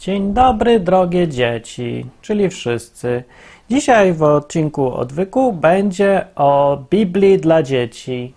Dzień 0.00 0.32
dobry, 0.34 0.80
drogie 0.80 1.28
dzieci, 1.28 2.06
czyli 2.22 2.48
wszyscy. 2.48 3.24
Dzisiaj 3.70 4.12
w 4.12 4.22
odcinku 4.22 4.92
Odwyku 4.92 5.52
będzie 5.52 6.26
o 6.36 6.78
Biblii 6.90 7.38
dla 7.38 7.62
dzieci. 7.62 8.34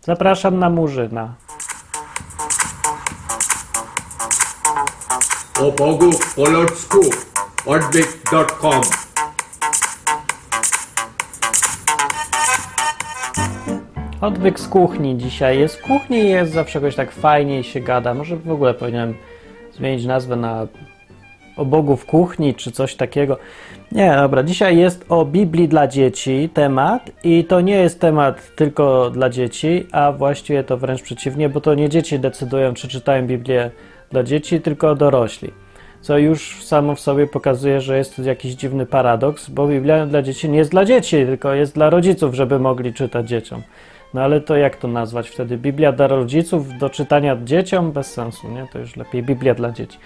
Zapraszam 0.00 0.58
na 0.58 0.70
Murzyna. 0.70 1.34
O 5.60 5.72
Bogu 5.72 6.10
po 6.36 6.50
ludzku 6.50 7.00
odwyk.com 7.66 8.80
Odwyk 14.20 14.60
z 14.60 14.68
kuchni 14.68 15.18
dzisiaj 15.18 15.58
jest. 15.58 15.76
W 15.76 15.82
kuchni 15.82 16.30
jest 16.30 16.52
zawsze 16.52 16.78
jakoś 16.78 16.94
tak 16.94 17.12
fajniej 17.12 17.64
się 17.64 17.80
gada. 17.80 18.14
Może 18.14 18.36
w 18.36 18.50
ogóle 18.50 18.74
powinienem 18.74 19.14
zmienić 19.82 20.06
nazwę 20.06 20.36
na 20.36 20.66
o 21.56 21.64
Bogu 21.64 21.96
w 21.96 22.06
kuchni 22.06 22.54
czy 22.54 22.72
coś 22.72 22.94
takiego. 22.94 23.38
Nie, 23.92 24.12
dobra. 24.16 24.42
Dzisiaj 24.42 24.78
jest 24.78 25.04
o 25.08 25.24
Biblii 25.24 25.68
dla 25.68 25.86
dzieci 25.86 26.48
temat 26.54 27.10
i 27.24 27.44
to 27.44 27.60
nie 27.60 27.74
jest 27.74 28.00
temat 28.00 28.56
tylko 28.56 29.10
dla 29.10 29.30
dzieci, 29.30 29.86
a 29.92 30.12
właściwie 30.12 30.64
to 30.64 30.76
wręcz 30.76 31.02
przeciwnie, 31.02 31.48
bo 31.48 31.60
to 31.60 31.74
nie 31.74 31.88
dzieci 31.88 32.18
decydują, 32.18 32.74
czy 32.74 32.88
czytają 32.88 33.26
Biblię 33.26 33.70
dla 34.10 34.22
dzieci, 34.22 34.60
tylko 34.60 34.94
dorośli. 34.94 35.50
Co 36.00 36.18
już 36.18 36.64
samo 36.64 36.94
w 36.94 37.00
sobie 37.00 37.26
pokazuje, 37.26 37.80
że 37.80 37.98
jest 37.98 38.16
to 38.16 38.22
jakiś 38.22 38.52
dziwny 38.54 38.86
paradoks, 38.86 39.50
bo 39.50 39.68
Biblia 39.68 40.06
dla 40.06 40.22
dzieci 40.22 40.48
nie 40.48 40.58
jest 40.58 40.70
dla 40.70 40.84
dzieci, 40.84 41.16
tylko 41.26 41.54
jest 41.54 41.74
dla 41.74 41.90
rodziców, 41.90 42.34
żeby 42.34 42.58
mogli 42.58 42.92
czytać 42.92 43.28
dzieciom. 43.28 43.62
No 44.14 44.20
ale 44.22 44.40
to 44.40 44.56
jak 44.56 44.76
to 44.76 44.88
nazwać 44.88 45.28
wtedy? 45.28 45.56
Biblia 45.56 45.92
dla 45.92 46.06
rodziców 46.06 46.78
do 46.78 46.90
czytania 46.90 47.36
dzieciom? 47.44 47.92
Bez 47.92 48.12
sensu, 48.12 48.48
nie? 48.48 48.66
To 48.72 48.78
już 48.78 48.96
lepiej 48.96 49.22
Biblia 49.22 49.54
dla 49.54 49.70
dzieci. 49.70 49.98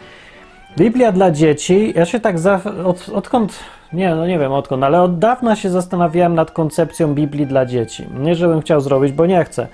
Biblia 0.79 1.13
dla 1.13 1.31
dzieci, 1.31 1.93
ja 1.97 2.05
się 2.05 2.21
tak 2.21 2.39
za, 2.39 2.61
od, 2.85 3.09
odkąd, 3.09 3.59
nie, 3.93 4.15
no 4.15 4.27
nie 4.27 4.39
wiem 4.39 4.53
odkąd, 4.53 4.85
ale 4.85 5.03
od 5.03 5.19
dawna 5.19 5.57
się 5.57 5.71
zastanawiałem 5.71 6.35
nad 6.35 6.51
koncepcją 6.51 7.15
Biblii 7.15 7.47
dla 7.47 7.67
dzieci. 7.67 8.05
Nie, 8.19 8.35
żebym 8.35 8.61
chciał 8.61 8.81
zrobić, 8.81 9.13
bo 9.13 9.27
nie 9.27 9.45
chcę. 9.45 9.67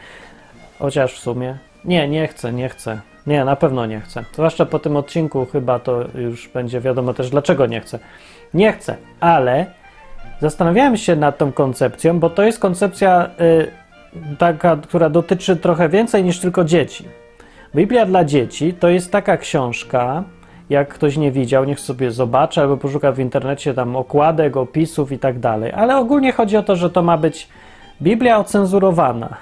Chociaż 0.78 1.14
w 1.14 1.18
sumie, 1.18 1.58
nie, 1.84 2.08
nie 2.08 2.28
chcę, 2.28 2.52
nie 2.52 2.68
chcę. 2.68 3.00
Nie, 3.26 3.44
na 3.44 3.56
pewno 3.56 3.86
nie 3.86 4.00
chcę. 4.00 4.24
Zwłaszcza 4.32 4.66
po 4.66 4.78
tym 4.78 4.96
odcinku 4.96 5.46
chyba 5.52 5.78
to 5.78 6.04
już 6.14 6.48
będzie 6.48 6.80
wiadomo 6.80 7.14
też, 7.14 7.30
dlaczego 7.30 7.66
nie 7.66 7.80
chcę. 7.80 7.98
Nie 8.54 8.72
chcę, 8.72 8.96
ale 9.20 9.66
zastanawiałem 10.40 10.96
się 10.96 11.16
nad 11.16 11.38
tą 11.38 11.52
koncepcją, 11.52 12.20
bo 12.20 12.30
to 12.30 12.42
jest 12.42 12.58
koncepcja 12.58 13.30
y, 13.40 13.81
taka, 14.38 14.76
która 14.76 15.10
dotyczy 15.10 15.56
trochę 15.56 15.88
więcej 15.88 16.24
niż 16.24 16.40
tylko 16.40 16.64
dzieci. 16.64 17.04
Biblia 17.74 18.06
dla 18.06 18.24
dzieci 18.24 18.74
to 18.74 18.88
jest 18.88 19.12
taka 19.12 19.36
książka, 19.36 20.24
jak 20.70 20.88
ktoś 20.88 21.16
nie 21.16 21.32
widział, 21.32 21.64
niech 21.64 21.80
sobie 21.80 22.10
zobaczy 22.10 22.60
albo 22.60 22.76
poszuka 22.76 23.12
w 23.12 23.18
internecie 23.18 23.74
tam 23.74 23.96
okładek, 23.96 24.56
opisów 24.56 25.12
i 25.12 25.18
tak 25.18 25.38
dalej. 25.38 25.72
Ale 25.72 25.96
ogólnie 25.96 26.32
chodzi 26.32 26.56
o 26.56 26.62
to, 26.62 26.76
że 26.76 26.90
to 26.90 27.02
ma 27.02 27.18
być 27.18 27.48
Biblia 28.02 28.38
ocenzurowana. 28.38 29.36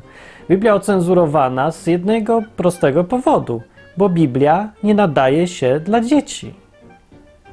Biblia 0.50 0.74
ocenzurowana 0.74 1.70
z 1.70 1.86
jednego 1.86 2.42
prostego 2.56 3.04
powodu, 3.04 3.62
bo 3.96 4.08
Biblia 4.08 4.68
nie 4.82 4.94
nadaje 4.94 5.46
się 5.48 5.80
dla 5.80 6.00
dzieci. 6.00 6.65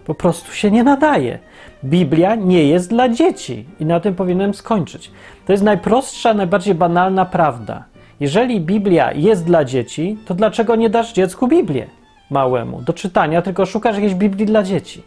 Po 0.05 0.15
prostu 0.15 0.51
się 0.51 0.71
nie 0.71 0.83
nadaje. 0.83 1.39
Biblia 1.83 2.35
nie 2.35 2.63
jest 2.63 2.89
dla 2.89 3.09
dzieci 3.09 3.65
i 3.79 3.85
na 3.85 3.99
tym 3.99 4.15
powinienem 4.15 4.53
skończyć. 4.53 5.11
To 5.45 5.53
jest 5.53 5.63
najprostsza, 5.63 6.33
najbardziej 6.33 6.75
banalna 6.75 7.25
prawda. 7.25 7.83
Jeżeli 8.19 8.61
Biblia 8.61 9.11
jest 9.11 9.45
dla 9.45 9.65
dzieci, 9.65 10.17
to 10.25 10.33
dlaczego 10.33 10.75
nie 10.75 10.89
dasz 10.89 11.13
dziecku 11.13 11.47
Biblię 11.47 11.87
małemu 12.29 12.81
do 12.81 12.93
czytania, 12.93 13.41
tylko 13.41 13.65
szukasz 13.65 13.95
jakiejś 13.95 14.13
Biblii 14.13 14.45
dla 14.45 14.63
dzieci? 14.63 15.01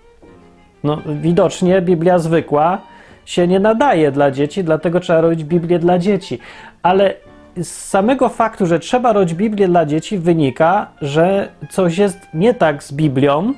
No, 0.84 0.98
widocznie 1.06 1.82
Biblia 1.82 2.18
zwykła 2.18 2.78
się 3.24 3.48
nie 3.48 3.60
nadaje 3.60 4.12
dla 4.12 4.30
dzieci, 4.30 4.64
dlatego 4.64 5.00
trzeba 5.00 5.20
robić 5.20 5.44
Biblię 5.44 5.78
dla 5.78 5.98
dzieci. 5.98 6.38
Ale 6.82 7.14
z 7.56 7.68
samego 7.68 8.28
faktu, 8.28 8.66
że 8.66 8.78
trzeba 8.78 9.12
robić 9.12 9.34
Biblię 9.34 9.68
dla 9.68 9.86
dzieci, 9.86 10.18
wynika, 10.18 10.86
że 11.00 11.48
coś 11.70 11.98
jest 11.98 12.18
nie 12.34 12.54
tak 12.54 12.82
z 12.82 12.92
Biblią 12.92 13.54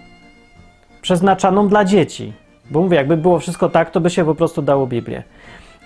przeznaczaną 1.08 1.68
dla 1.68 1.84
dzieci. 1.84 2.32
Bo 2.70 2.80
mówię, 2.80 2.96
jakby 2.96 3.16
było 3.16 3.38
wszystko 3.38 3.68
tak, 3.68 3.90
to 3.90 4.00
by 4.00 4.10
się 4.10 4.24
po 4.24 4.34
prostu 4.34 4.62
dało 4.62 4.86
Biblię. 4.86 5.22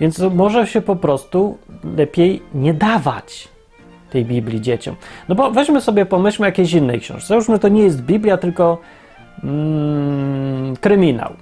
Więc 0.01 0.19
może 0.19 0.67
się 0.67 0.81
po 0.81 0.97
prostu 0.97 1.59
lepiej 1.97 2.43
nie 2.55 2.75
dawać 2.75 3.49
tej 4.11 4.25
Biblii 4.25 4.61
dzieciom. 4.61 4.97
No 5.29 5.35
bo 5.35 5.51
weźmy 5.51 5.81
sobie, 5.81 6.07
pomyślmy 6.07 6.47
jakiejś 6.47 6.73
innej 6.73 7.01
książce. 7.01 7.27
Załóżmy, 7.27 7.59
to 7.59 7.69
nie 7.69 7.83
jest 7.83 8.03
Biblia, 8.03 8.37
tylko 8.37 8.79
mm, 9.45 10.77
kryminał. 10.77 11.33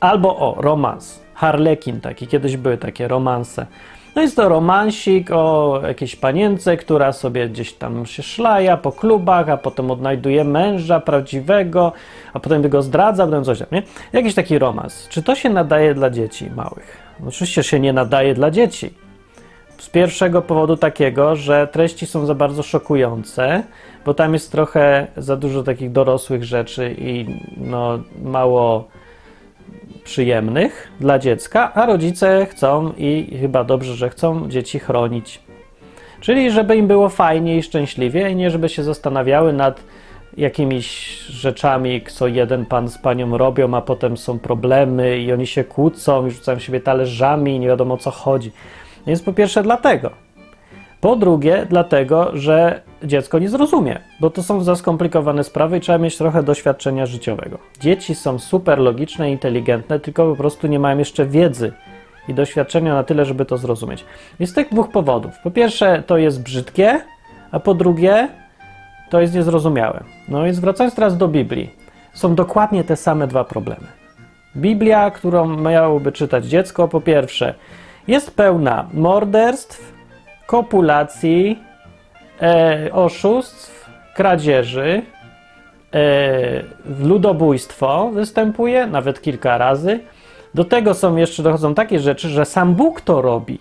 Albo 0.00 0.36
o, 0.36 0.62
romans. 0.62 1.20
Harlekin 1.34 2.00
taki, 2.00 2.26
kiedyś 2.26 2.56
były 2.56 2.76
takie 2.76 3.08
romanse. 3.08 3.66
No 4.18 4.22
jest 4.22 4.36
to 4.36 4.48
romansik 4.48 5.30
o 5.30 5.80
jakiejś 5.86 6.16
panience, 6.16 6.76
która 6.76 7.12
sobie 7.12 7.48
gdzieś 7.48 7.72
tam 7.72 8.06
się 8.06 8.22
szlaja 8.22 8.76
po 8.76 8.92
klubach, 8.92 9.48
a 9.48 9.56
potem 9.56 9.90
odnajduje 9.90 10.44
męża 10.44 11.00
prawdziwego, 11.00 11.92
a 12.32 12.40
potem 12.40 12.68
go 12.68 12.82
zdradza, 12.82 13.26
potem 13.26 13.44
coś 13.44 13.58
tam, 13.58 13.68
nie? 13.72 13.82
Jakiś 14.12 14.34
taki 14.34 14.58
romans. 14.58 15.08
Czy 15.08 15.22
to 15.22 15.34
się 15.34 15.50
nadaje 15.50 15.94
dla 15.94 16.10
dzieci 16.10 16.50
małych? 16.56 16.96
Oczywiście 17.28 17.62
się 17.62 17.80
nie 17.80 17.92
nadaje 17.92 18.34
dla 18.34 18.50
dzieci. 18.50 18.94
Z 19.78 19.88
pierwszego 19.88 20.42
powodu 20.42 20.76
takiego, 20.76 21.36
że 21.36 21.68
treści 21.72 22.06
są 22.06 22.26
za 22.26 22.34
bardzo 22.34 22.62
szokujące, 22.62 23.62
bo 24.04 24.14
tam 24.14 24.32
jest 24.32 24.52
trochę 24.52 25.06
za 25.16 25.36
dużo 25.36 25.62
takich 25.62 25.92
dorosłych 25.92 26.44
rzeczy 26.44 26.94
i 26.98 27.26
no 27.56 27.98
mało 28.22 28.88
przyjemnych 30.04 30.88
dla 31.00 31.18
dziecka, 31.18 31.74
a 31.74 31.86
rodzice 31.86 32.46
chcą 32.46 32.92
i 32.96 33.36
chyba 33.40 33.64
dobrze, 33.64 33.94
że 33.94 34.10
chcą 34.10 34.48
dzieci 34.48 34.78
chronić. 34.78 35.40
Czyli 36.20 36.50
żeby 36.50 36.76
im 36.76 36.86
było 36.86 37.08
fajnie 37.08 37.56
i 37.56 37.62
szczęśliwie, 37.62 38.30
i 38.30 38.36
nie 38.36 38.50
żeby 38.50 38.68
się 38.68 38.82
zastanawiały 38.82 39.52
nad 39.52 39.82
jakimiś 40.36 41.18
rzeczami, 41.20 42.02
co 42.02 42.26
jeden 42.26 42.66
pan 42.66 42.88
z 42.88 42.98
panią 42.98 43.38
robią, 43.38 43.74
a 43.74 43.80
potem 43.82 44.16
są 44.16 44.38
problemy 44.38 45.18
i 45.18 45.32
oni 45.32 45.46
się 45.46 45.64
kłócą 45.64 46.26
i 46.26 46.30
rzucają 46.30 46.58
siebie 46.58 46.80
talerzami 46.80 47.56
i 47.56 47.58
nie 47.58 47.66
wiadomo 47.66 47.94
o 47.94 47.98
co 47.98 48.10
chodzi. 48.10 48.52
Więc 49.06 49.22
po 49.22 49.32
pierwsze 49.32 49.62
dlatego. 49.62 50.10
Po 51.00 51.16
drugie, 51.16 51.66
dlatego, 51.70 52.30
że 52.34 52.82
dziecko 53.02 53.38
nie 53.38 53.48
zrozumie, 53.48 53.98
bo 54.20 54.30
to 54.30 54.42
są 54.42 54.62
za 54.62 54.76
skomplikowane 54.76 55.44
sprawy 55.44 55.78
i 55.78 55.80
trzeba 55.80 55.98
mieć 55.98 56.16
trochę 56.16 56.42
doświadczenia 56.42 57.06
życiowego. 57.06 57.58
Dzieci 57.80 58.14
są 58.14 58.38
super 58.38 58.78
logiczne 58.78 59.28
i 59.28 59.32
inteligentne, 59.32 60.00
tylko 60.00 60.30
po 60.30 60.36
prostu 60.36 60.66
nie 60.66 60.78
mają 60.78 60.98
jeszcze 60.98 61.26
wiedzy 61.26 61.72
i 62.28 62.34
doświadczenia 62.34 62.94
na 62.94 63.04
tyle, 63.04 63.24
żeby 63.24 63.44
to 63.44 63.58
zrozumieć. 63.58 64.04
I 64.40 64.46
z 64.46 64.52
tych 64.52 64.68
dwóch 64.70 64.90
powodów. 64.90 65.32
Po 65.42 65.50
pierwsze, 65.50 66.02
to 66.06 66.16
jest 66.16 66.42
brzydkie, 66.42 67.00
a 67.50 67.60
po 67.60 67.74
drugie, 67.74 68.28
to 69.10 69.20
jest 69.20 69.34
niezrozumiałe. 69.34 70.04
No 70.28 70.44
więc 70.44 70.58
wracając 70.58 70.94
teraz 70.94 71.16
do 71.16 71.28
Biblii, 71.28 71.70
są 72.12 72.34
dokładnie 72.34 72.84
te 72.84 72.96
same 72.96 73.26
dwa 73.26 73.44
problemy. 73.44 73.86
Biblia, 74.56 75.10
którą 75.10 75.56
miałoby 75.56 76.12
czytać 76.12 76.46
dziecko, 76.46 76.88
po 76.88 77.00
pierwsze, 77.00 77.54
jest 78.08 78.36
pełna 78.36 78.88
morderstw, 78.92 79.92
kopulacji, 80.46 81.58
e, 82.42 82.90
oszustw, 82.92 83.88
kradzieży, 84.14 85.02
e, 85.94 86.62
ludobójstwo 87.00 88.10
występuje, 88.14 88.86
nawet 88.86 89.22
kilka 89.22 89.58
razy. 89.58 90.00
Do 90.54 90.64
tego 90.64 90.94
są 90.94 91.16
jeszcze 91.16 91.42
dochodzą 91.42 91.74
takie 91.74 91.98
rzeczy, 91.98 92.28
że 92.28 92.44
sam 92.44 92.74
Bóg 92.74 93.00
to 93.00 93.22
robi. 93.22 93.58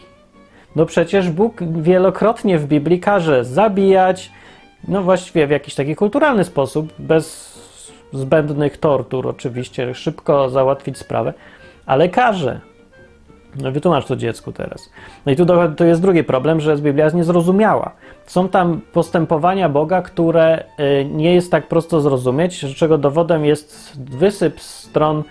No 0.76 0.86
przecież 0.86 1.30
Bóg 1.30 1.64
wielokrotnie 1.64 2.58
w 2.58 2.68
Biblii 2.68 3.00
każe 3.00 3.46
zabijać, 3.46 4.32
no 4.88 5.02
właściwie 5.02 5.48
w 5.48 5.50
jakiś 5.50 5.76
taki 5.76 5.96
kulturalny 5.96 6.44
sposób, 6.44 6.94
bez 7.00 7.58
zbędnych 8.14 8.78
tortur 8.78 9.28
oczywiście, 9.28 9.94
szybko 9.96 10.50
załatwić 10.50 10.98
sprawę, 10.98 11.34
ale 11.86 12.10
każe. 12.10 12.60
No 13.62 13.72
wytłumacz 13.72 14.06
to 14.06 14.16
dziecku 14.16 14.52
teraz. 14.52 14.90
No 15.26 15.32
i 15.32 15.36
tu 15.36 15.46
to 15.78 15.86
jest 15.86 16.02
drugi 16.02 16.24
problem, 16.24 16.62
że 16.62 16.78
Biblia 16.78 17.04
jest 17.04 17.16
niezrozumiała. 17.16 17.92
Są 18.26 18.50
tam 18.50 18.82
postępowania 18.94 19.70
Boga, 19.70 20.02
które 20.02 20.64
y, 20.80 21.06
nie 21.06 21.34
jest 21.34 21.52
tak 21.52 21.68
prosto 21.68 22.02
zrozumieć, 22.02 22.66
czego 22.76 22.98
dowodem 22.98 23.46
jest 23.46 24.00
wysyp 24.12 24.60
stron 24.62 25.24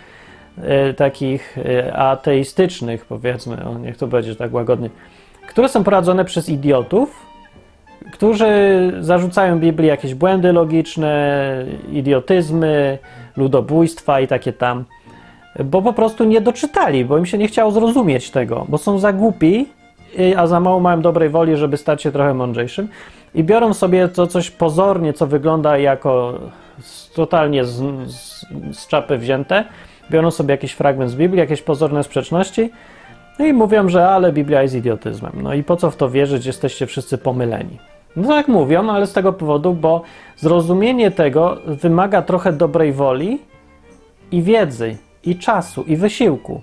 y, 0.90 0.94
takich 0.94 1.58
y, 1.58 1.94
ateistycznych, 1.94 3.05
powiedzmy, 3.05 3.56
niech 3.82 3.96
to 3.96 4.06
będzie 4.06 4.37
tak 4.37 4.55
łagodnie, 4.55 4.90
które 5.49 5.69
są 5.69 5.84
prowadzone 5.84 6.25
przez 6.25 6.49
idiotów, 6.49 7.26
którzy 8.12 8.46
zarzucają 9.00 9.58
Biblii 9.58 9.88
jakieś 9.88 10.14
błędy 10.14 10.52
logiczne, 10.52 11.64
idiotyzmy, 11.93 12.99
ludobójstwa 13.37 14.20
i 14.20 14.26
takie 14.26 14.52
tam 14.52 14.84
bo 15.64 15.82
po 15.82 15.92
prostu 15.92 16.24
nie 16.24 16.40
doczytali, 16.40 17.04
bo 17.04 17.18
im 17.18 17.26
się 17.26 17.38
nie 17.38 17.48
chciało 17.48 17.70
zrozumieć 17.70 18.30
tego, 18.30 18.66
bo 18.68 18.78
są 18.78 18.98
za 18.98 19.12
głupi, 19.12 19.66
a 20.36 20.46
za 20.46 20.60
mało 20.60 20.80
mają 20.80 21.00
dobrej 21.00 21.28
woli, 21.28 21.56
żeby 21.56 21.76
stać 21.76 22.02
się 22.02 22.12
trochę 22.12 22.34
mądrzejszym. 22.34 22.88
I 23.34 23.44
biorą 23.44 23.74
sobie 23.74 24.08
to 24.08 24.26
coś 24.26 24.50
pozornie, 24.50 25.12
co 25.12 25.26
wygląda 25.26 25.78
jako 25.78 26.38
totalnie 27.14 27.64
z, 27.64 27.82
z, 28.06 28.46
z 28.72 28.86
czapy 28.86 29.18
wzięte, 29.18 29.64
biorą 30.10 30.30
sobie 30.30 30.50
jakiś 30.50 30.72
fragment 30.72 31.10
z 31.10 31.14
Biblii, 31.14 31.40
jakieś 31.40 31.62
pozorne 31.62 32.04
sprzeczności. 32.04 32.70
No 33.38 33.46
i 33.46 33.52
mówią, 33.52 33.88
że 33.88 34.08
ale 34.08 34.32
Biblia 34.32 34.62
jest 34.62 34.74
idiotyzmem. 34.74 35.32
No 35.42 35.54
i 35.54 35.62
po 35.62 35.76
co 35.76 35.90
w 35.90 35.96
to 35.96 36.10
wierzyć, 36.10 36.46
jesteście 36.46 36.86
wszyscy 36.86 37.18
pomyleni. 37.18 37.78
No 38.16 38.28
tak 38.28 38.48
mówią, 38.48 38.90
ale 38.90 39.06
z 39.06 39.12
tego 39.12 39.32
powodu, 39.32 39.74
bo 39.74 40.02
zrozumienie 40.36 41.10
tego 41.10 41.56
wymaga 41.66 42.22
trochę 42.22 42.52
dobrej 42.52 42.92
woli 42.92 43.38
i 44.32 44.42
wiedzy, 44.42 44.96
i 45.26 45.37
czasu, 45.37 45.82
i 45.82 45.96
wysiłku. 45.96 46.61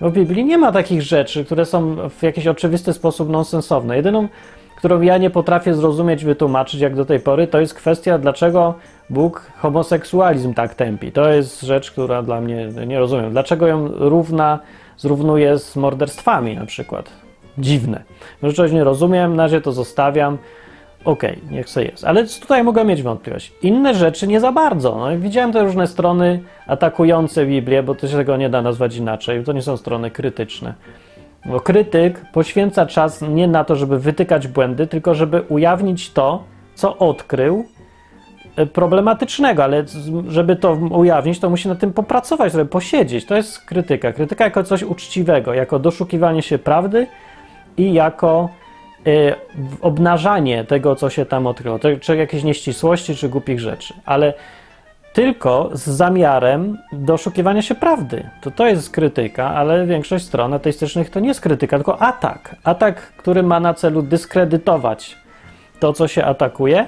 Bo 0.00 0.10
w 0.10 0.12
Biblii 0.12 0.44
nie 0.44 0.58
ma 0.58 0.72
takich 0.72 1.02
rzeczy, 1.02 1.44
które 1.44 1.64
są 1.64 1.96
w 2.10 2.22
jakiś 2.22 2.46
oczywisty 2.46 2.92
sposób 2.92 3.28
nonsensowne. 3.28 3.96
Jedyną, 3.96 4.28
którą 4.76 5.00
ja 5.00 5.18
nie 5.18 5.30
potrafię 5.30 5.74
zrozumieć, 5.74 6.24
wytłumaczyć 6.24 6.80
jak 6.80 6.94
do 6.94 7.04
tej 7.04 7.20
pory, 7.20 7.46
to 7.46 7.60
jest 7.60 7.74
kwestia, 7.74 8.18
dlaczego 8.18 8.74
Bóg 9.10 9.52
homoseksualizm 9.58 10.54
tak 10.54 10.74
tępi. 10.74 11.12
To 11.12 11.28
jest 11.28 11.62
rzecz, 11.62 11.90
która 11.90 12.22
dla 12.22 12.40
mnie 12.40 12.68
nie 12.86 12.98
rozumiem. 12.98 13.30
Dlaczego 13.30 13.66
ją 13.66 13.88
równa, 13.88 14.58
zrównuje 14.96 15.58
z 15.58 15.76
morderstwami 15.76 16.56
na 16.56 16.66
przykład? 16.66 17.10
Dziwne. 17.58 18.02
Może 18.42 18.56
czegoś 18.56 18.72
nie 18.72 18.84
rozumiem, 18.84 19.36
na 19.36 19.42
razie 19.42 19.60
to 19.60 19.72
zostawiam. 19.72 20.38
Okej, 21.04 21.36
okay, 21.36 21.50
niech 21.50 21.68
sobie 21.68 21.86
jest. 21.86 22.04
Ale 22.04 22.26
tutaj 22.26 22.64
mogę 22.64 22.84
mieć 22.84 23.02
wątpliwość. 23.02 23.52
Inne 23.62 23.94
rzeczy 23.94 24.26
nie 24.26 24.40
za 24.40 24.52
bardzo. 24.52 24.96
No, 24.96 25.18
widziałem 25.18 25.52
te 25.52 25.62
różne 25.62 25.86
strony 25.86 26.40
atakujące 26.66 27.46
Biblię, 27.46 27.82
bo 27.82 27.94
to 27.94 28.08
się 28.08 28.16
tego 28.16 28.36
nie 28.36 28.50
da 28.50 28.62
nazwać 28.62 28.96
inaczej. 28.96 29.44
To 29.44 29.52
nie 29.52 29.62
są 29.62 29.76
strony 29.76 30.10
krytyczne. 30.10 30.74
Bo 31.46 31.60
krytyk 31.60 32.24
poświęca 32.32 32.86
czas 32.86 33.22
nie 33.22 33.48
na 33.48 33.64
to, 33.64 33.76
żeby 33.76 33.98
wytykać 33.98 34.48
błędy, 34.48 34.86
tylko 34.86 35.14
żeby 35.14 35.42
ujawnić 35.42 36.12
to, 36.12 36.44
co 36.74 36.98
odkrył 36.98 37.64
e, 38.56 38.66
problematycznego, 38.66 39.64
ale 39.64 39.84
żeby 40.28 40.56
to 40.56 40.72
ujawnić, 40.72 41.40
to 41.40 41.50
musi 41.50 41.68
na 41.68 41.74
tym 41.74 41.92
popracować, 41.92 42.52
żeby 42.52 42.66
posiedzieć. 42.66 43.26
To 43.26 43.36
jest 43.36 43.58
krytyka. 43.58 44.12
Krytyka 44.12 44.44
jako 44.44 44.62
coś 44.64 44.82
uczciwego, 44.82 45.54
jako 45.54 45.78
doszukiwanie 45.78 46.42
się 46.42 46.58
prawdy 46.58 47.06
i 47.76 47.92
jako 47.92 48.48
obnażanie 49.80 50.64
tego, 50.64 50.96
co 50.96 51.10
się 51.10 51.26
tam 51.26 51.46
odkryło, 51.46 51.78
czy 52.00 52.16
jakieś 52.16 52.44
nieścisłości, 52.44 53.16
czy 53.16 53.28
głupich 53.28 53.60
rzeczy. 53.60 53.94
Ale 54.04 54.34
tylko 55.12 55.70
z 55.72 55.82
zamiarem 55.82 56.78
doszukiwania 56.92 57.62
się 57.62 57.74
prawdy. 57.74 58.30
To 58.40 58.50
to 58.50 58.66
jest 58.66 58.90
krytyka, 58.90 59.54
ale 59.54 59.86
większość 59.86 60.24
stron 60.24 60.54
ateistycznych 60.54 61.10
to 61.10 61.20
nie 61.20 61.28
jest 61.28 61.40
krytyka, 61.40 61.76
tylko 61.76 62.02
atak. 62.02 62.56
Atak, 62.64 62.96
który 62.96 63.42
ma 63.42 63.60
na 63.60 63.74
celu 63.74 64.02
dyskredytować 64.02 65.16
to, 65.80 65.92
co 65.92 66.08
się 66.08 66.24
atakuje, 66.24 66.86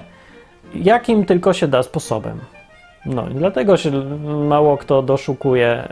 jakim 0.74 1.24
tylko 1.24 1.52
się 1.52 1.68
da 1.68 1.82
sposobem. 1.82 2.40
No 3.06 3.28
i 3.28 3.34
dlatego 3.34 3.76
się 3.76 3.90
mało 4.48 4.76
kto 4.76 5.02
doszukuje 5.02 5.88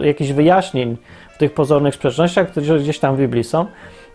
y, 0.00 0.06
jakichś 0.06 0.30
wyjaśnień 0.30 0.96
w 1.30 1.38
tych 1.38 1.54
pozornych 1.54 1.94
sprzecznościach, 1.94 2.50
które 2.50 2.78
gdzieś 2.78 2.98
tam 2.98 3.16
w 3.16 3.18
Biblii 3.18 3.44
są. 3.44 3.66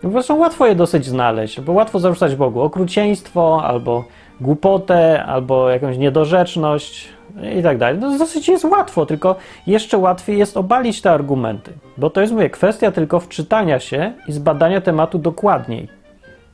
Po 0.02 0.08
prostu 0.08 0.38
łatwo 0.38 0.66
je 0.66 0.74
dosyć 0.74 1.06
znaleźć, 1.06 1.60
bo 1.60 1.72
łatwo 1.72 1.98
zarzucać 1.98 2.36
Bogu 2.36 2.60
okrucieństwo 2.60 3.62
albo 3.64 4.04
głupotę 4.40 5.24
albo 5.24 5.70
jakąś 5.70 5.98
niedorzeczność 5.98 7.08
i 7.58 7.62
tak 7.62 7.78
dalej. 7.78 7.98
No, 8.00 8.18
dosyć 8.18 8.48
jest 8.48 8.64
łatwo, 8.64 9.06
tylko 9.06 9.36
jeszcze 9.66 9.98
łatwiej 9.98 10.38
jest 10.38 10.56
obalić 10.56 11.02
te 11.02 11.10
argumenty, 11.10 11.72
bo 11.96 12.10
to 12.10 12.20
jest, 12.20 12.32
mówię, 12.32 12.50
kwestia 12.50 12.92
tylko 12.92 13.20
wczytania 13.20 13.80
się 13.80 14.12
i 14.28 14.32
zbadania 14.32 14.80
tematu 14.80 15.18
dokładniej. 15.18 15.88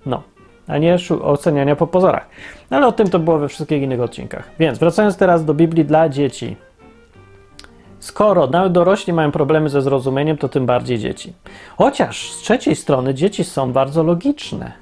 No, 0.07 0.23
a 0.69 0.79
nie 0.79 0.97
oceniania 1.23 1.77
po 1.77 1.87
pozorach. 1.87 2.29
No, 2.71 2.77
ale 2.77 2.87
o 2.87 2.93
tym 2.93 3.11
to 3.11 3.19
było 3.19 3.39
we 3.39 3.49
wszystkich 3.49 3.83
innych 3.83 4.01
odcinkach. 4.01 4.51
Więc 4.59 4.79
wracając 4.79 5.17
teraz 5.17 5.45
do 5.45 5.55
Biblii 5.55 5.85
dla 5.85 6.09
dzieci. 6.09 6.57
Skoro 8.03 8.47
nawet 8.47 8.73
dorośli 8.73 9.13
mają 9.13 9.33
problemy 9.33 9.69
ze 9.69 9.83
zrozumieniem, 9.83 10.37
to 10.37 10.49
tym 10.49 10.67
bardziej 10.67 10.99
dzieci. 10.99 11.33
Chociaż 11.77 12.33
z 12.33 12.37
trzeciej 12.37 12.77
strony 12.77 13.15
dzieci 13.15 13.45
są 13.45 13.73
bardzo 13.73 14.03
logiczne. 14.03 14.73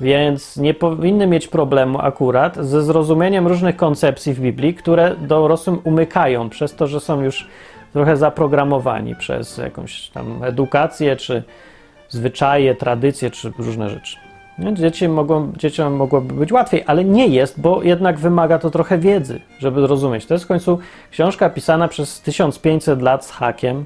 Więc 0.00 0.56
nie 0.56 0.74
powinny 0.74 1.26
mieć 1.26 1.48
problemu 1.48 1.98
akurat 2.00 2.56
ze 2.56 2.82
zrozumieniem 2.82 3.46
różnych 3.46 3.76
koncepcji 3.76 4.34
w 4.34 4.40
Biblii, 4.40 4.74
które 4.74 5.16
dorosłym 5.16 5.78
umykają 5.84 6.50
przez 6.50 6.74
to, 6.74 6.86
że 6.86 7.00
są 7.00 7.22
już 7.22 7.48
trochę 7.92 8.16
zaprogramowani 8.16 9.16
przez 9.16 9.58
jakąś 9.58 10.08
tam 10.08 10.44
edukację, 10.44 11.16
czy 11.16 11.42
zwyczaje, 12.08 12.74
tradycje, 12.74 13.30
czy 13.30 13.52
różne 13.58 13.90
rzeczy. 13.90 14.29
Dzieci 14.58 15.08
mogą, 15.08 15.52
dzieciom 15.56 15.92
mogłoby 15.92 16.34
być 16.34 16.52
łatwiej, 16.52 16.84
ale 16.86 17.04
nie 17.04 17.26
jest, 17.26 17.60
bo 17.60 17.82
jednak 17.82 18.18
wymaga 18.18 18.58
to 18.58 18.70
trochę 18.70 18.98
wiedzy, 18.98 19.40
żeby 19.58 19.80
zrozumieć. 19.80 20.26
To 20.26 20.34
jest 20.34 20.44
w 20.44 20.48
końcu 20.48 20.78
książka 21.10 21.50
pisana 21.50 21.88
przez 21.88 22.20
1500 22.20 23.02
lat 23.02 23.26
z 23.26 23.30
hakiem, 23.30 23.84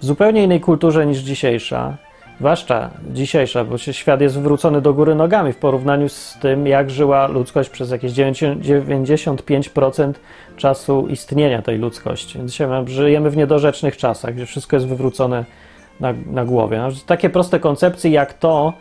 w 0.00 0.04
zupełnie 0.04 0.44
innej 0.44 0.60
kulturze 0.60 1.06
niż 1.06 1.18
dzisiejsza 1.18 1.96
zwłaszcza 2.38 2.90
dzisiejsza, 3.10 3.64
bo 3.64 3.78
świat 3.78 4.20
jest 4.20 4.34
wywrócony 4.34 4.80
do 4.80 4.94
góry 4.94 5.14
nogami 5.14 5.52
w 5.52 5.56
porównaniu 5.56 6.08
z 6.08 6.38
tym, 6.40 6.66
jak 6.66 6.90
żyła 6.90 7.26
ludzkość 7.26 7.70
przez 7.70 7.90
jakieś 7.90 8.12
95% 8.12 10.12
czasu 10.56 11.08
istnienia 11.08 11.62
tej 11.62 11.78
ludzkości. 11.78 12.38
Dzisiaj 12.44 12.68
żyjemy 12.86 13.30
w 13.30 13.36
niedorzecznych 13.36 13.96
czasach, 13.96 14.34
gdzie 14.34 14.46
wszystko 14.46 14.76
jest 14.76 14.86
wywrócone 14.86 15.44
na, 16.00 16.14
na 16.26 16.44
głowie. 16.44 16.78
No, 16.78 16.88
takie 17.06 17.30
proste 17.30 17.60
koncepcje 17.60 18.10
jak 18.10 18.34
to, 18.34 18.72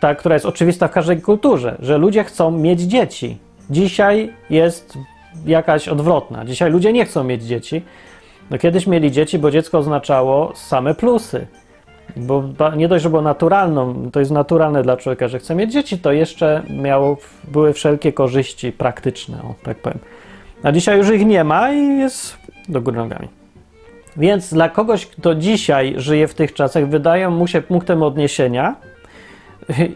ta, 0.00 0.14
która 0.14 0.34
jest 0.34 0.46
oczywista 0.46 0.88
w 0.88 0.90
każdej 0.90 1.20
kulturze, 1.20 1.76
że 1.80 1.98
ludzie 1.98 2.24
chcą 2.24 2.50
mieć 2.50 2.80
dzieci. 2.80 3.38
Dzisiaj 3.70 4.32
jest 4.50 4.98
jakaś 5.46 5.88
odwrotna. 5.88 6.44
Dzisiaj 6.44 6.70
ludzie 6.70 6.92
nie 6.92 7.04
chcą 7.04 7.24
mieć 7.24 7.42
dzieci. 7.42 7.82
No 8.50 8.58
kiedyś 8.58 8.86
mieli 8.86 9.12
dzieci, 9.12 9.38
bo 9.38 9.50
dziecko 9.50 9.78
oznaczało 9.78 10.52
same 10.54 10.94
plusy. 10.94 11.46
Bo 12.16 12.42
nie 12.76 12.88
dość, 12.88 13.02
że 13.02 13.10
było 13.10 13.22
naturalną, 13.22 14.10
to 14.10 14.20
jest 14.20 14.32
naturalne 14.32 14.82
dla 14.82 14.96
człowieka, 14.96 15.28
że 15.28 15.38
chce 15.38 15.54
mieć 15.54 15.72
dzieci, 15.72 15.98
to 15.98 16.12
jeszcze 16.12 16.62
miało, 16.82 17.16
były 17.44 17.72
wszelkie 17.72 18.12
korzyści 18.12 18.72
praktyczne, 18.72 19.36
o, 19.42 19.54
tak 19.62 19.78
powiem. 19.78 19.98
A 20.62 20.72
dzisiaj 20.72 20.98
już 20.98 21.10
ich 21.10 21.26
nie 21.26 21.44
ma 21.44 21.72
i 21.72 21.98
jest 21.98 22.36
do 22.68 22.80
góry 22.80 22.96
nogami. 22.96 23.28
Więc 24.16 24.54
dla 24.54 24.68
kogoś, 24.68 25.06
kto 25.06 25.34
dzisiaj 25.34 25.94
żyje 25.96 26.28
w 26.28 26.34
tych 26.34 26.54
czasach, 26.54 26.88
wydają 26.88 27.30
mu 27.30 27.46
się 27.46 27.62
punktem 27.62 28.02
odniesienia 28.02 28.76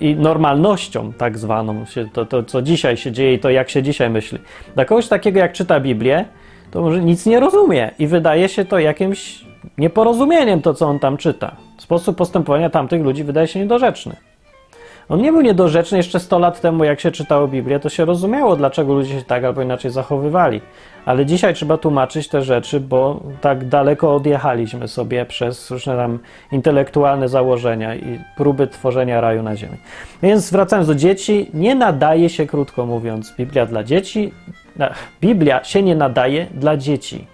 i 0.01 0.15
normalnością 0.15 1.13
tak 1.13 1.39
zwaną, 1.39 1.85
to, 2.13 2.27
to 2.27 2.43
co 2.43 2.63
dzisiaj 2.63 2.97
się 2.97 3.13
dzieje 3.13 3.35
i 3.35 3.39
to 3.39 3.51
jak 3.51 3.71
się 3.71 3.83
dzisiaj 3.83 4.11
myśli. 4.11 4.39
Dla 4.75 4.85
kogoś 4.85 5.09
takiego 5.09 5.39
jak 5.39 5.53
czyta 5.53 5.81
Biblię, 5.81 6.25
to 6.71 6.83
może 6.83 7.01
nic 7.01 7.27
nie 7.27 7.41
rozumie 7.41 7.91
i 7.99 8.07
wydaje 8.07 8.49
się 8.49 8.65
to 8.65 8.79
jakimś 8.79 9.45
nieporozumieniem 9.79 10.63
to, 10.63 10.75
co 10.75 10.87
on 10.87 10.99
tam 10.99 11.17
czyta. 11.17 11.57
Sposób 11.79 12.17
postępowania 12.17 12.71
tamtych 12.71 13.03
ludzi 13.03 13.25
wydaje 13.25 13.47
się 13.47 13.61
niedorzeczny. 13.61 14.17
On 15.11 15.23
nie 15.23 15.33
był 15.33 15.41
niedorzeczny 15.41 15.99
jeszcze 15.99 16.21
100 16.21 16.39
lat 16.39 16.61
temu, 16.61 16.85
jak 16.85 17.01
się 17.01 17.11
czytało 17.11 17.49
Biblię, 17.49 17.81
to 17.81 17.89
się 17.89 18.05
rozumiało, 18.05 18.57
dlaczego 18.57 18.95
ludzie 18.95 19.15
się 19.15 19.23
tak 19.23 19.45
albo 19.45 19.63
inaczej 19.63 19.91
zachowywali. 19.91 20.61
Ale 21.05 21.27
dzisiaj 21.27 21.55
trzeba 21.55 21.79
tłumaczyć 21.79 22.29
te 22.29 22.43
rzeczy, 22.43 22.81
bo 22.81 23.21
tak 23.41 23.69
daleko 23.69 24.15
odjechaliśmy 24.15 24.89
sobie 24.89 25.27
przez 25.27 25.71
różne 25.71 25.97
tam 25.97 26.19
intelektualne 26.53 27.29
założenia 27.29 27.95
i 27.95 28.21
próby 28.37 28.67
tworzenia 28.67 29.21
raju 29.21 29.43
na 29.43 29.57
ziemi. 29.57 29.77
Więc 30.23 30.51
wracając 30.51 30.89
do 30.89 30.95
dzieci, 30.95 31.51
nie 31.55 31.75
nadaje 31.75 32.29
się, 32.29 32.47
krótko 32.47 32.87
mówiąc, 32.87 33.35
Biblia 33.37 33.67
dla 33.67 33.85
dzieci. 33.85 34.33
Biblia 35.21 35.65
się 35.65 35.83
nie 35.83 35.97
nadaje 35.97 36.47
dla 36.55 36.77
dzieci. 36.77 37.27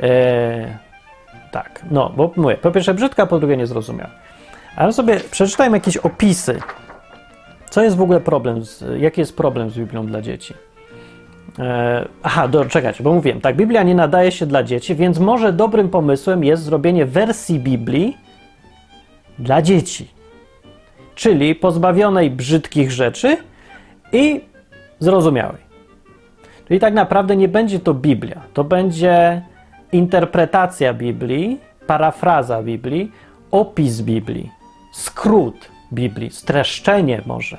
Eee, 0.00 0.66
tak, 1.52 1.84
no, 1.90 2.12
bo 2.16 2.30
mówię, 2.36 2.56
po 2.56 2.70
pierwsze 2.70 2.94
brzydka, 2.94 3.26
po 3.26 3.38
drugie 3.38 3.56
niezrozumiała. 3.56 4.25
Ale 4.76 4.92
sobie 4.92 5.20
przeczytajmy 5.30 5.76
jakieś 5.76 5.96
opisy. 5.96 6.58
Co 7.70 7.82
jest 7.82 7.96
w 7.96 8.02
ogóle 8.02 8.20
problem, 8.20 8.64
z, 8.64 8.84
jaki 9.00 9.20
jest 9.20 9.36
problem 9.36 9.70
z 9.70 9.78
Biblią 9.78 10.06
dla 10.06 10.22
dzieci? 10.22 10.54
Eee, 11.58 12.08
aha, 12.22 12.48
do, 12.48 12.64
czekać, 12.64 13.02
bo 13.02 13.12
mówiłem, 13.12 13.40
tak, 13.40 13.56
Biblia 13.56 13.82
nie 13.82 13.94
nadaje 13.94 14.32
się 14.32 14.46
dla 14.46 14.62
dzieci, 14.62 14.94
więc 14.94 15.18
może 15.18 15.52
dobrym 15.52 15.88
pomysłem 15.88 16.44
jest 16.44 16.62
zrobienie 16.62 17.06
wersji 17.06 17.60
Biblii 17.60 18.16
dla 19.38 19.62
dzieci. 19.62 20.08
Czyli 21.14 21.54
pozbawionej 21.54 22.30
brzydkich 22.30 22.90
rzeczy 22.92 23.36
i 24.12 24.40
zrozumiałej. 24.98 25.66
Czyli 26.68 26.80
tak 26.80 26.94
naprawdę 26.94 27.36
nie 27.36 27.48
będzie 27.48 27.80
to 27.80 27.94
Biblia, 27.94 28.40
to 28.54 28.64
będzie 28.64 29.42
interpretacja 29.92 30.94
Biblii, 30.94 31.60
parafraza 31.86 32.62
Biblii, 32.62 33.12
opis 33.50 34.00
Biblii, 34.00 34.50
skrót 34.92 35.70
Biblii, 35.92 36.30
streszczenie 36.30 37.22
może, 37.26 37.58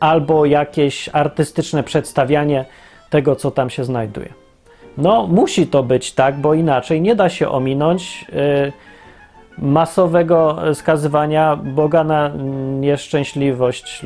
albo 0.00 0.44
jakieś 0.44 1.10
artystyczne 1.12 1.82
przedstawianie 1.82 2.64
tego, 3.10 3.36
co 3.36 3.50
tam 3.50 3.70
się 3.70 3.84
znajduje. 3.84 4.28
No, 4.98 5.26
musi 5.26 5.66
to 5.66 5.82
być 5.82 6.12
tak, 6.12 6.40
bo 6.40 6.54
inaczej 6.54 7.00
nie 7.00 7.14
da 7.14 7.28
się 7.28 7.48
ominąć 7.48 8.24
yy, 8.32 8.72
masowego 9.58 10.58
skazywania 10.74 11.56
Boga 11.56 12.04
na 12.04 12.30
nieszczęśliwość 12.80 14.02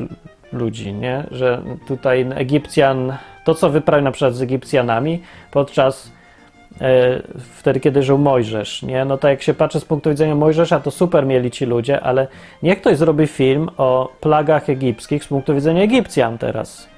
ludzi, 0.53 0.93
nie? 0.93 1.23
Że 1.31 1.61
tutaj 1.87 2.25
Egipcjan, 2.35 3.17
to 3.45 3.55
co 3.55 3.69
wyprawił 3.69 4.03
na 4.03 4.11
przykład 4.11 4.35
z 4.35 4.41
Egipcjanami 4.41 5.21
podczas 5.51 6.11
wtedy, 7.55 7.79
kiedy 7.79 8.03
żył 8.03 8.17
Mojżesz, 8.17 8.83
nie? 8.83 9.05
No 9.05 9.17
to 9.17 9.27
jak 9.27 9.41
się 9.41 9.53
patrzy 9.53 9.79
z 9.79 9.85
punktu 9.85 10.09
widzenia 10.09 10.35
Mojżesza, 10.35 10.79
to 10.79 10.91
super 10.91 11.25
mieli 11.25 11.51
ci 11.51 11.65
ludzie, 11.65 12.01
ale 12.01 12.27
niech 12.63 12.81
ktoś 12.81 12.97
zrobi 12.97 13.27
film 13.27 13.69
o 13.77 14.09
plagach 14.19 14.69
egipskich 14.69 15.23
z 15.23 15.27
punktu 15.27 15.55
widzenia 15.55 15.83
Egipcjan 15.83 16.37
teraz. 16.37 16.89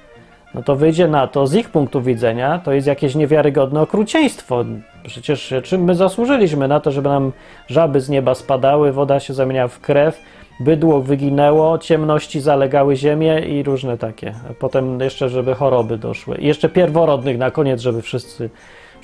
No 0.54 0.62
to 0.62 0.76
wyjdzie 0.76 1.08
na 1.08 1.26
to, 1.26 1.46
z 1.46 1.54
ich 1.54 1.70
punktu 1.70 2.02
widzenia, 2.02 2.58
to 2.58 2.72
jest 2.72 2.86
jakieś 2.86 3.14
niewiarygodne 3.14 3.80
okrucieństwo. 3.80 4.64
Przecież 5.06 5.54
czym 5.62 5.84
my 5.84 5.94
zasłużyliśmy 5.94 6.68
na 6.68 6.80
to, 6.80 6.90
żeby 6.90 7.08
nam 7.08 7.32
żaby 7.66 8.00
z 8.00 8.08
nieba 8.08 8.34
spadały, 8.34 8.92
woda 8.92 9.20
się 9.20 9.34
zamieniała 9.34 9.68
w 9.68 9.80
krew, 9.80 10.22
bydło 10.60 11.00
wyginęło, 11.00 11.78
ciemności 11.78 12.40
zalegały 12.40 12.96
ziemię 12.96 13.40
i 13.40 13.62
różne 13.62 13.98
takie. 13.98 14.34
A 14.50 14.54
potem 14.54 15.00
jeszcze, 15.00 15.28
żeby 15.28 15.54
choroby 15.54 15.98
doszły. 15.98 16.36
I 16.36 16.46
jeszcze 16.46 16.68
pierworodnych 16.68 17.38
na 17.38 17.50
koniec, 17.50 17.80
żeby 17.80 18.02
wszyscy, 18.02 18.50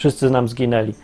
wszyscy 0.00 0.30
nam 0.30 0.48
zginęli. 0.48 0.94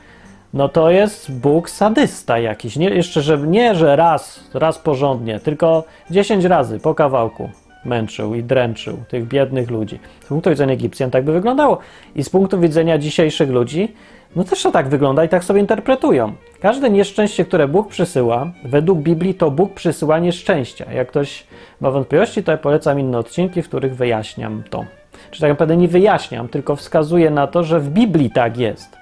No 0.54 0.68
to 0.68 0.90
jest 0.90 1.32
Bóg 1.32 1.70
sadysta 1.70 2.38
jakiś. 2.38 2.76
Nie, 2.76 2.88
jeszcze, 2.88 3.22
że 3.22 3.38
nie, 3.38 3.74
że 3.74 3.96
raz, 3.96 4.50
raz 4.54 4.78
porządnie, 4.78 5.40
tylko 5.40 5.84
10 6.10 6.44
razy 6.44 6.80
po 6.80 6.94
kawałku 6.94 7.50
męczył 7.84 8.34
i 8.34 8.42
dręczył 8.42 8.96
tych 9.08 9.28
biednych 9.28 9.70
ludzi. 9.70 9.98
Z 10.24 10.26
punktu 10.26 10.50
widzenia 10.50 10.72
Egipcjan 10.72 11.10
tak 11.10 11.24
by 11.24 11.32
wyglądało. 11.32 11.78
I 12.14 12.24
z 12.24 12.30
punktu 12.30 12.60
widzenia 12.60 12.98
dzisiejszych 12.98 13.50
ludzi, 13.50 13.94
no 14.36 14.44
też 14.44 14.62
to 14.62 14.70
tak 14.70 14.88
wygląda 14.88 15.24
i 15.24 15.28
tak 15.28 15.44
sobie 15.44 15.60
interpretują. 15.60 16.32
Każde 16.60 16.90
nieszczęście, 16.90 17.44
które 17.44 17.68
Bóg 17.68 17.88
przysyła, 17.88 18.52
według 18.64 18.98
Biblii 18.98 19.34
to 19.34 19.50
Bóg 19.50 19.74
przysyła 19.74 20.18
nieszczęścia. 20.18 20.92
Jak 20.92 21.08
ktoś 21.08 21.46
ma 21.80 21.90
wątpliwości, 21.90 22.42
to 22.42 22.52
ja 22.52 22.58
polecam 22.58 23.00
inne 23.00 23.18
odcinki, 23.18 23.62
w 23.62 23.68
których 23.68 23.96
wyjaśniam 23.96 24.62
to. 24.70 24.84
Czy 25.30 25.40
tak 25.40 25.50
naprawdę 25.50 25.76
nie 25.76 25.88
wyjaśniam, 25.88 26.48
tylko 26.48 26.76
wskazuję 26.76 27.30
na 27.30 27.46
to, 27.46 27.64
że 27.64 27.80
w 27.80 27.88
Biblii 27.90 28.30
tak 28.30 28.56
jest. 28.56 28.96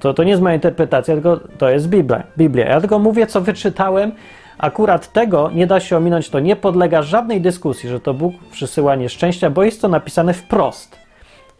To, 0.00 0.14
to 0.14 0.24
nie 0.24 0.30
jest 0.30 0.42
moja 0.42 0.54
interpretacja, 0.54 1.14
tylko 1.14 1.40
to 1.58 1.70
jest 1.70 1.88
Biblia. 1.88 2.22
Biblia. 2.38 2.68
Ja 2.68 2.80
tylko 2.80 2.98
mówię, 2.98 3.26
co 3.26 3.40
wyczytałem. 3.40 4.12
Akurat 4.58 5.12
tego 5.12 5.50
nie 5.54 5.66
da 5.66 5.80
się 5.80 5.96
ominąć, 5.96 6.30
to 6.30 6.40
nie 6.40 6.56
podlega 6.56 7.02
żadnej 7.02 7.40
dyskusji, 7.40 7.88
że 7.88 8.00
to 8.00 8.14
Bóg 8.14 8.34
przysyła 8.50 8.96
nieszczęścia, 8.96 9.50
bo 9.50 9.62
jest 9.62 9.80
to 9.80 9.88
napisane 9.88 10.34
wprost. 10.34 10.98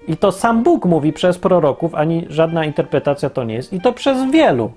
I 0.08 0.16
to 0.16 0.32
sam 0.32 0.62
Bóg 0.62 0.84
mówi 0.84 1.12
przez 1.12 1.38
proroków, 1.38 1.94
ani 1.94 2.26
żadna 2.28 2.64
interpretacja 2.64 3.30
to 3.30 3.44
nie 3.44 3.54
jest. 3.54 3.72
I 3.72 3.80
to 3.80 3.92
przez 3.92 4.30
wielu. 4.30 4.72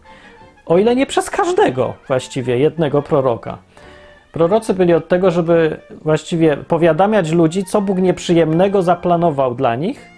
O 0.65 0.77
ile 0.77 0.95
nie 0.95 1.05
przez 1.05 1.29
każdego 1.29 1.93
właściwie, 2.07 2.57
jednego 2.57 3.01
proroka. 3.01 3.57
Prorocy 4.33 4.73
byli 4.73 4.93
od 4.93 5.07
tego, 5.07 5.31
żeby 5.31 5.79
właściwie 6.01 6.57
powiadamiać 6.57 7.31
ludzi, 7.31 7.63
co 7.63 7.81
Bóg 7.81 7.97
nieprzyjemnego 7.97 8.81
zaplanował 8.81 9.55
dla 9.55 9.75
nich, 9.75 10.09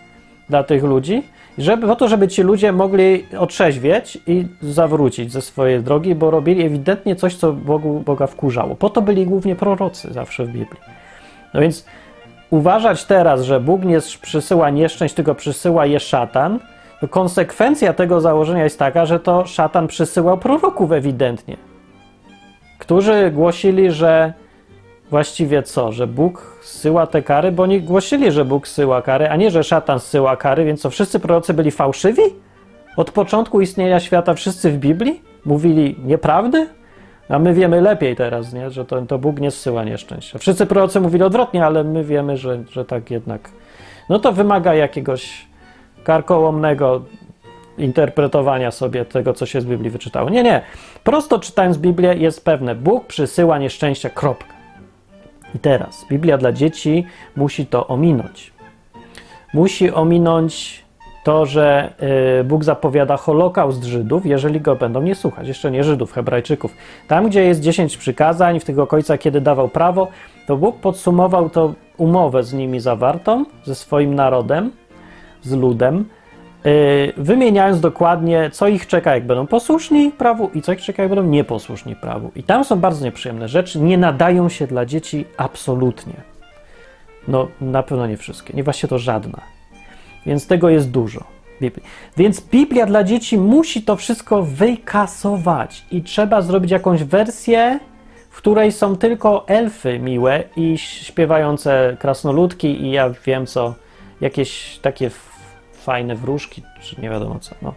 dla 0.50 0.63
tych 0.63 0.84
ludzi, 0.84 1.24
żeby, 1.57 1.88
po 1.88 1.95
to, 1.95 2.07
żeby 2.07 2.27
ci 2.27 2.41
ludzie 2.41 2.72
mogli 2.72 3.25
otrzeźwieć 3.38 4.17
i 4.27 4.45
zawrócić 4.62 5.31
ze 5.31 5.41
swojej 5.41 5.84
drogi, 5.84 6.15
bo 6.15 6.31
robili 6.31 6.65
ewidentnie 6.65 7.15
coś, 7.15 7.36
co 7.36 7.53
Bogu, 7.53 8.00
Boga 8.00 8.27
wkurzało. 8.27 8.75
Po 8.75 8.89
to 8.89 9.01
byli 9.01 9.25
głównie 9.25 9.55
prorocy 9.55 10.13
zawsze 10.13 10.45
w 10.45 10.48
Biblii. 10.48 10.81
No 11.53 11.62
więc 11.62 11.86
uważać 12.50 13.05
teraz, 13.05 13.41
że 13.41 13.60
Bóg 13.60 13.84
nie 13.84 14.00
przysyła 14.22 14.69
nieszczęść, 14.69 15.15
tylko 15.15 15.36
przysyła 15.36 15.86
je 15.86 16.00
szatan, 16.00 16.60
konsekwencja 17.10 17.93
tego 17.93 18.22
założenia 18.22 18.63
jest 18.63 18.79
taka, 18.79 19.05
że 19.05 19.19
to 19.19 19.45
szatan 19.45 19.88
przysyłał 19.88 20.38
proroków 20.38 20.91
ewidentnie, 20.91 21.57
którzy 22.79 23.32
głosili, 23.32 23.91
że 23.91 24.34
właściwie 25.10 25.63
co, 25.63 25.91
że 25.91 26.08
Bóg 26.08 26.60
zsyła 26.63 27.08
te 27.08 27.22
kary, 27.22 27.51
bo 27.51 27.63
oni 27.63 27.82
głosili, 27.82 28.32
że 28.32 28.46
Bóg 28.46 28.67
zsyła 28.67 29.01
kary, 29.01 29.29
a 29.29 29.36
nie, 29.36 29.51
że 29.51 29.63
szatan 29.63 30.00
zsyła 30.00 30.38
kary, 30.38 30.65
więc 30.65 30.82
co, 30.82 30.89
wszyscy 30.89 31.20
prorocy 31.20 31.53
byli 31.53 31.72
fałszywi? 31.72 32.22
Od 32.98 33.12
początku 33.12 33.62
istnienia 33.62 34.00
świata 34.00 34.34
wszyscy 34.34 34.72
w 34.72 34.77
Biblii 34.77 35.22
mówili 35.46 35.96
nieprawdy? 36.03 36.67
A 37.29 37.39
my 37.39 37.53
wiemy 37.53 37.82
lepiej 37.82 38.15
teraz, 38.15 38.53
nie? 38.53 38.70
że 38.70 38.86
to, 38.86 39.01
to 39.01 39.17
Bóg 39.17 39.39
nie 39.39 39.51
zsyła 39.51 39.84
nieszczęścia. 39.84 40.39
Wszyscy 40.39 40.65
prorocy 40.65 41.01
mówili 41.01 41.24
odwrotnie, 41.24 41.65
ale 41.65 41.84
my 41.84 42.03
wiemy, 42.03 42.38
że, 42.38 42.63
że 42.72 42.86
tak 42.86 43.12
jednak. 43.12 43.50
No 44.10 44.20
to 44.20 44.32
wymaga 44.32 44.74
jakiegoś 44.74 45.48
karkołomnego 46.03 47.01
interpretowania 47.77 48.72
sobie 48.72 49.05
tego, 49.05 49.34
co 49.34 49.46
się 49.46 49.62
z 49.62 49.65
Biblii 49.65 49.89
wyczytało. 49.89 50.29
Nie, 50.29 50.44
nie. 50.44 50.62
Prosto 51.03 51.39
czytając 51.39 51.77
Biblię 51.77 52.15
jest 52.15 52.46
pewne. 52.46 52.75
Bóg 52.75 53.05
przysyła 53.05 53.58
nieszczęścia, 53.58 54.10
kropka. 54.10 54.55
I 55.55 55.60
teraz 55.60 56.05
Biblia 56.10 56.38
dla 56.38 56.51
dzieci 56.51 57.05
musi 57.36 57.65
to 57.65 57.88
ominąć. 57.88 58.53
Musi 59.53 59.91
ominąć 59.91 60.86
to, 61.24 61.46
że 61.46 61.94
y, 62.39 62.44
Bóg 62.44 62.63
zapowiada 62.63 63.17
Holokaust 63.17 63.84
Żydów, 63.84 64.25
jeżeli 64.25 64.62
go 64.62 64.75
będą 64.75 65.01
nie 65.01 65.15
słuchać. 65.15 65.48
Jeszcze 65.48 65.72
nie 65.72 65.84
Żydów, 65.84 66.12
Hebrajczyków. 66.12 66.72
Tam, 67.08 67.27
gdzie 67.27 67.46
jest 67.46 67.62
10 67.62 67.98
przykazań, 67.98 68.60
w 68.60 68.65
tych 68.65 68.79
okoliczach, 68.79 69.20
kiedy 69.20 69.41
dawał 69.41 69.70
prawo, 69.70 70.08
to 70.48 70.58
Bóg 70.58 70.79
podsumował 70.79 71.50
to 71.50 71.74
umowę 71.98 72.44
z 72.44 72.53
nimi 72.53 72.79
zawartą, 72.79 73.46
ze 73.63 73.75
swoim 73.75 74.15
narodem, 74.15 74.72
z 75.41 75.53
ludem, 75.53 76.05
wymieniając 77.17 77.79
dokładnie, 77.79 78.50
co 78.50 78.67
ich 78.67 78.88
czeka, 78.88 79.13
jak 79.15 79.25
będą 79.25 79.48
posłuszni 79.48 80.12
prawu 80.12 80.50
i 80.53 80.62
co 80.62 80.74
ich 80.74 80.81
czeka, 80.81 81.03
jak 81.03 81.12
będą 81.12 81.29
nieposłuszni 81.29 81.95
prawu. 81.95 82.31
I 82.36 82.43
tam 82.43 82.63
są 82.63 82.79
bardzo 82.79 83.05
nieprzyjemne 83.05 83.48
rzeczy, 83.48 83.79
nie 83.79 83.98
nadają 83.98 84.50
się 84.50 84.67
dla 84.67 84.86
dzieci 84.86 85.25
absolutnie. 85.38 86.13
No, 87.27 87.48
na 87.62 87.84
pewno 87.84 88.07
nie 88.07 88.17
wszystkie, 88.17 88.53
nie 88.53 88.63
właśnie 88.63 88.89
to 88.89 89.00
żadna. 89.00 89.41
Więc 90.25 90.48
tego 90.48 90.69
jest 90.69 90.91
dużo. 90.91 91.24
Więc 92.17 92.41
Biblia 92.41 92.86
dla 92.86 93.03
dzieci 93.03 93.38
musi 93.38 93.81
to 93.81 93.95
wszystko 93.95 94.41
wykasować 94.41 95.86
i 95.91 96.03
trzeba 96.03 96.41
zrobić 96.41 96.72
jakąś 96.72 97.03
wersję, 97.03 97.79
w 98.29 98.38
której 98.38 98.72
są 98.72 98.95
tylko 98.95 99.48
elfy 99.48 100.00
miłe 100.00 100.43
i 100.55 100.77
śpiewające 100.77 101.98
krasnoludki 102.00 102.81
i 102.81 102.91
ja 102.91 103.10
wiem 103.25 103.45
co, 103.45 103.74
jakieś 104.22 104.79
takie 104.81 105.10
fajne 105.85 106.15
wróżki, 106.15 106.63
czy 106.81 107.01
nie 107.01 107.09
wiadomo 107.09 107.39
co. 107.39 107.55
No. 107.61 107.73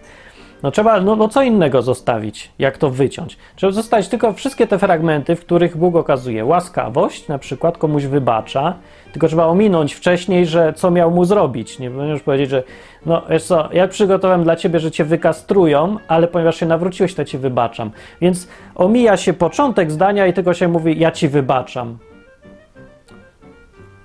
No 0.62 0.70
trzeba, 0.70 1.00
no, 1.00 1.16
no 1.16 1.28
co 1.28 1.42
innego 1.42 1.82
zostawić, 1.82 2.50
jak 2.58 2.78
to 2.78 2.90
wyciąć. 2.90 3.38
Trzeba 3.56 3.72
zostawić 3.72 4.08
tylko 4.08 4.32
wszystkie 4.32 4.66
te 4.66 4.78
fragmenty, 4.78 5.36
w 5.36 5.40
których 5.40 5.76
Bóg 5.76 5.96
okazuje 5.96 6.44
łaskawość, 6.44 7.28
na 7.28 7.38
przykład 7.38 7.78
komuś 7.78 8.04
wybacza, 8.04 8.74
tylko 9.12 9.28
trzeba 9.28 9.46
ominąć 9.46 9.94
wcześniej, 9.94 10.46
że 10.46 10.72
co 10.72 10.90
miał 10.90 11.10
mu 11.10 11.24
zrobić. 11.24 11.78
Nie 11.78 11.90
możesz 11.90 12.22
powiedzieć, 12.22 12.50
że 12.50 12.62
no 13.06 13.22
wiesz 13.30 13.44
co, 13.44 13.68
ja 13.72 13.88
przygotowałem 13.88 14.44
dla 14.44 14.56
ciebie, 14.56 14.80
że 14.80 14.90
cię 14.90 15.04
wykastrują, 15.04 15.96
ale 16.08 16.28
ponieważ 16.28 16.56
się 16.56 16.66
nawróciłeś, 16.66 17.14
to 17.14 17.24
ci 17.24 17.38
wybaczam. 17.38 17.90
Więc 18.20 18.48
omija 18.74 19.16
się 19.16 19.32
początek 19.32 19.90
zdania 19.90 20.26
i 20.26 20.32
tylko 20.32 20.54
się 20.54 20.68
mówi, 20.68 21.00
ja 21.00 21.10
ci 21.10 21.28
wybaczam. 21.28 21.98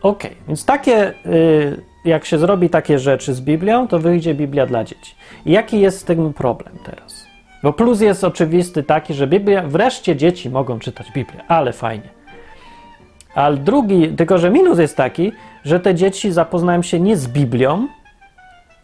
Okej, 0.02 0.32
okay, 0.32 0.44
więc 0.48 0.66
takie... 0.66 1.14
Yy, 1.26 1.93
jak 2.06 2.26
się 2.26 2.38
zrobi 2.38 2.70
takie 2.70 3.00
rzeczy 3.00 3.34
z 3.34 3.42
Biblią, 3.42 3.88
to 3.88 4.00
wyjdzie 4.00 4.34
Biblia 4.34 4.66
dla 4.66 4.84
dzieci. 4.84 5.16
I 5.46 5.52
jaki 5.52 5.80
jest 5.80 6.00
z 6.00 6.04
tym 6.04 6.34
problem 6.34 6.76
teraz? 6.86 7.28
Bo 7.64 7.74
plus 7.74 8.02
jest 8.02 8.24
oczywisty 8.24 8.84
taki, 8.84 9.14
że 9.14 9.28
Biblia, 9.28 9.64
wreszcie 9.68 10.16
dzieci 10.16 10.50
mogą 10.50 10.80
czytać 10.80 11.12
Biblię, 11.12 11.44
ale 11.48 11.74
fajnie. 11.74 12.10
Ale 13.36 13.58
drugi, 13.58 14.10
tylko 14.10 14.38
że 14.38 14.50
minus 14.50 14.80
jest 14.80 14.98
taki, 14.98 15.32
że 15.64 15.80
te 15.80 15.96
dzieci 15.96 16.32
zapoznają 16.32 16.82
się 16.82 17.00
nie 17.00 17.18
z 17.18 17.28
Biblią, 17.28 17.88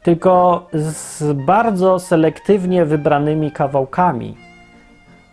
tylko 0.04 0.68
z 0.74 1.34
bardzo 1.34 2.00
selektywnie 2.00 2.86
wybranymi 2.86 3.52
kawałkami. 3.52 4.38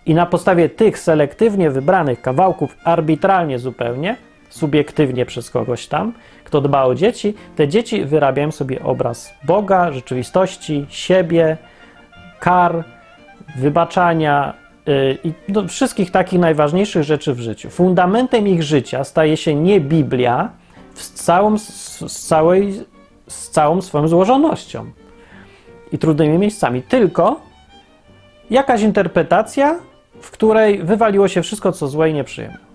I 0.06 0.14
na 0.14 0.26
podstawie 0.26 0.68
tych 0.68 0.98
selektywnie 0.98 1.70
wybranych 1.70 2.22
kawałków, 2.22 2.76
arbitralnie 2.84 3.58
zupełnie, 3.58 4.16
subiektywnie 4.48 5.26
przez 5.26 5.50
kogoś 5.50 5.86
tam, 5.86 6.12
kto 6.44 6.60
dba 6.60 6.84
o 6.84 6.94
dzieci, 6.94 7.34
te 7.56 7.68
dzieci 7.68 8.04
wyrabiają 8.04 8.52
sobie 8.52 8.82
obraz 8.82 9.34
Boga, 9.44 9.92
rzeczywistości, 9.92 10.86
siebie, 10.88 11.56
kar, 12.40 12.84
wybaczania 13.56 14.54
yy, 14.86 15.18
i 15.24 15.32
wszystkich 15.68 16.10
takich 16.10 16.40
najważniejszych 16.40 17.02
rzeczy 17.02 17.34
w 17.34 17.40
życiu. 17.40 17.70
Fundamentem 17.70 18.48
ich 18.48 18.62
życia 18.62 19.04
staje 19.04 19.36
się 19.36 19.54
nie 19.54 19.80
Biblia 19.80 20.50
z 20.94 21.10
całej, 22.26 22.84
z 23.28 23.50
całą 23.50 23.82
swoją 23.82 24.08
złożonością 24.08 24.90
i 25.92 25.98
trudnymi 25.98 26.38
miejscami, 26.38 26.82
tylko 26.82 27.40
jakaś 28.50 28.82
interpretacja, 28.82 29.78
w 30.20 30.30
której 30.30 30.82
wywaliło 30.82 31.28
się 31.28 31.42
wszystko, 31.42 31.72
co 31.72 31.88
złe 31.88 32.10
i 32.10 32.14
nieprzyjemne. 32.14 32.65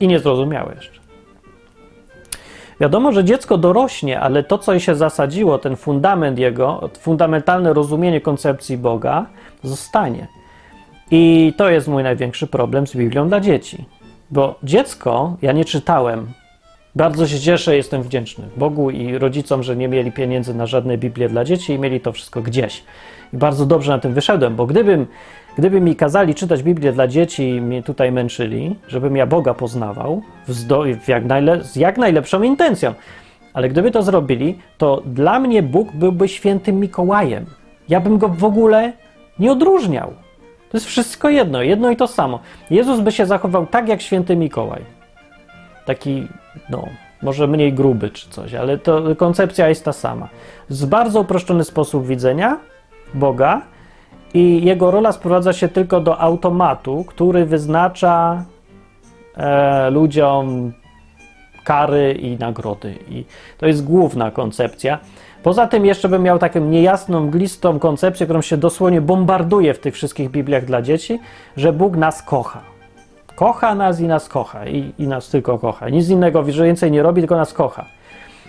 I 0.00 0.08
niezrozumiałe 0.08 0.74
jeszcze. 0.74 1.00
Wiadomo, 2.80 3.12
że 3.12 3.24
dziecko 3.24 3.58
dorośnie, 3.58 4.20
ale 4.20 4.42
to, 4.42 4.58
co 4.58 4.78
się 4.78 4.94
zasadziło, 4.94 5.58
ten 5.58 5.76
fundament 5.76 6.38
jego, 6.38 6.90
fundamentalne 6.98 7.72
rozumienie 7.72 8.20
koncepcji 8.20 8.78
Boga, 8.78 9.26
zostanie. 9.62 10.26
I 11.10 11.52
to 11.56 11.70
jest 11.70 11.88
mój 11.88 12.02
największy 12.02 12.46
problem 12.46 12.86
z 12.86 12.96
Biblią 12.96 13.28
dla 13.28 13.40
dzieci. 13.40 13.84
Bo 14.30 14.54
dziecko, 14.62 15.36
ja 15.42 15.52
nie 15.52 15.64
czytałem 15.64 16.26
Bardzo 16.96 17.28
się 17.28 17.40
cieszę, 17.40 17.76
jestem 17.76 18.02
wdzięczny 18.02 18.44
Bogu 18.56 18.90
i 18.90 19.18
rodzicom, 19.18 19.62
że 19.62 19.76
nie 19.76 19.88
mieli 19.88 20.12
pieniędzy 20.12 20.54
na 20.54 20.66
żadne 20.66 20.98
Biblię 20.98 21.28
dla 21.28 21.44
dzieci 21.44 21.72
i 21.72 21.78
mieli 21.78 22.00
to 22.00 22.12
wszystko 22.12 22.42
gdzieś. 22.42 22.82
I 23.32 23.36
bardzo 23.36 23.66
dobrze 23.66 23.92
na 23.92 23.98
tym 23.98 24.14
wyszedłem, 24.14 24.56
bo 24.56 24.66
gdybym, 24.66 25.06
gdyby 25.58 25.80
mi 25.80 25.96
kazali 25.96 26.34
czytać 26.34 26.62
Biblię 26.62 26.92
dla 26.92 27.06
dzieci 27.06 27.48
i 27.48 27.60
mnie 27.60 27.82
tutaj 27.82 28.12
męczyli, 28.12 28.76
żebym 28.88 29.16
ja 29.16 29.26
Boga 29.26 29.54
poznawał 29.54 30.22
w 30.48 31.08
jak 31.08 31.24
z 31.62 31.76
jak 31.76 31.98
najlepszą 31.98 32.42
intencją, 32.42 32.94
ale 33.52 33.68
gdyby 33.68 33.90
to 33.90 34.02
zrobili, 34.02 34.58
to 34.78 35.02
dla 35.06 35.40
mnie 35.40 35.62
Bóg 35.62 35.92
byłby 35.92 36.28
świętym 36.28 36.80
Mikołajem. 36.80 37.46
Ja 37.88 38.00
bym 38.00 38.18
go 38.18 38.28
w 38.28 38.44
ogóle 38.44 38.92
nie 39.38 39.52
odróżniał. 39.52 40.12
To 40.70 40.76
jest 40.76 40.86
wszystko 40.86 41.28
jedno, 41.28 41.62
jedno 41.62 41.90
i 41.90 41.96
to 41.96 42.06
samo. 42.06 42.40
Jezus 42.70 43.00
by 43.00 43.12
się 43.12 43.26
zachował 43.26 43.66
tak 43.66 43.88
jak 43.88 44.02
święty 44.02 44.36
Mikołaj. 44.36 44.82
Taki, 45.86 46.28
no, 46.70 46.88
może 47.22 47.46
mniej 47.46 47.72
gruby 47.72 48.10
czy 48.10 48.30
coś, 48.30 48.54
ale 48.54 48.78
to 48.78 49.16
koncepcja 49.16 49.68
jest 49.68 49.84
ta 49.84 49.92
sama. 49.92 50.28
Z 50.68 50.84
bardzo 50.84 51.20
uproszczony 51.20 51.64
sposób 51.64 52.06
widzenia 52.06 52.58
Boga 53.14 53.62
i 54.34 54.64
jego 54.64 54.90
rola 54.90 55.12
sprowadza 55.12 55.52
się 55.52 55.68
tylko 55.68 56.00
do 56.00 56.20
automatu, 56.20 57.04
który 57.04 57.46
wyznacza 57.46 58.44
e, 59.36 59.90
ludziom 59.90 60.72
kary 61.64 62.12
i 62.12 62.38
nagrody. 62.38 62.94
I 63.08 63.24
to 63.58 63.66
jest 63.66 63.84
główna 63.84 64.30
koncepcja. 64.30 64.98
Poza 65.42 65.66
tym 65.66 65.86
jeszcze 65.86 66.08
bym 66.08 66.22
miał 66.22 66.38
taką 66.38 66.60
niejasną, 66.60 67.20
mglistą 67.20 67.78
koncepcję, 67.78 68.26
którą 68.26 68.42
się 68.42 68.56
dosłownie 68.56 69.00
bombarduje 69.00 69.74
w 69.74 69.78
tych 69.78 69.94
wszystkich 69.94 70.30
Bibliach 70.30 70.64
dla 70.64 70.82
dzieci, 70.82 71.20
że 71.56 71.72
Bóg 71.72 71.96
nas 71.96 72.22
kocha. 72.22 72.60
Kocha 73.34 73.74
nas 73.74 74.00
i 74.00 74.06
nas 74.06 74.28
kocha. 74.28 74.66
I, 74.66 74.92
i 74.98 75.08
nas 75.08 75.28
tylko 75.28 75.58
kocha. 75.58 75.88
Nic 75.88 76.08
innego 76.08 76.44
więcej 76.44 76.90
nie 76.90 77.02
robi, 77.02 77.22
tylko 77.22 77.36
nas 77.36 77.52
kocha. 77.52 77.84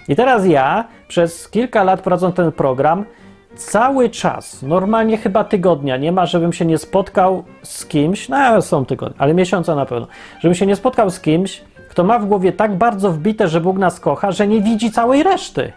I 0.07 0.15
teraz 0.15 0.45
ja 0.45 0.85
przez 1.07 1.49
kilka 1.49 1.83
lat 1.83 2.01
prowadząc 2.01 2.35
ten 2.35 2.51
program, 2.51 3.05
cały 3.55 4.09
czas, 4.09 4.63
normalnie 4.63 5.17
chyba 5.17 5.43
tygodnia 5.43 5.97
nie 5.97 6.11
ma, 6.11 6.25
żebym 6.25 6.53
się 6.53 6.65
nie 6.65 6.77
spotkał 6.77 7.43
z 7.63 7.85
kimś, 7.85 8.29
no 8.29 8.61
są 8.61 8.85
tygodnie, 8.85 9.15
ale 9.17 9.33
miesiąca 9.33 9.75
na 9.75 9.85
pewno, 9.85 10.07
żebym 10.39 10.55
się 10.55 10.65
nie 10.65 10.75
spotkał 10.75 11.09
z 11.09 11.19
kimś, 11.19 11.61
kto 11.89 12.03
ma 12.03 12.19
w 12.19 12.25
głowie 12.25 12.51
tak 12.51 12.75
bardzo 12.75 13.11
wbite, 13.11 13.47
że 13.47 13.61
Bóg 13.61 13.77
nas 13.77 13.99
kocha, 13.99 14.31
że 14.31 14.47
nie 14.47 14.61
widzi 14.61 14.91
całej 14.91 15.23
reszty. 15.23 15.71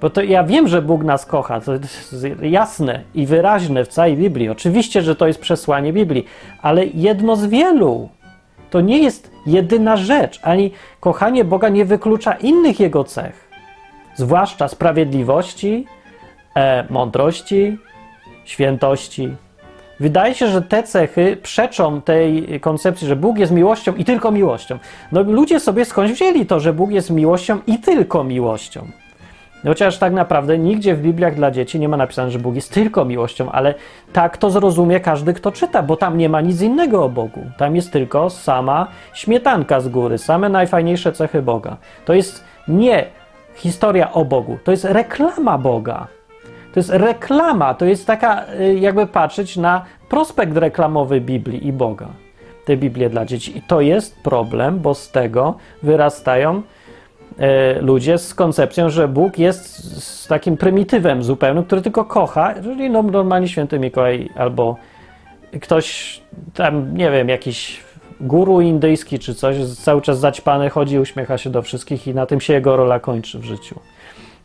Bo 0.00 0.10
to 0.10 0.22
ja 0.22 0.44
wiem, 0.44 0.68
że 0.68 0.82
Bóg 0.82 1.04
nas 1.04 1.26
kocha, 1.26 1.60
to 1.60 1.72
jest 1.72 2.26
jasne 2.42 3.00
i 3.14 3.26
wyraźne 3.26 3.84
w 3.84 3.88
całej 3.88 4.16
Biblii. 4.16 4.48
Oczywiście, 4.48 5.02
że 5.02 5.16
to 5.16 5.26
jest 5.26 5.40
przesłanie 5.40 5.92
Biblii, 5.92 6.26
ale 6.62 6.86
jedno 6.86 7.36
z 7.36 7.46
wielu. 7.46 8.08
To 8.70 8.80
nie 8.80 8.98
jest 8.98 9.30
jedyna 9.46 9.96
rzecz, 9.96 10.40
ani 10.42 10.70
kochanie 11.00 11.44
Boga 11.44 11.68
nie 11.68 11.84
wyklucza 11.84 12.32
innych 12.32 12.80
Jego 12.80 13.04
cech, 13.04 13.48
zwłaszcza 14.14 14.68
sprawiedliwości, 14.68 15.86
e, 16.54 16.84
mądrości, 16.90 17.78
świętości. 18.44 19.36
Wydaje 20.00 20.34
się, 20.34 20.48
że 20.48 20.62
te 20.62 20.82
cechy 20.82 21.36
przeczą 21.42 22.00
tej 22.00 22.60
koncepcji, 22.60 23.08
że 23.08 23.16
Bóg 23.16 23.38
jest 23.38 23.52
miłością 23.52 23.94
i 23.94 24.04
tylko 24.04 24.30
miłością. 24.30 24.78
No 25.12 25.22
ludzie 25.22 25.60
sobie 25.60 25.84
skądś 25.84 26.12
wzięli 26.12 26.46
to, 26.46 26.60
że 26.60 26.72
Bóg 26.72 26.90
jest 26.90 27.10
miłością 27.10 27.58
i 27.66 27.78
tylko 27.78 28.24
miłością. 28.24 28.86
Chociaż 29.64 29.98
tak 29.98 30.12
naprawdę 30.12 30.58
nigdzie 30.58 30.94
w 30.94 31.00
Bibliach 31.00 31.34
dla 31.34 31.50
dzieci 31.50 31.80
nie 31.80 31.88
ma 31.88 31.96
napisane, 31.96 32.30
że 32.30 32.38
Bóg 32.38 32.54
jest 32.54 32.72
tylko 32.72 33.04
miłością, 33.04 33.52
ale 33.52 33.74
tak 34.12 34.36
to 34.36 34.50
zrozumie 34.50 35.00
każdy, 35.00 35.34
kto 35.34 35.52
czyta, 35.52 35.82
bo 35.82 35.96
tam 35.96 36.18
nie 36.18 36.28
ma 36.28 36.40
nic 36.40 36.60
innego 36.60 37.04
o 37.04 37.08
Bogu. 37.08 37.40
Tam 37.58 37.76
jest 37.76 37.92
tylko 37.92 38.30
sama 38.30 38.86
śmietanka 39.14 39.80
z 39.80 39.88
góry, 39.88 40.18
same 40.18 40.48
najfajniejsze 40.48 41.12
cechy 41.12 41.42
Boga. 41.42 41.76
To 42.04 42.14
jest 42.14 42.44
nie 42.68 43.06
historia 43.54 44.12
o 44.12 44.24
Bogu, 44.24 44.58
to 44.64 44.70
jest 44.70 44.84
reklama 44.84 45.58
Boga. 45.58 46.06
To 46.74 46.80
jest 46.80 46.90
reklama, 46.90 47.74
to 47.74 47.84
jest 47.84 48.06
taka, 48.06 48.44
y, 48.60 48.74
jakby 48.74 49.06
patrzeć 49.06 49.56
na 49.56 49.84
prospekt 50.08 50.56
reklamowy 50.56 51.20
Biblii 51.20 51.66
i 51.66 51.72
Boga. 51.72 52.08
Te 52.64 52.76
Biblie 52.76 53.10
dla 53.10 53.24
dzieci. 53.24 53.58
I 53.58 53.62
to 53.62 53.80
jest 53.80 54.22
problem, 54.22 54.78
bo 54.80 54.94
z 54.94 55.10
tego 55.10 55.54
wyrastają 55.82 56.62
E, 57.38 57.80
ludzie 57.80 58.18
z 58.18 58.34
koncepcją, 58.34 58.90
że 58.90 59.08
Bóg 59.08 59.38
jest 59.38 59.64
z 60.04 60.26
takim 60.26 60.56
prymitywem 60.56 61.22
zupełnym, 61.22 61.64
który 61.64 61.82
tylko 61.82 62.04
kocha, 62.04 62.54
czyli 62.62 62.90
no, 62.90 63.02
normalnie 63.02 63.48
święty 63.48 63.78
Mikołaj 63.78 64.28
albo 64.36 64.76
ktoś 65.60 66.20
tam, 66.54 66.96
nie 66.96 67.10
wiem, 67.10 67.28
jakiś 67.28 67.80
guru 68.20 68.60
indyjski 68.60 69.18
czy 69.18 69.34
coś, 69.34 69.56
cały 69.66 70.02
czas 70.02 70.18
zaćpany 70.18 70.70
chodzi, 70.70 70.98
uśmiecha 70.98 71.38
się 71.38 71.50
do 71.50 71.62
wszystkich 71.62 72.06
i 72.06 72.14
na 72.14 72.26
tym 72.26 72.40
się 72.40 72.52
jego 72.52 72.76
rola 72.76 73.00
kończy 73.00 73.38
w 73.38 73.44
życiu. 73.44 73.80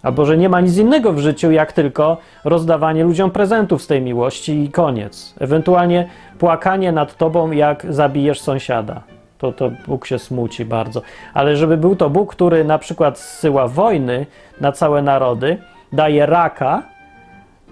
Albo 0.04 0.26
że 0.26 0.38
nie 0.38 0.50
ma 0.50 0.62
nic 0.62 0.78
innego 0.78 1.14
w 1.14 1.20
życiu, 1.20 1.52
jak 1.52 1.74
tylko 1.74 2.18
rozdawanie 2.44 3.04
ludziom 3.04 3.32
prezentów 3.32 3.82
z 3.82 3.88
tej 3.88 4.02
miłości 4.02 4.64
i 4.64 4.72
koniec. 4.72 5.36
Ewentualnie 5.40 6.10
płakanie 6.40 6.92
nad 6.92 7.18
tobą, 7.18 7.52
jak 7.52 7.86
zabijesz 7.90 8.42
sąsiada 8.42 9.02
to, 9.40 9.52
to 9.52 9.72
Bóg 9.88 10.06
się 10.06 10.20
smuci 10.20 10.66
bardzo. 10.66 11.02
Ale 11.34 11.56
żeby 11.56 11.78
był 11.78 11.96
to 11.96 12.10
Bóg, 12.10 12.32
który 12.32 12.64
na 12.64 12.78
przykład 12.80 13.20
zsyła 13.20 13.68
wojny 13.68 14.26
na 14.62 14.72
całe 14.72 15.02
narody, 15.02 15.58
daje 15.94 16.26
raka, 16.26 16.84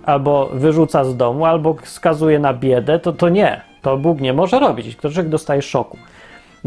albo 0.06 0.50
wyrzuca 0.54 1.04
z 1.04 1.18
domu, 1.18 1.46
albo 1.46 1.76
skazuje 1.84 2.40
na 2.40 2.54
biedę, 2.54 3.00
to, 3.00 3.14
to 3.14 3.30
nie. 3.30 3.62
To 3.82 3.98
Bóg 3.98 4.22
nie 4.22 4.34
może 4.34 4.60
robić. 4.60 4.98
Człowiek 4.98 5.30
dostaje 5.30 5.62
szoku. 5.62 5.98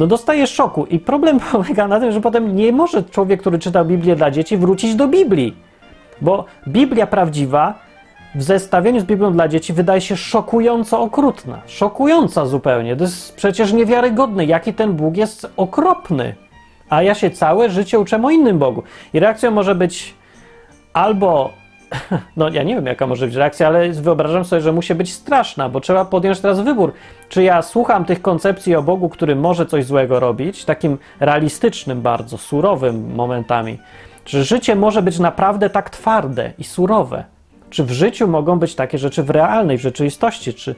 No 0.01 0.07
dostaje 0.07 0.47
szoku 0.47 0.87
i 0.87 0.99
problem 0.99 1.41
polega 1.53 1.89
na 1.89 2.01
tym, 2.01 2.13
że 2.13 2.21
potem 2.21 2.57
nie 2.57 2.73
może 2.73 3.03
człowiek, 3.03 3.41
który 3.41 3.59
czytał 3.59 3.85
Biblię 3.85 4.17
dla 4.17 4.31
dzieci, 4.31 4.57
wrócić 4.57 4.95
do 4.95 5.09
Biblii. 5.09 5.57
Bo 6.21 6.45
Biblia 6.69 7.07
prawdziwa 7.07 7.75
w 8.35 8.43
zestawieniu 8.43 9.01
z 9.01 9.05
Biblią 9.05 9.33
dla 9.33 9.49
dzieci 9.49 9.73
wydaje 9.73 10.01
się 10.01 10.17
szokująco 10.17 11.01
okrutna. 11.01 11.63
Szokująca 11.67 12.47
zupełnie. 12.47 12.97
To 12.97 13.05
jest 13.05 13.37
przecież 13.37 13.73
niewiarygodne, 13.73 14.45
jaki 14.45 14.75
ten 14.75 14.93
Bóg 14.93 15.17
jest 15.17 15.53
okropny. 15.57 16.35
A 16.89 17.03
ja 17.03 17.15
się 17.15 17.31
całe 17.31 17.71
życie 17.71 17.99
uczę 17.99 18.23
o 18.23 18.31
innym 18.31 18.59
Bogu. 18.59 18.83
I 19.15 19.21
reakcją 19.21 19.51
może 19.51 19.75
być 19.75 20.15
albo, 20.93 21.51
no 22.37 22.49
ja 22.49 22.63
nie 22.63 22.75
wiem 22.75 22.87
jaka 22.87 23.07
może 23.07 23.27
być 23.27 23.35
reakcja, 23.35 23.67
ale 23.67 23.89
wyobrażam 23.89 24.45
sobie, 24.45 24.63
że 24.63 24.73
musi 24.73 24.95
być 24.95 25.13
straszna, 25.13 25.69
bo 25.69 25.81
trzeba 25.81 26.05
podjąć 26.05 26.41
teraz 26.41 26.61
wybór. 26.61 26.93
Czy 27.29 27.43
ja 27.43 27.63
słucham 27.63 28.05
tych 28.05 28.23
koncepcji 28.23 28.75
o 28.75 28.83
Bogu, 28.83 29.09
który 29.09 29.37
może 29.37 29.67
coś 29.67 29.85
złego 29.85 30.21
robić, 30.21 30.65
takim 30.65 30.99
realistycznym 31.21 32.03
bardzo, 32.03 32.39
surowym 32.39 33.15
momentami. 33.15 33.79
Czy 34.25 34.45
życie 34.45 34.77
może 34.77 35.03
być 35.03 35.19
naprawdę 35.19 35.71
tak 35.71 35.91
twarde 35.91 36.53
i 36.59 36.65
surowe? 36.65 37.25
Czy 37.71 37.85
w 37.85 37.91
życiu 37.91 38.29
mogą 38.29 38.59
być 38.59 38.75
takie 38.75 38.99
rzeczy 38.99 39.23
w 39.23 39.31
realnej, 39.31 39.79
w 39.79 39.81
rzeczywistości? 39.81 40.55
Czy, 40.55 40.75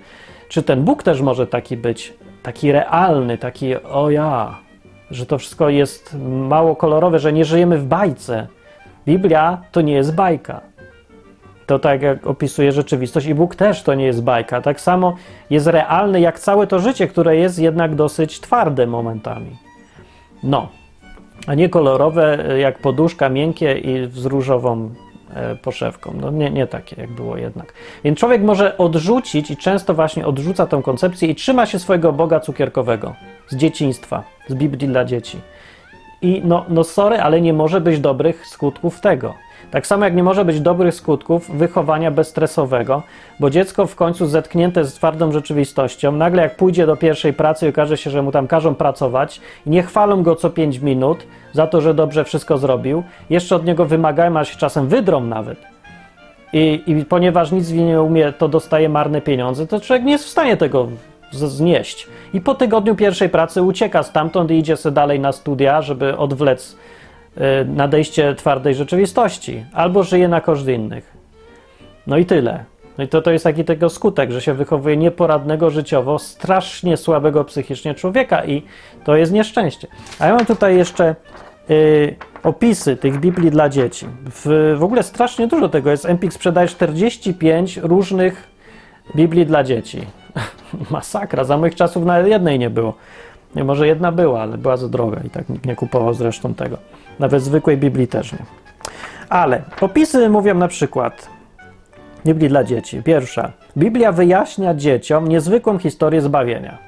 czy 0.48 0.62
ten 0.62 0.82
Bóg 0.82 1.02
też 1.02 1.20
może 1.20 1.46
taki 1.46 1.76
być, 1.76 2.14
taki 2.42 2.72
realny, 2.72 3.38
taki 3.38 3.76
o 3.76 4.10
ja, 4.10 4.58
że 5.10 5.26
to 5.26 5.38
wszystko 5.38 5.68
jest 5.68 6.16
mało 6.28 6.76
kolorowe, 6.76 7.18
że 7.18 7.32
nie 7.32 7.44
żyjemy 7.44 7.78
w 7.78 7.86
bajce. 7.86 8.46
Biblia 9.06 9.62
to 9.72 9.80
nie 9.80 9.92
jest 9.92 10.14
bajka. 10.14 10.60
To 11.66 11.78
tak 11.78 12.02
jak 12.02 12.26
opisuje 12.26 12.72
rzeczywistość 12.72 13.26
i 13.26 13.34
Bóg 13.34 13.54
też 13.54 13.82
to 13.82 13.94
nie 13.94 14.04
jest 14.04 14.22
bajka. 14.22 14.60
Tak 14.60 14.80
samo 14.80 15.16
jest 15.50 15.66
realny 15.66 16.20
jak 16.20 16.38
całe 16.38 16.66
to 16.66 16.78
życie, 16.78 17.08
które 17.08 17.36
jest 17.36 17.58
jednak 17.58 17.94
dosyć 17.94 18.40
twarde 18.40 18.86
momentami. 18.86 19.56
No, 20.42 20.68
a 21.46 21.54
nie 21.54 21.68
kolorowe 21.68 22.44
jak 22.58 22.78
poduszka, 22.78 23.28
miękkie 23.28 23.78
i 23.78 24.08
z 24.12 24.26
różową 24.26 24.90
E, 25.34 25.56
poszewką. 25.56 26.14
No 26.20 26.30
nie, 26.30 26.50
nie 26.50 26.66
takie, 26.66 27.00
jak 27.00 27.10
było 27.10 27.36
jednak. 27.36 27.72
Więc 28.04 28.18
człowiek 28.18 28.42
może 28.42 28.78
odrzucić 28.78 29.50
i 29.50 29.56
często 29.56 29.94
właśnie 29.94 30.26
odrzuca 30.26 30.66
tę 30.66 30.82
koncepcję 30.84 31.28
i 31.28 31.34
trzyma 31.34 31.66
się 31.66 31.78
swojego 31.78 32.12
Boga 32.12 32.40
cukierkowego 32.40 33.14
z 33.48 33.56
dzieciństwa, 33.56 34.22
z 34.48 34.54
Biblii 34.54 34.88
dla 34.88 35.04
dzieci. 35.04 35.40
I 36.22 36.42
no, 36.44 36.64
no 36.68 36.84
sorry, 36.84 37.20
ale 37.20 37.40
nie 37.40 37.52
może 37.52 37.80
być 37.80 38.00
dobrych 38.00 38.46
skutków 38.46 39.00
tego. 39.00 39.34
Tak 39.72 39.86
samo 39.86 40.04
jak 40.04 40.16
nie 40.16 40.22
może 40.22 40.44
być 40.44 40.60
dobrych 40.60 40.94
skutków 40.94 41.50
wychowania 41.50 42.10
bezstresowego, 42.10 43.02
bo 43.40 43.50
dziecko 43.50 43.86
w 43.86 43.94
końcu 43.94 44.26
zetknięte 44.26 44.84
z 44.84 44.94
twardą 44.94 45.32
rzeczywistością, 45.32 46.12
nagle 46.12 46.42
jak 46.42 46.56
pójdzie 46.56 46.86
do 46.86 46.96
pierwszej 46.96 47.32
pracy 47.32 47.66
i 47.66 47.68
okaże 47.68 47.96
się, 47.96 48.10
że 48.10 48.22
mu 48.22 48.32
tam 48.32 48.46
każą 48.46 48.74
pracować 48.74 49.40
i 49.66 49.70
nie 49.70 49.82
chwalą 49.82 50.22
go 50.22 50.36
co 50.36 50.50
5 50.50 50.78
minut 50.78 51.26
za 51.52 51.66
to, 51.66 51.80
że 51.80 51.94
dobrze 51.94 52.24
wszystko 52.24 52.58
zrobił, 52.58 53.02
jeszcze 53.30 53.56
od 53.56 53.64
niego 53.64 53.84
wymagają, 53.84 54.36
a 54.36 54.44
się 54.44 54.56
czasem 54.56 54.88
wydrą 54.88 55.20
nawet. 55.20 55.58
I, 56.52 56.82
I 56.86 57.04
ponieważ 57.04 57.52
nic 57.52 57.70
nie 57.70 58.02
umie, 58.02 58.32
to 58.32 58.48
dostaje 58.48 58.88
marne 58.88 59.20
pieniądze, 59.20 59.66
to 59.66 59.80
człowiek 59.80 60.04
nie 60.04 60.12
jest 60.12 60.24
w 60.24 60.30
stanie 60.30 60.56
tego 60.56 60.88
znieść. 61.32 62.08
I 62.34 62.40
po 62.40 62.54
tygodniu 62.54 62.94
pierwszej 62.94 63.28
pracy 63.28 63.62
ucieka 63.62 64.02
stamtąd 64.02 64.50
i 64.50 64.58
idzie 64.58 64.76
sobie 64.76 64.94
dalej 64.94 65.20
na 65.20 65.32
studia, 65.32 65.82
żeby 65.82 66.16
odwlec 66.16 66.76
nadejście 67.66 68.34
twardej 68.34 68.74
rzeczywistości, 68.74 69.64
albo 69.72 70.02
żyje 70.02 70.28
na 70.28 70.40
koszt 70.40 70.68
innych. 70.68 71.12
No 72.06 72.16
i 72.16 72.26
tyle. 72.26 72.64
No 72.98 73.04
i 73.04 73.08
to, 73.08 73.22
to 73.22 73.30
jest 73.30 73.44
taki 73.44 73.64
tego 73.64 73.90
skutek, 73.90 74.30
że 74.30 74.40
się 74.40 74.54
wychowuje 74.54 74.96
nieporadnego 74.96 75.70
życiowo, 75.70 76.18
strasznie 76.18 76.96
słabego 76.96 77.44
psychicznie 77.44 77.94
człowieka 77.94 78.44
i 78.44 78.62
to 79.04 79.16
jest 79.16 79.32
nieszczęście. 79.32 79.88
A 80.18 80.26
ja 80.26 80.34
mam 80.34 80.46
tutaj 80.46 80.76
jeszcze 80.76 81.16
y, 81.70 82.16
opisy 82.42 82.96
tych 82.96 83.20
Biblii 83.20 83.50
dla 83.50 83.68
dzieci. 83.68 84.06
W, 84.24 84.74
w 84.78 84.82
ogóle 84.82 85.02
strasznie 85.02 85.46
dużo 85.46 85.68
tego 85.68 85.90
jest. 85.90 86.06
Empik 86.06 86.32
sprzedaje 86.32 86.68
45 86.68 87.76
różnych 87.76 88.48
Biblii 89.16 89.46
dla 89.46 89.64
dzieci. 89.64 90.00
Masakra, 90.90 91.44
za 91.44 91.58
moich 91.58 91.74
czasów 91.74 92.04
nawet 92.04 92.26
jednej 92.26 92.58
nie 92.58 92.70
było. 92.70 92.94
Może 93.54 93.86
jedna 93.86 94.12
była, 94.12 94.42
ale 94.42 94.58
była 94.58 94.76
za 94.76 94.88
droga 94.88 95.20
i 95.26 95.30
tak 95.30 95.48
nikt 95.48 95.66
nie 95.66 95.76
kupował 95.76 96.14
zresztą 96.14 96.54
tego. 96.54 96.78
Nawet 97.18 97.42
zwykłej 97.42 97.76
Biblii 97.76 98.08
też 98.08 98.32
nie. 98.32 98.38
Ale 99.28 99.62
opisy 99.80 100.28
mówią 100.28 100.54
na 100.54 100.68
przykład 100.68 101.28
Biblii 102.26 102.48
dla 102.48 102.64
dzieci. 102.64 103.02
Pierwsza. 103.02 103.52
Biblia 103.76 104.12
wyjaśnia 104.12 104.74
dzieciom 104.74 105.28
niezwykłą 105.28 105.78
historię 105.78 106.20
zbawienia. 106.20 106.78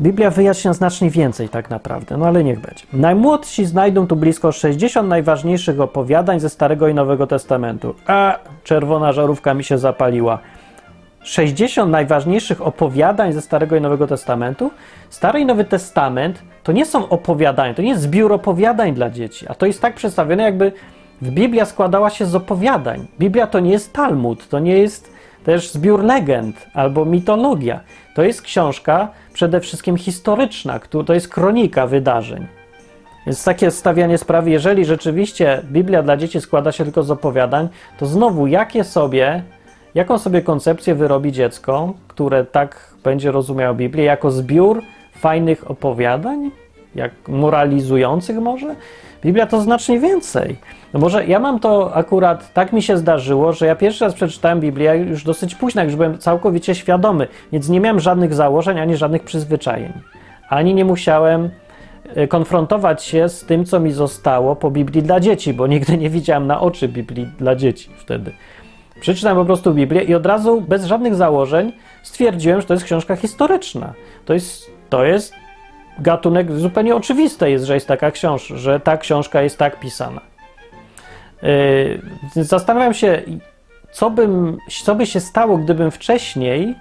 Biblia 0.00 0.30
wyjaśnia 0.30 0.72
znacznie 0.72 1.10
więcej 1.10 1.48
tak 1.48 1.70
naprawdę, 1.70 2.16
no 2.16 2.26
ale 2.26 2.44
niech 2.44 2.60
będzie. 2.60 2.84
Najmłodsi 2.92 3.64
znajdą 3.64 4.06
tu 4.06 4.16
blisko 4.16 4.52
60 4.52 5.08
najważniejszych 5.08 5.80
opowiadań 5.80 6.40
ze 6.40 6.50
Starego 6.50 6.88
i 6.88 6.94
Nowego 6.94 7.26
Testamentu. 7.26 7.94
A 8.06 8.38
czerwona 8.64 9.12
żarówka 9.12 9.54
mi 9.54 9.64
się 9.64 9.78
zapaliła. 9.78 10.38
60 11.24 11.90
najważniejszych 11.90 12.66
opowiadań 12.66 13.32
ze 13.32 13.40
Starego 13.40 13.76
i 13.76 13.80
Nowego 13.80 14.06
Testamentu. 14.06 14.70
Stary 15.10 15.40
i 15.40 15.46
Nowy 15.46 15.64
Testament 15.64 16.42
to 16.62 16.72
nie 16.72 16.86
są 16.86 17.08
opowiadania, 17.08 17.74
to 17.74 17.82
nie 17.82 17.88
jest 17.88 18.02
zbiór 18.02 18.32
opowiadań 18.32 18.94
dla 18.94 19.10
dzieci, 19.10 19.46
a 19.48 19.54
to 19.54 19.66
jest 19.66 19.82
tak 19.82 19.94
przedstawione, 19.94 20.42
jakby 20.42 20.72
Biblia 21.22 21.64
składała 21.64 22.10
się 22.10 22.26
z 22.26 22.34
opowiadań. 22.34 23.06
Biblia 23.18 23.46
to 23.46 23.60
nie 23.60 23.70
jest 23.70 23.92
Talmud, 23.92 24.48
to 24.48 24.58
nie 24.58 24.78
jest 24.78 25.14
też 25.44 25.70
zbiór 25.70 26.04
legend 26.04 26.66
albo 26.74 27.04
mitologia. 27.04 27.80
To 28.14 28.22
jest 28.22 28.42
książka 28.42 29.08
przede 29.32 29.60
wszystkim 29.60 29.96
historyczna, 29.96 30.80
to 31.06 31.14
jest 31.14 31.28
kronika 31.28 31.86
wydarzeń. 31.86 32.46
Więc 33.26 33.44
takie 33.44 33.70
stawianie 33.70 34.18
sprawy, 34.18 34.50
jeżeli 34.50 34.84
rzeczywiście 34.84 35.62
Biblia 35.64 36.02
dla 36.02 36.16
dzieci 36.16 36.40
składa 36.40 36.72
się 36.72 36.84
tylko 36.84 37.02
z 37.02 37.10
opowiadań, 37.10 37.68
to 37.98 38.06
znowu 38.06 38.46
jakie 38.46 38.84
sobie, 38.84 39.42
jaką 39.94 40.18
sobie 40.18 40.42
koncepcję 40.42 40.94
wyrobi 40.94 41.32
dziecko, 41.32 41.92
które 42.08 42.44
tak 42.44 42.94
będzie 43.04 43.32
rozumiało 43.32 43.74
Biblię, 43.74 44.04
jako 44.04 44.30
zbiór 44.30 44.82
fajnych 45.12 45.70
opowiadań, 45.70 46.50
jak 46.94 47.12
moralizujących 47.28 48.36
może? 48.36 48.74
Biblia 49.22 49.46
to 49.46 49.60
znacznie 49.60 50.00
więcej. 50.00 50.56
No 50.94 51.00
może 51.00 51.26
ja 51.26 51.38
mam 51.38 51.60
to 51.60 51.94
akurat, 51.94 52.52
tak 52.52 52.72
mi 52.72 52.82
się 52.82 52.96
zdarzyło, 52.96 53.52
że 53.52 53.66
ja 53.66 53.76
pierwszy 53.76 54.04
raz 54.04 54.14
przeczytałem 54.14 54.60
Biblię 54.60 54.96
już 54.96 55.24
dosyć 55.24 55.54
późno, 55.54 55.84
już 55.84 55.96
byłem 55.96 56.18
całkowicie 56.18 56.74
świadomy, 56.74 57.28
więc 57.52 57.68
nie 57.68 57.80
miałem 57.80 58.00
żadnych 58.00 58.34
założeń 58.34 58.80
ani 58.80 58.96
żadnych 58.96 59.22
przyzwyczajeń. 59.22 59.92
Ani 60.48 60.74
nie 60.74 60.84
musiałem 60.84 61.50
e, 62.14 62.28
konfrontować 62.28 63.04
się 63.04 63.28
z 63.28 63.44
tym, 63.44 63.64
co 63.64 63.80
mi 63.80 63.92
zostało 63.92 64.56
po 64.56 64.70
Biblii 64.70 65.02
dla 65.02 65.20
dzieci, 65.20 65.54
bo 65.54 65.66
nigdy 65.66 65.98
nie 65.98 66.10
widziałem 66.10 66.46
na 66.46 66.60
oczy 66.60 66.88
Biblii 66.88 67.28
dla 67.38 67.56
dzieci 67.56 67.90
wtedy. 67.96 68.32
Przeczytałem 69.00 69.38
po 69.38 69.44
prostu 69.44 69.74
Biblię 69.74 70.02
i 70.02 70.14
od 70.14 70.26
razu, 70.26 70.60
bez 70.60 70.84
żadnych 70.84 71.14
założeń, 71.14 71.72
stwierdziłem, 72.02 72.60
że 72.60 72.66
to 72.66 72.74
jest 72.74 72.86
książka 72.86 73.16
historyczna. 73.16 73.92
To 74.24 74.34
jest, 74.34 74.70
to 74.90 75.04
jest 75.04 75.34
gatunek 75.98 76.52
zupełnie 76.52 76.96
oczywiste 76.96 77.50
jest, 77.50 77.64
że 77.64 77.74
jest 77.74 77.88
taka 77.88 78.10
książka, 78.10 78.56
że 78.56 78.80
ta 78.80 78.96
książka 78.96 79.42
jest 79.42 79.58
tak 79.58 79.80
pisana. 79.80 80.20
Yy, 81.42 82.44
zastanawiam 82.44 82.94
się, 82.94 83.22
co, 83.92 84.10
bym, 84.10 84.58
co 84.84 84.94
by 84.94 85.06
się 85.06 85.20
stało, 85.20 85.58
gdybym 85.58 85.90
wcześniej 85.90 86.74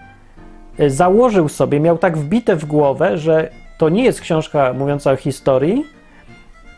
yy, 0.80 0.90
założył 0.90 1.50
sobie, 1.50 1.80
miał 1.80 1.98
tak 1.98 2.18
wbite 2.18 2.56
w 2.56 2.66
głowę, 2.66 3.18
że 3.18 3.50
to 3.78 3.90
nie 3.90 4.04
jest 4.04 4.22
książka 4.22 4.74
mówiąca 4.74 5.12
o 5.12 5.16
historii, 5.16 5.86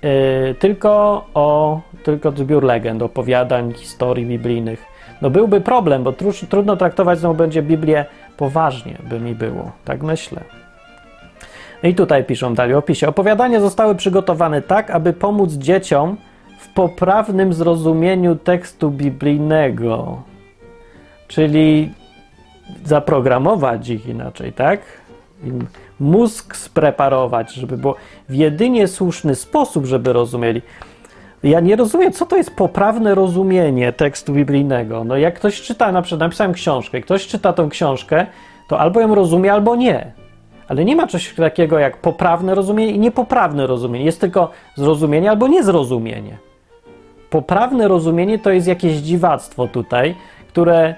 yy, 0.01 0.55
tylko 0.59 1.25
o 1.33 1.81
tylko 2.03 2.31
zbiór 2.31 2.63
legend, 2.63 3.01
opowiadań, 3.01 3.73
historii 3.73 4.25
biblijnych. 4.25 4.94
No 5.21 5.29
byłby 5.29 5.61
problem, 5.61 6.03
bo 6.03 6.13
tru, 6.13 6.31
trudno 6.49 6.77
traktować 6.77 7.19
znowu 7.19 7.35
będzie 7.35 7.61
Biblię 7.61 8.05
poważnie, 8.37 8.97
by 9.09 9.19
mi 9.19 9.35
było. 9.35 9.71
Tak 9.85 10.03
myślę. 10.03 10.41
No 11.83 11.89
i 11.89 11.95
tutaj 11.95 12.23
piszą 12.23 12.53
dalej 12.53 12.73
w 12.73 12.77
opisie. 12.77 13.07
Opowiadania 13.07 13.59
zostały 13.59 13.95
przygotowane 13.95 14.61
tak, 14.61 14.91
aby 14.91 15.13
pomóc 15.13 15.53
dzieciom 15.53 16.17
w 16.59 16.73
poprawnym 16.73 17.53
zrozumieniu 17.53 18.35
tekstu 18.35 18.91
biblijnego. 18.91 20.21
Czyli 21.27 21.91
zaprogramować 22.85 23.89
ich 23.89 24.07
inaczej, 24.07 24.53
tak? 24.53 24.79
Im 25.43 25.67
mózg 25.99 26.55
spreparować, 26.55 27.53
żeby 27.53 27.77
było 27.77 27.95
w 28.29 28.33
jedynie 28.33 28.87
słuszny 28.87 29.35
sposób, 29.35 29.85
żeby 29.85 30.13
rozumieli. 30.13 30.61
Ja 31.45 31.59
nie 31.59 31.75
rozumiem, 31.75 32.11
co 32.11 32.25
to 32.25 32.37
jest 32.37 32.55
poprawne 32.55 33.15
rozumienie 33.15 33.93
tekstu 33.93 34.33
biblijnego. 34.33 35.03
No 35.03 35.17
jak 35.17 35.35
ktoś 35.35 35.61
czyta, 35.61 35.91
na 35.91 36.01
przykład 36.01 36.19
napisałem 36.19 36.53
książkę, 36.53 37.01
ktoś 37.01 37.27
czyta 37.27 37.53
tą 37.53 37.69
książkę, 37.69 38.25
to 38.67 38.79
albo 38.79 39.01
ją 39.01 39.15
rozumie, 39.15 39.53
albo 39.53 39.75
nie. 39.75 40.11
Ale 40.67 40.85
nie 40.85 40.95
ma 40.95 41.07
czegoś 41.07 41.33
takiego 41.35 41.79
jak 41.79 41.97
poprawne 41.97 42.55
rozumienie 42.55 42.91
i 42.91 42.99
niepoprawne 42.99 43.67
rozumienie. 43.67 44.05
Jest 44.05 44.21
tylko 44.21 44.51
zrozumienie 44.75 45.29
albo 45.29 45.47
niezrozumienie. 45.47 46.37
Poprawne 47.29 47.87
rozumienie 47.87 48.39
to 48.39 48.51
jest 48.51 48.67
jakieś 48.67 48.93
dziwactwo 48.93 49.67
tutaj, 49.67 50.15
które 50.47 50.95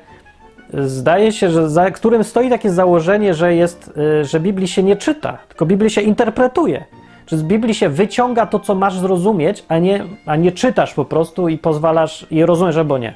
zdaje 0.73 1.31
się, 1.31 1.49
że 1.49 1.69
za 1.69 1.91
którym 1.91 2.23
stoi 2.23 2.49
takie 2.49 2.69
założenie, 2.69 3.33
że, 3.33 3.55
jest, 3.55 3.93
y, 4.21 4.25
że 4.25 4.39
Biblii 4.39 4.67
się 4.67 4.83
nie 4.83 4.95
czyta, 4.95 5.37
tylko 5.47 5.65
Biblii 5.65 5.89
się 5.89 6.01
interpretuje. 6.01 6.83
Czy 7.27 7.37
z 7.37 7.43
Biblii 7.43 7.73
się 7.73 7.89
wyciąga 7.89 8.45
to, 8.45 8.59
co 8.59 8.75
masz 8.75 8.99
zrozumieć, 8.99 9.65
a 9.67 9.77
nie, 9.77 10.03
a 10.25 10.35
nie 10.35 10.51
czytasz 10.51 10.93
po 10.93 11.05
prostu 11.05 11.47
i 11.47 11.57
pozwalasz, 11.57 12.27
i 12.31 12.45
rozumiesz 12.45 12.77
albo 12.77 12.97
nie. 12.97 13.13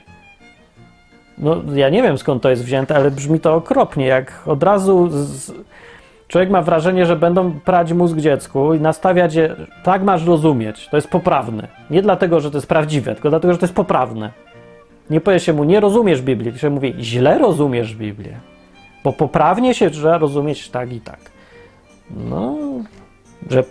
No, 1.38 1.62
ja 1.74 1.90
nie 1.90 2.04
wiem 2.04 2.18
skąd 2.18 2.44
to 2.44 2.50
jest 2.50 2.64
wzięte, 2.64 2.96
ale 2.96 3.12
brzmi 3.12 3.40
to 3.40 3.56
okropnie, 3.56 4.06
jak 4.06 4.44
od 4.46 4.64
razu 4.64 5.08
z, 5.10 5.52
człowiek 6.28 6.50
ma 6.50 6.62
wrażenie, 6.62 7.06
że 7.06 7.16
będą 7.16 7.52
prać 7.60 7.94
mózg 7.94 8.18
dziecku 8.18 8.74
i 8.74 8.80
nastawiać 8.80 9.36
je, 9.36 9.56
tak 9.84 10.04
masz 10.04 10.26
rozumieć, 10.26 10.88
to 10.90 10.98
jest 10.98 11.08
poprawne. 11.08 11.68
Nie 11.90 12.02
dlatego, 12.02 12.40
że 12.40 12.52
to 12.52 12.58
jest 12.58 12.68
prawdziwe, 12.68 13.14
tylko 13.14 13.30
dlatego, 13.30 13.54
że 13.54 13.60
to 13.60 13.66
jest 13.66 13.76
poprawne. 13.76 14.32
Nie 15.10 15.22
powie 15.22 15.40
się 15.40 15.54
mu, 15.54 15.64
nie 15.64 15.80
rozumiesz 15.80 16.22
Biblii, 16.22 16.60
się 16.60 16.70
mówi, 16.70 16.94
źle 17.00 17.38
rozumiesz 17.38 17.96
Biblię. 17.96 18.40
Bo 19.04 19.14
poprawnie 19.14 19.74
się 19.74 19.90
trzeba 19.90 20.18
rozumieć 20.18 20.70
tak 20.70 20.94
i 20.94 21.02
tak. 21.02 21.20
No, 22.30 22.58
że 23.50 23.64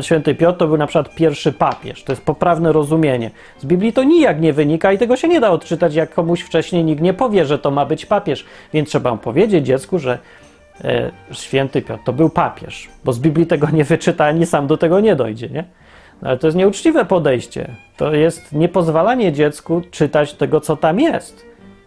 święty 0.00 0.34
Piotr 0.34 0.58
to 0.58 0.66
był 0.66 0.76
na 0.76 0.86
przykład 0.86 1.14
pierwszy 1.14 1.52
papież. 1.52 2.04
To 2.04 2.12
jest 2.12 2.22
poprawne 2.22 2.72
rozumienie. 2.72 3.30
Z 3.58 3.64
Biblii 3.64 3.92
to 3.92 4.04
nijak 4.04 4.40
nie 4.40 4.52
wynika 4.52 4.92
i 4.92 4.98
tego 4.98 5.16
się 5.16 5.28
nie 5.28 5.40
da 5.40 5.50
odczytać, 5.50 5.94
jak 5.94 6.14
komuś 6.14 6.40
wcześniej 6.40 6.84
nikt 6.84 7.02
nie 7.02 7.14
powie, 7.14 7.44
że 7.44 7.58
to 7.58 7.70
ma 7.70 7.86
być 7.86 8.06
papież. 8.06 8.44
Więc 8.72 8.88
trzeba 8.88 9.16
powiedzieć 9.16 9.66
dziecku, 9.66 9.98
że 9.98 10.18
e, 10.84 11.10
święty 11.32 11.82
Piotr 11.82 12.04
to 12.04 12.12
był 12.12 12.30
papież, 12.30 12.88
bo 13.04 13.12
z 13.12 13.18
Biblii 13.18 13.46
tego 13.46 13.70
nie 13.70 13.84
wyczyta, 13.84 14.24
ani 14.24 14.46
sam 14.46 14.66
do 14.66 14.76
tego 14.76 15.00
nie 15.00 15.16
dojdzie, 15.16 15.48
nie? 15.48 15.64
No, 16.22 16.28
ale 16.28 16.38
to 16.38 16.46
jest 16.46 16.56
nieuczciwe 16.56 17.04
podejście. 17.04 17.74
To 17.96 18.14
jest 18.14 18.52
niepozwalanie 18.52 19.32
dziecku 19.32 19.82
czytać 19.90 20.34
tego, 20.34 20.60
co 20.60 20.76
tam 20.76 21.00
jest, 21.00 21.46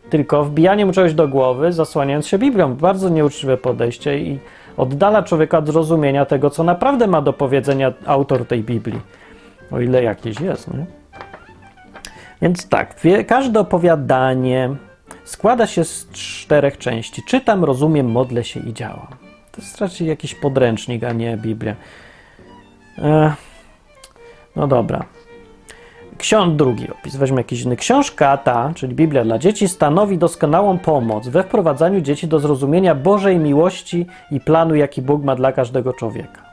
tylko 0.10 0.44
wbijanie 0.44 0.86
mu 0.86 0.92
czegoś 0.92 1.14
do 1.14 1.28
głowy, 1.28 1.72
zasłaniając 1.72 2.28
się 2.28 2.38
Biblią. 2.38 2.76
Bardzo 2.76 3.10
nieuczciwe 3.10 3.58
podejście 3.58 4.20
i 4.20 4.40
oddala 4.78 5.24
człowieka 5.24 5.58
od 5.58 5.68
zrozumienia 5.68 6.26
tego, 6.26 6.50
co 6.50 6.64
naprawdę 6.64 7.08
ma 7.08 7.22
do 7.22 7.34
powiedzenia 7.34 7.94
autor 8.06 8.48
tej 8.48 8.64
Biblii. 8.64 9.02
O 9.72 9.80
ile 9.80 10.04
jakieś 10.04 10.40
jest, 10.40 10.74
nie? 10.74 10.86
Więc 12.42 12.70
tak, 12.70 12.96
każde 13.28 13.60
opowiadanie 13.60 14.76
składa 15.24 15.68
się 15.68 15.84
z 15.84 16.10
czterech 16.12 16.78
części. 16.78 17.24
Czytam, 17.28 17.64
rozumiem, 17.64 18.12
modlę 18.12 18.44
się 18.44 18.60
i 18.60 18.74
działam. 18.74 19.08
To 19.52 19.62
jest 19.62 19.82
raczej 19.82 20.08
jakiś 20.08 20.36
podręcznik, 20.36 21.04
a 21.04 21.12
nie 21.12 21.38
Biblia. 21.38 21.76
no 24.56 24.68
dobra. 24.68 25.06
Książ 26.18 26.50
drugi 26.50 26.92
opis, 26.92 27.16
weźmy 27.16 27.38
jakiś 27.38 27.62
inny. 27.62 27.76
Książka 27.76 28.38
ta, 28.38 28.72
czyli 28.76 28.96
Biblia 28.96 29.24
dla 29.24 29.40
dzieci, 29.40 29.68
stanowi 29.68 30.18
doskonałą 30.18 30.78
pomoc 30.78 31.28
we 31.28 31.44
wprowadzaniu 31.44 32.02
dzieci 32.02 32.28
do 32.28 32.40
zrozumienia 32.40 32.96
Bożej 32.96 33.38
miłości 33.38 34.06
i 34.32 34.40
planu, 34.40 34.76
jaki 34.76 35.02
Bóg 35.02 35.24
ma 35.24 35.36
dla 35.36 35.52
każdego 35.52 35.94
człowieka. 35.94 36.44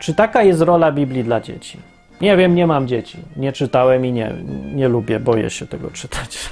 Czy 0.00 0.14
taka 0.14 0.42
jest 0.42 0.60
rola 0.60 0.92
Biblii 0.92 1.24
dla 1.24 1.40
dzieci? 1.40 1.78
Nie 2.20 2.36
wiem, 2.36 2.54
nie 2.54 2.66
mam 2.66 2.88
dzieci. 2.88 3.18
Nie 3.36 3.52
czytałem 3.52 4.06
i 4.06 4.12
nie, 4.12 4.34
nie 4.74 4.88
lubię, 4.88 5.20
boję 5.20 5.50
się 5.50 5.66
tego 5.66 5.90
czytać. 5.90 6.38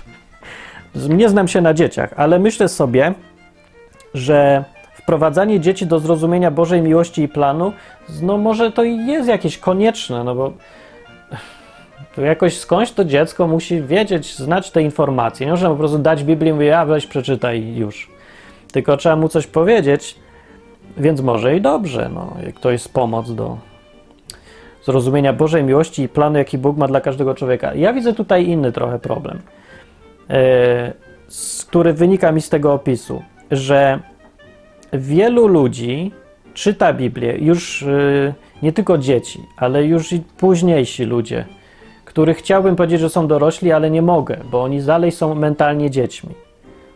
Nie 1.09 1.29
znam 1.29 1.49
się 1.49 1.61
na 1.61 1.75
dzieciach, 1.75 2.15
ale 2.17 2.39
myślę 2.39 2.69
sobie, 2.69 3.15
że 4.15 4.65
wprowadzanie 4.95 5.61
dzieci 5.61 5.87
do 5.87 5.99
zrozumienia 5.99 6.51
Bożej 6.51 6.83
miłości 6.83 7.23
i 7.23 7.29
planu, 7.29 7.73
no 8.23 8.39
może 8.39 8.73
to 8.73 8.85
jest 8.85 9.29
jakieś 9.29 9.59
konieczne, 9.59 10.25
no 10.25 10.35
bo 10.35 10.53
to 12.17 12.23
jakoś 12.23 12.59
skądś 12.59 12.93
to 12.93 13.05
dziecko 13.05 13.47
musi 13.47 13.83
wiedzieć, 13.83 14.37
znać 14.37 14.71
te 14.71 14.83
informacje. 14.83 15.47
Nie 15.47 15.53
można 15.53 15.71
po 15.71 15.77
prostu 15.77 15.99
dać 15.99 16.25
Biblię 16.25 16.51
i 16.51 16.53
mówić, 16.53 16.71
weź 16.87 17.07
przeczytaj 17.07 17.75
już. 17.77 18.11
Tylko 18.73 18.97
trzeba 18.97 19.17
mu 19.17 19.29
coś 19.29 19.47
powiedzieć, 19.47 20.19
więc 20.97 21.21
może 21.21 21.57
i 21.57 21.61
dobrze, 21.61 22.11
no, 22.15 22.37
jak 22.47 22.61
to 22.61 22.71
jest 22.71 22.93
pomoc 22.93 23.35
do 23.35 23.59
zrozumienia 24.85 25.33
Bożej 25.33 25.65
miłości 25.65 26.03
i 26.03 26.09
planu, 26.09 26.39
jaki 26.39 26.59
Bóg 26.59 26.77
ma 26.77 26.89
dla 26.89 27.01
każdego 27.01 27.35
człowieka. 27.35 27.75
Ja 27.75 27.93
widzę 27.93 28.13
tutaj 28.13 28.47
inny 28.47 28.73
trochę 28.73 28.99
problem, 28.99 29.39
yy, 30.29 30.37
który 31.69 31.93
wynika 31.93 32.33
mi 32.33 32.41
z 32.43 32.49
tego 32.49 32.73
opisu, 32.73 33.23
że 33.51 34.01
wielu 34.93 35.47
ludzi 35.47 36.13
czyta 36.55 36.93
Biblię, 36.93 37.39
już 37.39 37.83
yy, 37.83 38.35
nie 38.63 38.73
tylko 38.73 38.99
dzieci, 38.99 39.41
ale 39.57 39.85
już 39.85 40.13
i 40.13 40.21
późniejsi 40.21 41.05
ludzie, 41.05 41.45
których 42.17 42.39
chciałbym 42.39 42.77
powiedzieć, 42.77 43.01
że 43.01 43.11
są 43.11 43.27
dorośli, 43.27 43.73
ale 43.73 43.91
nie 43.91 44.03
mogę, 44.03 44.37
bo 44.51 44.63
oni 44.63 44.83
dalej 44.83 45.13
są 45.13 45.35
mentalnie 45.35 45.91
dziećmi. 45.91 46.35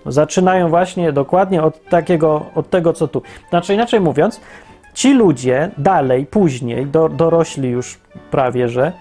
Zaczynają 0.06 0.68
właśnie 0.68 1.12
dokładnie 1.12 1.62
od 1.62 1.84
takiego, 1.84 2.46
od 2.54 2.70
tego, 2.70 2.92
co 2.92 3.08
tu. 3.08 3.22
Znaczy, 3.50 3.74
inaczej 3.74 4.00
mówiąc, 4.00 4.40
ci 4.94 5.14
ludzie 5.14 5.70
dalej, 5.78 6.26
później, 6.26 6.86
do, 6.86 7.08
dorośli 7.08 7.68
już 7.68 7.98
prawie, 8.30 8.68
że 8.68 8.92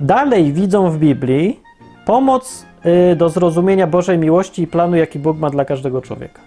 dalej 0.00 0.52
widzą 0.52 0.90
w 0.90 0.98
Biblii 0.98 1.60
pomoc 2.06 2.66
y, 3.12 3.16
do 3.16 3.28
zrozumienia 3.28 3.86
Bożej 3.86 4.18
miłości 4.18 4.62
i 4.62 4.66
planu, 4.66 4.96
jaki 4.96 5.18
Bóg 5.18 5.38
ma 5.38 5.50
dla 5.50 5.64
każdego 5.64 6.02
człowieka. 6.02 6.40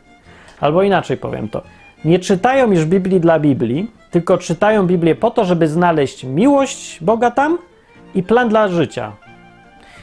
Albo 0.59 0.83
inaczej 0.83 1.17
powiem 1.17 1.49
to. 1.49 1.61
Nie 2.05 2.19
czytają 2.19 2.71
już 2.71 2.85
Biblii 2.85 3.19
dla 3.19 3.39
Biblii, 3.39 3.91
tylko 4.11 4.37
czytają 4.37 4.87
Biblię 4.87 5.15
po 5.15 5.31
to, 5.31 5.45
żeby 5.45 5.67
znaleźć 5.67 6.23
miłość 6.23 7.03
Boga 7.03 7.31
tam 7.31 7.57
i 8.15 8.23
plan 8.23 8.49
dla 8.49 8.67
życia. 8.67 9.11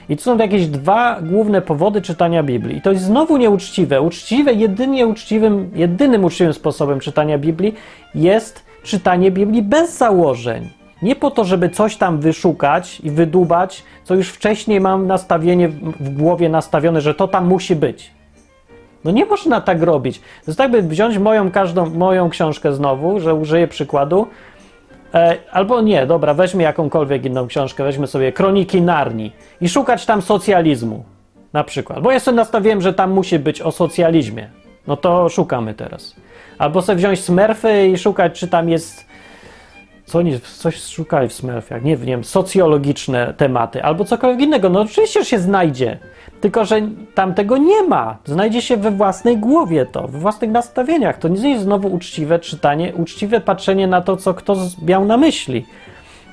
I 0.09 0.17
to 0.17 0.23
są 0.23 0.39
jakieś 0.39 0.67
dwa 0.67 1.21
główne 1.23 1.63
powody 1.63 2.03
czytania 2.03 2.43
Biblii. 2.43 2.77
I 2.77 2.83
to 2.83 2.93
jest 2.93 3.05
znowu 3.05 3.37
nieuczciwe. 3.37 4.01
Uczciwe, 4.01 4.53
jedynie 4.53 5.07
uczciwym, 5.07 5.71
jedynym 5.75 6.25
uczciwym 6.25 6.53
sposobem 6.53 7.01
czytania 7.01 7.39
Biblii 7.39 7.75
jest 8.15 8.65
czytanie 8.83 9.31
Biblii 9.31 9.63
bez 9.63 9.99
założeń. 9.99 10.69
Nie 11.03 11.17
po 11.17 11.31
to, 11.31 11.45
żeby 11.45 11.69
coś 11.69 11.97
tam 11.97 12.21
wyszukać 12.21 13.01
i 13.01 13.11
wydubać, 13.11 13.83
co 14.05 14.15
już 14.15 14.29
wcześniej 14.29 14.81
mam 14.81 15.07
nastawienie 15.07 15.69
w 16.01 16.11
głowie 16.11 16.49
nastawione, 16.49 17.01
że 17.01 17.15
to 17.15 17.29
tam 17.29 17.47
musi 17.47 17.77
być. 17.77 18.11
No 19.05 19.11
nie 19.11 19.27
można 19.27 19.61
tak 19.61 19.83
robić. 19.83 20.19
To 20.19 20.25
jest 20.47 20.59
tak, 20.59 20.71
by 20.71 20.83
wziąć 20.83 21.19
moją 21.19 21.51
każdą, 21.51 21.91
moją 21.91 22.31
książkę 22.31 22.73
znowu, 22.73 23.21
że 23.21 23.35
użyję 23.35 23.69
przykładu, 23.69 24.27
e, 25.15 25.37
albo 25.51 25.81
nie, 25.81 26.07
dobra, 26.07 26.35
weźmy 26.35 26.63
jakąkolwiek 26.63 27.25
inną 27.25 27.47
książkę, 27.47 27.85
weźmy 27.85 28.07
sobie 28.07 28.33
Kroniki 28.33 28.83
Narni 28.83 29.33
i 29.61 29.69
szukać 29.69 30.07
tam 30.07 30.23
socjalizmu, 30.23 31.05
na 31.53 31.65
przykład. 31.65 32.01
Bo 32.01 32.13
ja 32.13 32.21
sobie 32.21 32.37
nastawiłem, 32.37 32.81
że 32.81 32.95
tam 32.95 33.11
musi 33.11 33.39
być 33.39 33.63
o 33.63 33.73
socjalizmie. 33.73 34.49
No 34.87 34.97
to 34.97 35.29
szukamy 35.29 35.75
teraz. 35.75 36.17
Albo 36.59 36.83
sobie 36.83 36.97
wziąć 36.97 37.21
Smurfy 37.21 37.87
i 37.87 37.99
szukać, 37.99 38.41
czy 38.41 38.49
tam 38.49 38.69
jest 38.69 39.10
co 40.11 40.19
coś 40.59 40.83
szukali 40.83 41.29
w 41.29 41.33
Smurfach, 41.33 41.83
nie 41.83 41.97
wiem, 41.97 42.25
socjologiczne 42.25 43.35
tematy 43.37 43.83
albo 43.83 44.05
cokolwiek 44.05 44.41
innego. 44.41 44.69
No 44.69 44.81
oczywiście 44.81 45.25
się 45.25 45.39
znajdzie, 45.39 45.99
tylko 46.41 46.65
że 46.65 46.81
tam 47.15 47.35
tego 47.35 47.57
nie 47.57 47.83
ma. 47.83 48.19
Znajdzie 48.25 48.63
się 48.63 48.77
we 48.77 48.91
własnej 48.91 49.39
głowie 49.39 49.87
to, 49.87 50.09
we 50.09 50.19
własnych 50.19 50.51
nastawieniach. 50.51 51.19
To 51.19 51.29
nie 51.29 51.51
jest 51.51 51.63
znowu 51.63 51.89
uczciwe 51.89 52.39
czytanie, 52.39 52.95
uczciwe 52.95 53.41
patrzenie 53.41 53.87
na 53.87 54.01
to, 54.01 54.17
co 54.17 54.35
kto 54.35 54.57
miał 54.83 55.05
na 55.05 55.17
myśli. 55.17 55.67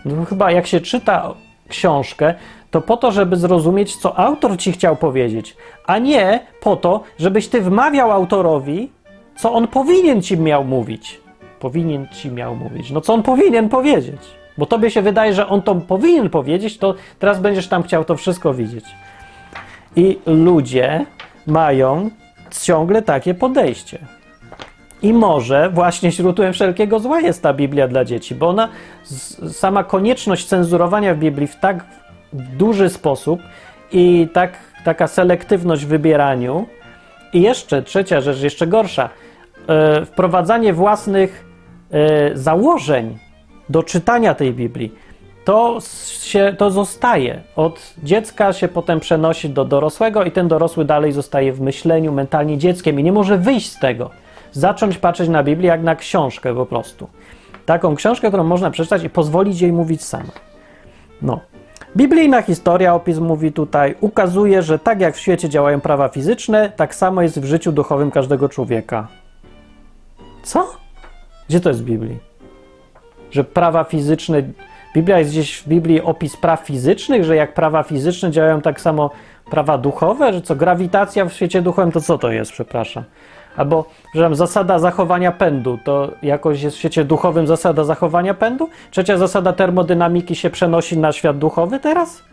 No, 0.05 0.25
chyba 0.25 0.51
jak 0.51 0.67
się 0.67 0.81
czyta 0.81 1.33
książkę, 1.69 2.33
to 2.71 2.81
po 2.81 2.97
to, 2.97 3.11
żeby 3.11 3.35
zrozumieć, 3.35 3.95
co 3.95 4.19
autor 4.19 4.57
ci 4.57 4.71
chciał 4.71 4.95
powiedzieć, 4.95 5.57
a 5.85 5.97
nie 5.97 6.39
po 6.61 6.75
to, 6.75 7.03
żebyś 7.19 7.47
ty 7.47 7.61
wmawiał 7.61 8.11
autorowi, 8.11 8.91
co 9.35 9.53
on 9.53 9.67
powinien 9.67 10.21
ci 10.21 10.37
miał 10.37 10.63
mówić. 10.63 11.26
Powinien 11.59 12.07
ci 12.07 12.31
miał 12.31 12.55
mówić. 12.55 12.91
No 12.91 13.01
co 13.01 13.13
on 13.13 13.23
powinien 13.23 13.69
powiedzieć? 13.69 14.21
Bo 14.57 14.65
tobie 14.65 14.91
się 14.91 15.01
wydaje, 15.01 15.33
że 15.33 15.47
on 15.47 15.61
to 15.61 15.75
powinien 15.75 16.29
powiedzieć, 16.29 16.77
to 16.77 16.95
teraz 17.19 17.39
będziesz 17.39 17.67
tam 17.67 17.83
chciał 17.83 18.05
to 18.05 18.15
wszystko 18.15 18.53
widzieć. 18.53 18.85
I 19.95 20.19
ludzie 20.25 21.05
mają 21.47 22.09
ciągle 22.63 23.01
takie 23.01 23.33
podejście. 23.33 23.99
I 25.01 25.13
może 25.13 25.69
właśnie 25.69 26.11
źródłem 26.11 26.53
wszelkiego 26.53 26.99
zła 26.99 27.19
jest 27.19 27.43
ta 27.43 27.53
Biblia 27.53 27.87
dla 27.87 28.05
dzieci, 28.05 28.35
bo 28.35 28.49
ona, 28.49 28.69
sama 29.51 29.83
konieczność 29.83 30.45
cenzurowania 30.45 31.15
w 31.15 31.17
Biblii 31.17 31.47
w 31.47 31.55
tak 31.55 31.85
duży 32.33 32.89
sposób 32.89 33.39
i 33.91 34.27
tak, 34.33 34.53
taka 34.83 35.07
selektywność 35.07 35.85
w 35.85 35.87
wybieraniu. 35.87 36.67
I 37.33 37.41
jeszcze 37.41 37.83
trzecia 37.83 38.21
rzecz, 38.21 38.41
jeszcze 38.41 38.67
gorsza, 38.67 39.09
yy, 39.67 40.05
wprowadzanie 40.05 40.73
własnych 40.73 41.46
założeń 42.33 43.17
do 43.69 43.83
czytania 43.83 44.35
tej 44.35 44.53
Biblii 44.53 44.91
to, 45.47 45.77
się, 46.21 46.55
to 46.57 46.71
zostaje. 46.71 47.41
Od 47.55 47.93
dziecka 48.03 48.53
się 48.53 48.67
potem 48.67 48.99
przenosi 48.99 49.49
do 49.49 49.65
dorosłego 49.65 50.23
i 50.23 50.31
ten 50.31 50.47
dorosły 50.47 50.85
dalej 50.85 51.11
zostaje 51.11 51.53
w 51.53 51.61
myśleniu 51.61 52.11
mentalnie 52.11 52.57
dzieckiem 52.57 52.99
i 52.99 53.03
nie 53.03 53.11
może 53.11 53.37
wyjść 53.37 53.71
z 53.71 53.79
tego. 53.79 54.09
Zacząć 54.51 54.97
patrzeć 54.97 55.29
na 55.29 55.43
Biblię 55.43 55.67
jak 55.67 55.83
na 55.83 55.95
książkę 55.95 56.55
po 56.55 56.65
prostu. 56.65 57.07
Taką 57.65 57.95
książkę, 57.95 58.27
którą 58.27 58.43
można 58.43 58.71
przeczytać 58.71 59.03
i 59.03 59.09
pozwolić 59.09 59.61
jej 59.61 59.71
mówić 59.71 60.03
sama. 60.03 60.31
No. 61.21 61.39
Biblijna 61.97 62.41
historia, 62.41 62.95
opis 62.95 63.19
mówi 63.19 63.51
tutaj, 63.51 63.95
ukazuje, 64.01 64.61
że 64.61 64.79
tak 64.79 65.01
jak 65.01 65.15
w 65.15 65.19
świecie 65.19 65.49
działają 65.49 65.81
prawa 65.81 66.09
fizyczne, 66.09 66.71
tak 66.75 66.95
samo 66.95 67.21
jest 67.21 67.41
w 67.41 67.45
życiu 67.45 67.71
duchowym 67.71 68.11
każdego 68.11 68.49
człowieka. 68.49 69.07
Co? 70.43 70.86
Gdzie 71.49 71.59
to 71.59 71.69
jest 71.69 71.81
w 71.81 71.85
Biblii? 71.85 72.19
Że 73.31 73.43
prawa 73.43 73.83
fizyczne 73.83 74.43
Biblia 74.93 75.19
jest 75.19 75.31
gdzieś 75.31 75.57
w 75.57 75.67
Biblii 75.67 76.01
opis 76.01 76.37
praw 76.37 76.59
fizycznych, 76.59 77.23
że 77.23 77.35
jak 77.35 77.53
prawa 77.53 77.83
fizyczne 77.83 78.31
działają 78.31 78.61
tak 78.61 78.81
samo 78.81 79.09
prawa 79.49 79.77
duchowe, 79.77 80.33
że 80.33 80.41
co 80.41 80.55
grawitacja 80.55 81.25
w 81.25 81.33
świecie 81.33 81.61
duchowym, 81.61 81.91
to 81.91 82.01
co 82.01 82.17
to 82.17 82.31
jest, 82.31 82.51
przepraszam. 82.51 83.03
Albo, 83.57 83.85
że 84.15 84.35
zasada 84.35 84.79
zachowania 84.79 85.31
pędu, 85.31 85.79
to 85.83 86.11
jakoś 86.23 86.61
jest 86.61 86.75
w 86.75 86.79
świecie 86.79 87.05
duchowym 87.05 87.47
zasada 87.47 87.83
zachowania 87.83 88.33
pędu? 88.33 88.69
Trzecia 88.91 89.17
zasada 89.17 89.53
termodynamiki 89.53 90.35
się 90.35 90.49
przenosi 90.49 90.97
na 90.97 91.11
świat 91.11 91.37
duchowy 91.37 91.79
teraz? 91.79 92.23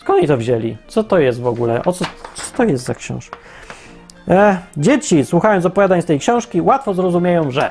Skąd 0.00 0.18
oni 0.18 0.28
to 0.28 0.36
wzięli? 0.36 0.76
Co 0.88 1.04
to 1.04 1.18
jest 1.18 1.40
w 1.40 1.46
ogóle? 1.46 1.84
O 1.84 1.92
co, 1.92 2.04
co 2.34 2.56
to 2.56 2.64
jest 2.64 2.84
za 2.84 2.94
książka? 2.94 3.36
E, 4.28 4.58
dzieci, 4.76 5.24
słuchając 5.24 5.66
opowiadań 5.66 6.02
z 6.02 6.04
tej 6.04 6.18
książki, 6.18 6.60
łatwo 6.60 6.94
zrozumieją, 6.94 7.50
że 7.50 7.70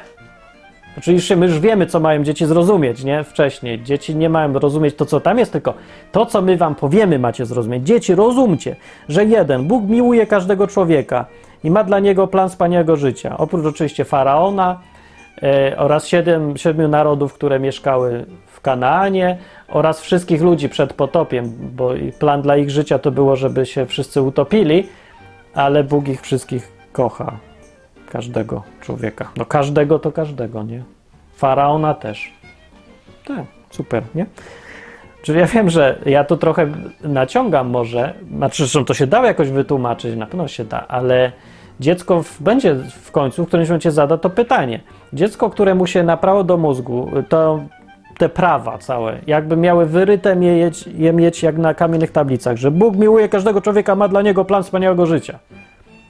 Oczywiście 0.98 1.36
my 1.36 1.46
już 1.46 1.60
wiemy, 1.60 1.86
co 1.86 2.00
mają 2.00 2.24
dzieci 2.24 2.46
zrozumieć, 2.46 3.04
nie? 3.04 3.24
Wcześniej. 3.24 3.84
Dzieci 3.84 4.16
nie 4.16 4.30
mają 4.30 4.54
rozumieć 4.54 4.96
to, 4.96 5.06
co 5.06 5.20
tam 5.20 5.38
jest, 5.40 5.52
tylko 5.52 5.74
to, 6.12 6.26
co 6.26 6.42
my 6.42 6.58
wam 6.58 6.76
powiemy, 6.76 7.20
macie 7.20 7.46
zrozumieć. 7.46 7.88
Dzieci, 7.88 8.16
rozumcie, 8.16 8.76
że 9.10 9.26
jeden, 9.26 9.68
Bóg 9.68 9.90
miłuje 9.90 10.28
każdego 10.28 10.68
człowieka 10.68 11.26
i 11.64 11.72
ma 11.72 11.84
dla 11.84 12.00
niego 12.00 12.28
plan 12.28 12.50
wspaniałego 12.50 12.96
życia. 12.96 13.38
Oprócz 13.38 13.66
oczywiście 13.66 14.06
faraona 14.06 14.80
e, 15.44 15.78
oraz 15.78 16.08
siedem, 16.08 16.58
siedmiu 16.58 16.88
narodów, 16.88 17.34
które 17.34 17.60
mieszkały 17.60 18.26
w 18.48 18.62
Kanaanie 18.62 19.38
oraz 19.68 20.02
wszystkich 20.02 20.42
ludzi 20.42 20.70
przed 20.70 20.94
potopiem, 20.94 21.54
bo 21.76 21.92
plan 22.20 22.42
dla 22.42 22.58
ich 22.58 22.70
życia 22.70 23.00
to 23.00 23.12
było, 23.12 23.36
żeby 23.36 23.66
się 23.66 23.86
wszyscy 23.86 24.22
utopili, 24.22 24.88
ale 25.54 25.84
Bóg 25.84 26.08
ich 26.08 26.22
wszystkich 26.22 26.72
kocha. 26.92 27.47
Każdego 28.12 28.64
człowieka. 28.82 29.30
No 29.38 29.46
każdego 29.46 30.00
to 30.00 30.12
każdego, 30.12 30.64
nie? 30.64 30.84
Faraona 31.36 31.94
też. 31.94 32.34
Tak, 33.26 33.46
super, 33.70 34.04
nie? 34.16 34.26
Czyli 35.22 35.40
ja 35.40 35.46
wiem, 35.46 35.70
że 35.70 36.00
ja 36.06 36.24
to 36.24 36.38
trochę 36.38 36.68
naciągam 37.04 37.70
może, 37.70 38.14
znaczy 38.38 38.64
zresztą 38.64 38.86
to 38.86 38.94
się 38.94 39.08
da 39.08 39.26
jakoś 39.26 39.50
wytłumaczyć, 39.50 40.16
na 40.16 40.26
pewno 40.26 40.48
się 40.48 40.66
da, 40.66 40.88
ale 40.88 41.32
dziecko 41.80 42.24
w, 42.24 42.42
będzie 42.42 42.76
w 42.76 43.12
końcu, 43.12 43.46
w 43.46 43.48
którymś 43.48 43.70
momencie 43.70 43.92
zada 43.92 44.18
to 44.18 44.30
pytanie. 44.30 44.80
Dziecko, 45.14 45.50
któremu 45.50 45.88
się 45.88 46.04
naprawo 46.04 46.44
do 46.44 46.58
mózgu, 46.58 47.12
to 47.30 47.60
te 48.18 48.30
prawa 48.30 48.78
całe, 48.78 49.18
jakby 49.28 49.58
miały 49.58 49.86
wyryte 49.86 50.36
je 50.98 51.14
mieć 51.14 51.44
jak 51.44 51.58
na 51.58 51.74
kamiennych 51.74 52.12
tablicach, 52.12 52.58
że 52.58 52.72
Bóg 52.72 52.96
miłuje 52.96 53.30
każdego 53.30 53.62
człowieka, 53.62 53.96
ma 53.96 54.08
dla 54.08 54.22
niego 54.22 54.46
plan 54.46 54.64
wspaniałego 54.64 55.06
życia 55.06 55.40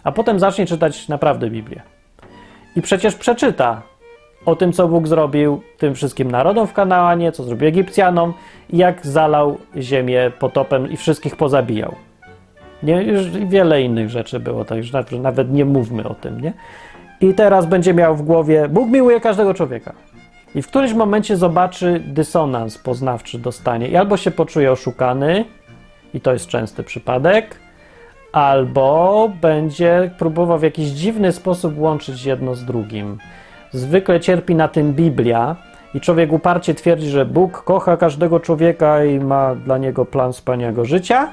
a 0.07 0.11
potem 0.11 0.39
zacznie 0.39 0.65
czytać 0.65 1.07
naprawdę 1.07 1.49
Biblię. 1.49 1.81
I 2.75 2.81
przecież 2.81 3.15
przeczyta 3.15 3.81
o 4.45 4.55
tym, 4.55 4.73
co 4.73 4.87
Bóg 4.87 5.07
zrobił 5.07 5.61
tym 5.77 5.95
wszystkim 5.95 6.31
narodom 6.31 6.67
w 6.67 6.73
Kanaanie, 6.73 7.31
co 7.31 7.43
zrobił 7.43 7.67
Egipcjanom 7.67 8.33
jak 8.69 9.07
zalał 9.07 9.57
ziemię 9.77 10.31
potopem 10.39 10.91
i 10.91 10.97
wszystkich 10.97 11.35
pozabijał. 11.35 11.95
Nie, 12.83 13.03
już 13.03 13.29
wiele 13.29 13.81
innych 13.81 14.09
rzeczy 14.09 14.39
było, 14.39 14.65
także 14.65 15.03
nawet 15.21 15.51
nie 15.51 15.65
mówmy 15.65 16.03
o 16.03 16.13
tym, 16.13 16.41
nie? 16.41 16.53
I 17.21 17.33
teraz 17.33 17.65
będzie 17.65 17.93
miał 17.93 18.15
w 18.15 18.21
głowie, 18.21 18.67
Bóg 18.69 18.89
miłuje 18.89 19.21
każdego 19.21 19.53
człowieka. 19.53 19.93
I 20.55 20.61
w 20.61 20.67
którymś 20.67 20.93
momencie 20.93 21.37
zobaczy 21.37 22.03
dysonans 22.07 22.77
poznawczy 22.77 23.39
dostanie. 23.39 23.87
I 23.87 23.95
albo 23.95 24.17
się 24.17 24.31
poczuje 24.31 24.71
oszukany, 24.71 25.45
i 26.13 26.21
to 26.21 26.33
jest 26.33 26.47
częsty 26.47 26.83
przypadek, 26.83 27.66
albo 28.37 29.29
będzie 29.41 30.11
próbował 30.17 30.59
w 30.59 30.63
jakiś 30.63 30.87
dziwny 30.87 31.31
sposób 31.31 31.79
łączyć 31.79 32.25
jedno 32.25 32.55
z 32.55 32.65
drugim. 32.65 33.17
Zwykle 33.71 34.19
cierpi 34.19 34.55
na 34.55 34.67
tym 34.67 34.93
Biblia 34.93 35.55
i 35.93 36.01
człowiek 36.01 36.33
uparcie 36.33 36.73
twierdzi, 36.73 37.09
że 37.09 37.25
Bóg 37.25 37.63
kocha 37.63 37.97
każdego 37.97 38.39
człowieka 38.39 39.05
i 39.05 39.19
ma 39.19 39.55
dla 39.55 39.77
niego 39.77 40.05
plan 40.05 40.33
wspaniałego 40.33 40.85
życia, 40.85 41.29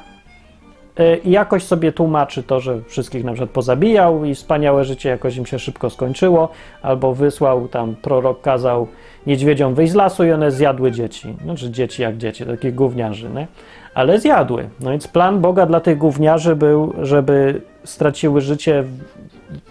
y, 1.00 1.20
i 1.24 1.30
jakoś 1.30 1.62
sobie 1.62 1.92
tłumaczy 1.92 2.42
to, 2.42 2.60
że 2.60 2.80
wszystkich 2.82 3.24
na 3.24 3.32
przykład 3.32 3.50
pozabijał 3.50 4.24
i 4.24 4.34
wspaniałe 4.34 4.84
życie 4.84 5.08
jakoś 5.08 5.36
im 5.36 5.46
się 5.46 5.58
szybko 5.58 5.90
skończyło, 5.90 6.48
albo 6.82 7.14
wysłał 7.14 7.68
tam, 7.68 7.96
prorok 7.96 8.40
kazał 8.40 8.88
niedźwiedziom 9.26 9.74
wyjść 9.74 9.92
z 9.92 9.96
lasu 9.96 10.24
i 10.24 10.32
one 10.32 10.50
zjadły 10.50 10.92
dzieci. 10.92 11.36
Znaczy 11.44 11.70
dzieci 11.70 12.02
jak 12.02 12.16
dzieci, 12.16 12.46
takich 12.46 12.74
gówniarzy, 12.74 13.30
nie? 13.30 13.46
Ale 13.94 14.20
zjadły. 14.20 14.68
No 14.80 14.90
więc 14.90 15.08
plan 15.08 15.40
Boga 15.40 15.66
dla 15.66 15.80
tych 15.80 15.98
gówniarzy 15.98 16.56
był, 16.56 16.94
żeby 17.02 17.62
straciły 17.84 18.40
życie 18.40 18.84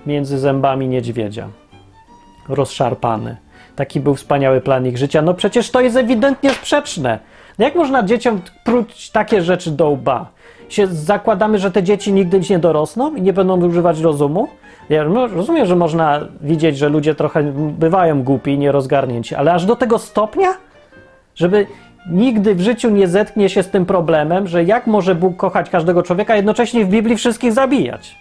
między 0.05 0.39
zębami 0.39 0.87
niedźwiedzia. 0.87 1.47
Rozszarpane. 2.49 3.37
Taki 3.75 3.99
był 3.99 4.15
wspaniały 4.15 4.61
plan 4.61 4.87
ich 4.87 4.97
życia. 4.97 5.21
No 5.21 5.33
przecież 5.33 5.71
to 5.71 5.81
jest 5.81 5.95
ewidentnie 5.95 6.49
sprzeczne. 6.49 7.19
No 7.59 7.65
jak 7.65 7.75
można 7.75 8.03
dzieciom 8.03 8.41
pruć 8.63 9.09
takie 9.09 9.41
rzeczy 9.41 9.71
do 9.71 9.89
łba? 9.89 10.29
Się 10.69 10.87
zakładamy, 10.87 11.59
że 11.59 11.71
te 11.71 11.83
dzieci 11.83 12.13
nigdy 12.13 12.39
nie 12.49 12.59
dorosną 12.59 13.15
i 13.15 13.21
nie 13.21 13.33
będą 13.33 13.65
używać 13.65 13.99
rozumu? 13.99 14.47
Ja 14.89 15.03
rozumiem, 15.03 15.65
że 15.65 15.75
można 15.75 16.21
widzieć, 16.41 16.77
że 16.77 16.89
ludzie 16.89 17.15
trochę 17.15 17.43
bywają 17.53 18.23
głupi 18.23 18.51
i 18.51 18.57
nierozgarnięci, 18.57 19.35
ale 19.35 19.53
aż 19.53 19.65
do 19.65 19.75
tego 19.75 19.99
stopnia? 19.99 20.49
Żeby 21.35 21.67
nigdy 22.09 22.55
w 22.55 22.61
życiu 22.61 22.89
nie 22.89 23.07
zetknie 23.07 23.49
się 23.49 23.63
z 23.63 23.69
tym 23.69 23.85
problemem, 23.85 24.47
że 24.47 24.63
jak 24.63 24.87
może 24.87 25.15
Bóg 25.15 25.37
kochać 25.37 25.69
każdego 25.69 26.03
człowieka, 26.03 26.33
a 26.33 26.35
jednocześnie 26.35 26.85
w 26.85 26.89
Biblii 26.89 27.17
wszystkich 27.17 27.53
zabijać? 27.53 28.17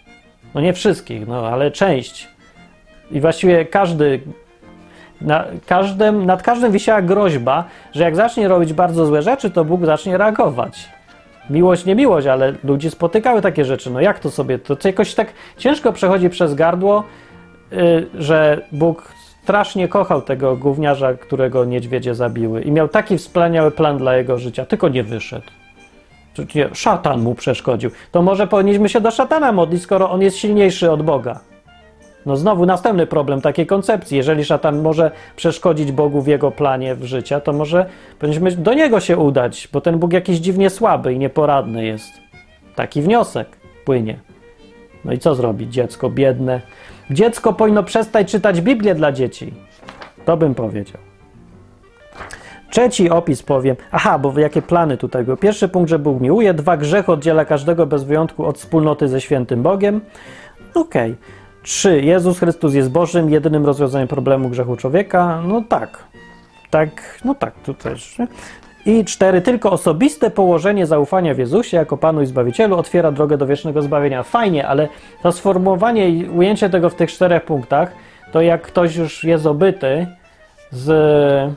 No 0.55 0.61
nie 0.61 0.73
wszystkich, 0.73 1.29
no 1.29 1.49
ale 1.49 1.71
część. 1.71 2.29
I 3.11 3.21
właściwie 3.21 3.64
każdy 3.64 4.21
na 5.21 5.45
każdym, 5.66 6.27
nad 6.27 6.42
każdym 6.42 6.73
wisiała 6.73 7.03
groźba, 7.03 7.64
że 7.92 8.05
jak 8.05 8.16
zacznie 8.16 8.49
robić 8.49 8.73
bardzo 8.73 9.07
złe 9.07 9.23
rzeczy, 9.23 9.51
to 9.51 9.64
Bóg 9.64 9.87
zacznie 9.87 10.18
reagować. 10.18 10.88
Miłość, 11.51 11.85
nie 11.85 11.95
miłość, 11.95 12.27
ale 12.27 12.53
ludzi 12.64 12.90
spotykały 12.90 13.42
takie 13.42 13.64
rzeczy. 13.64 13.90
No 13.90 14.01
jak 14.01 14.18
to 14.18 14.31
sobie? 14.31 14.59
To, 14.59 14.77
to 14.77 14.88
jakoś 14.88 15.14
tak 15.14 15.33
ciężko 15.57 15.92
przechodzi 15.92 16.31
przez 16.31 16.55
gardło, 16.55 17.05
y, 17.73 18.07
że 18.14 18.61
Bóg 18.73 19.12
strasznie 19.43 19.89
kochał 19.89 20.23
tego 20.23 20.57
gówniarza, 20.57 21.15
którego 21.15 21.65
niedźwiedzie 21.65 22.15
zabiły 22.15 22.63
i 22.63 22.73
miał 22.73 22.89
taki 22.89 23.19
wspaniały 23.19 23.71
plan 23.71 23.99
dla 23.99 24.17
jego 24.17 24.39
życia, 24.39 24.67
tylko 24.67 24.89
nie 24.89 25.03
wyszedł. 25.03 25.47
Szatan 26.73 27.23
mu 27.23 27.35
przeszkodził. 27.35 27.91
To 28.13 28.23
może 28.23 28.47
powinniśmy 28.47 28.89
się 28.89 29.01
do 29.01 29.11
szatana 29.11 29.53
modlić, 29.53 29.83
skoro 29.83 30.11
on 30.11 30.23
jest 30.23 30.37
silniejszy 30.37 30.91
od 30.91 31.03
Boga. 31.03 31.41
No 32.27 32.37
znowu 32.37 32.67
następny 32.67 33.07
problem 33.07 33.41
takiej 33.41 33.67
koncepcji. 33.67 34.17
Jeżeli 34.17 34.45
szatan 34.45 34.83
może 34.83 35.11
przeszkodzić 35.37 35.93
Bogu 35.93 36.23
w 36.23 36.27
jego 36.27 36.51
planie 36.51 36.95
w 36.95 37.05
życia, 37.05 37.41
to 37.41 37.53
może 37.53 37.87
powinniśmy 38.19 38.51
do 38.51 38.75
niego 38.75 39.01
się 39.01 39.17
udać, 39.17 39.69
bo 39.73 39.81
ten 39.81 39.99
Bóg 39.99 40.13
jakiś 40.13 40.39
dziwnie 40.39 40.71
słaby 40.71 41.13
i 41.15 41.19
nieporadny 41.19 41.87
jest. 41.87 42.13
Taki 42.75 43.03
wniosek 43.03 43.49
płynie. 43.85 44.19
No 45.05 45.13
i 45.13 45.19
co 45.19 45.35
zrobić 45.35 45.73
dziecko 45.73 46.11
biedne? 46.11 46.61
Dziecko 47.12 47.53
powinno 47.53 47.83
przestać 47.83 48.31
czytać 48.31 48.61
Biblię 48.61 48.94
dla 48.94 49.12
dzieci. 49.12 49.55
To 50.25 50.37
bym 50.37 50.55
powiedział. 50.55 51.01
Trzeci 52.70 53.11
opis 53.11 53.42
powiem. 53.42 53.77
Aha, 53.92 54.18
bo 54.18 54.38
jakie 54.38 54.62
plany 54.62 54.96
tutaj 54.96 55.25
były? 55.25 55.37
Pierwszy 55.37 55.68
punkt, 55.68 55.90
że 55.90 55.98
Bóg 55.98 56.20
miłuje. 56.20 56.55
Dwa, 56.55 56.77
grzech 56.77 57.09
oddziela 57.09 57.44
każdego 57.44 57.87
bez 57.87 58.05
wyjątku 58.05 58.44
od 58.46 58.59
wspólnoty 58.59 59.09
ze 59.09 59.20
świętym 59.20 59.62
Bogiem. 59.62 60.01
Okej. 60.75 61.16
Trzy, 61.62 62.01
Jezus 62.01 62.38
Chrystus 62.38 62.75
jest 62.75 62.90
Bożym, 62.90 63.31
jedynym 63.31 63.66
rozwiązaniem 63.66 64.09
problemu 64.09 64.48
grzechu 64.48 64.77
człowieka. 64.77 65.42
No 65.46 65.62
tak. 65.68 66.05
Tak, 66.70 67.20
no 67.25 67.35
tak, 67.35 67.55
tu 67.55 67.75
też. 67.75 68.16
I 68.87 69.05
cztery, 69.05 69.40
tylko 69.40 69.71
osobiste 69.71 70.31
położenie 70.31 70.87
zaufania 70.87 71.35
w 71.35 71.38
Jezusie 71.38 71.77
jako 71.77 71.97
Panu 71.97 72.23
i 72.23 72.27
Zbawicielu 72.27 72.77
otwiera 72.77 73.12
drogę 73.12 73.37
do 73.37 73.47
wiecznego 73.47 73.83
zbawienia. 73.83 74.23
Fajnie, 74.23 74.68
ale 74.68 74.88
to 75.23 75.33
sformułowanie 75.33 76.09
i 76.09 76.29
ujęcie 76.29 76.71
tego 76.71 76.90
w 76.90 76.95
tych 76.95 77.12
czterech 77.12 77.45
punktach, 77.45 77.92
to 78.33 78.40
jak 78.40 78.62
ktoś 78.62 78.97
już 78.97 79.25
jest 79.25 79.47
obyty 79.47 80.07
z 80.71 81.55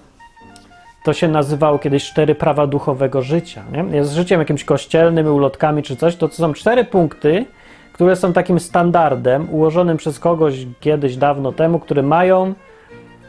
to 1.05 1.13
się 1.13 1.27
nazywało 1.27 1.79
kiedyś 1.79 2.11
cztery 2.11 2.35
prawa 2.35 2.67
duchowego 2.67 3.21
życia. 3.21 3.63
Nie? 3.71 3.97
Jest 3.97 4.13
życiem 4.13 4.39
jakimś 4.39 4.63
kościelnym, 4.63 5.27
ulotkami 5.27 5.83
czy 5.83 5.95
coś, 5.95 6.15
to, 6.15 6.27
to 6.27 6.35
są 6.35 6.53
cztery 6.53 6.83
punkty, 6.83 7.45
które 7.93 8.15
są 8.15 8.33
takim 8.33 8.59
standardem 8.59 9.47
ułożonym 9.51 9.97
przez 9.97 10.19
kogoś 10.19 10.67
kiedyś 10.79 11.17
dawno 11.17 11.51
temu, 11.51 11.79
które 11.79 12.03
mają, 12.03 12.53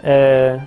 e, 0.04 0.60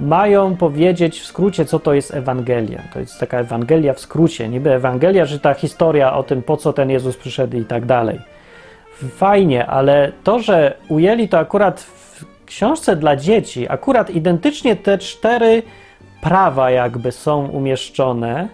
mają 0.00 0.56
powiedzieć 0.56 1.20
w 1.20 1.26
skrócie, 1.26 1.64
co 1.64 1.78
to 1.78 1.94
jest 1.94 2.14
Ewangelia. 2.14 2.82
To 2.92 3.00
jest 3.00 3.20
taka 3.20 3.38
Ewangelia 3.38 3.94
w 3.94 4.00
skrócie, 4.00 4.48
niby 4.48 4.72
Ewangelia, 4.72 5.24
że 5.24 5.40
ta 5.40 5.54
historia 5.54 6.14
o 6.14 6.22
tym, 6.22 6.42
po 6.42 6.56
co 6.56 6.72
ten 6.72 6.90
Jezus 6.90 7.16
przyszedł 7.16 7.56
i 7.56 7.64
tak 7.64 7.86
dalej. 7.86 8.20
Fajnie, 9.16 9.66
ale 9.66 10.12
to, 10.24 10.38
że 10.38 10.76
ujęli 10.88 11.28
to 11.28 11.38
akurat 11.38 11.80
w 11.80 12.44
książce 12.46 12.96
dla 12.96 13.16
dzieci, 13.16 13.66
akurat 13.68 14.10
identycznie 14.10 14.76
te 14.76 14.98
cztery 14.98 15.62
prawa 16.20 16.70
jakby 16.70 17.12
są 17.12 17.46
umieszczone, 17.46 18.48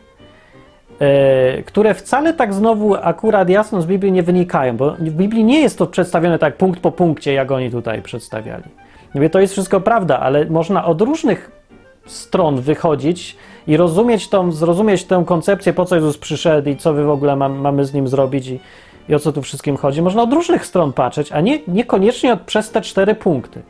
e, 1.01 1.63
które 1.63 1.95
wcale 1.95 2.35
tak 2.35 2.55
znowu 2.55 2.95
akurat 2.95 3.49
jasno 3.49 3.83
z 3.83 3.87
Biblii 3.87 4.13
nie 4.13 4.23
wynikają, 4.23 4.77
bo 4.77 4.91
w 4.91 5.11
Biblii 5.11 5.45
nie 5.45 5.61
jest 5.61 5.79
to 5.79 5.87
przedstawione 5.87 6.39
tak 6.39 6.57
punkt 6.57 6.81
po 6.81 6.93
punkcie, 6.93 7.33
jak 7.33 7.51
oni 7.51 7.71
tutaj 7.71 8.03
przedstawiali. 8.03 8.86
Mówię, 9.17 9.31
to 9.31 9.41
jest 9.41 9.53
wszystko 9.53 9.81
prawda, 9.81 10.21
ale 10.21 10.45
można 10.45 10.85
od 10.85 11.01
różnych 11.01 11.51
stron 12.07 12.61
wychodzić 12.61 13.37
i 13.67 13.77
rozumieć 13.77 14.29
tą, 14.29 14.53
zrozumieć 14.53 15.05
tę 15.05 15.25
koncepcję, 15.27 15.73
po 15.73 15.85
co 15.85 15.95
Jezus 15.95 16.19
przyszedł 16.19 16.69
i 16.69 16.77
co 16.77 16.93
wy 16.93 17.05
w 17.05 17.11
ogóle 17.11 17.37
mam, 17.37 17.59
mamy 17.59 17.85
z 17.85 17.95
nim 17.95 18.09
zrobić 18.09 18.49
i, 18.49 18.61
i 19.09 19.15
o 19.15 19.19
co 19.19 19.33
tu 19.33 19.43
wszystkim 19.43 19.77
chodzi. 19.77 20.03
Można 20.03 20.23
od 20.23 20.33
różnych 20.33 20.67
stron 20.67 20.93
patrzeć, 20.93 21.33
a 21.33 21.41
nie, 21.41 21.59
niekoniecznie 21.69 22.33
od, 22.33 22.41
przez 22.41 22.71
te 22.71 22.81
cztery 22.81 23.15
punkty. 23.15 23.63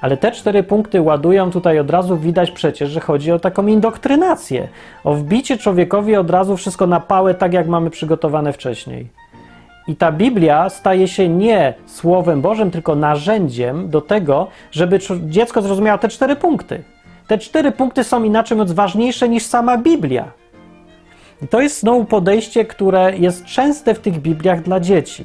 Ale 0.00 0.16
te 0.16 0.32
cztery 0.32 0.62
punkty 0.62 1.00
ładują 1.00 1.50
tutaj 1.50 1.78
od 1.78 1.90
razu, 1.90 2.16
widać 2.16 2.50
przecież, 2.50 2.90
że 2.90 3.00
chodzi 3.00 3.32
o 3.32 3.38
taką 3.38 3.66
indoktrynację, 3.66 4.68
o 5.04 5.14
wbicie 5.14 5.56
człowiekowi 5.56 6.16
od 6.16 6.30
razu 6.30 6.56
wszystko 6.56 6.86
na 6.86 7.00
pałę, 7.00 7.34
tak 7.34 7.52
jak 7.52 7.68
mamy 7.68 7.90
przygotowane 7.90 8.52
wcześniej. 8.52 9.08
I 9.88 9.96
ta 9.96 10.12
Biblia 10.12 10.68
staje 10.68 11.08
się 11.08 11.28
nie 11.28 11.74
Słowem 11.86 12.40
Bożym, 12.40 12.70
tylko 12.70 12.94
narzędziem 12.94 13.90
do 13.90 14.00
tego, 14.00 14.46
żeby 14.70 14.98
dziecko 15.26 15.62
zrozumiało 15.62 15.98
te 15.98 16.08
cztery 16.08 16.36
punkty. 16.36 16.82
Te 17.26 17.38
cztery 17.38 17.72
punkty 17.72 18.04
są 18.04 18.22
inaczej 18.22 18.56
mówiąc 18.56 18.72
ważniejsze 18.72 19.28
niż 19.28 19.42
sama 19.42 19.78
Biblia. 19.78 20.32
I 21.42 21.48
to 21.48 21.60
jest 21.60 21.80
znowu 21.80 22.04
podejście, 22.04 22.64
które 22.64 23.18
jest 23.18 23.44
częste 23.44 23.94
w 23.94 23.98
tych 23.98 24.18
Bibliach 24.20 24.62
dla 24.62 24.80
dzieci 24.80 25.24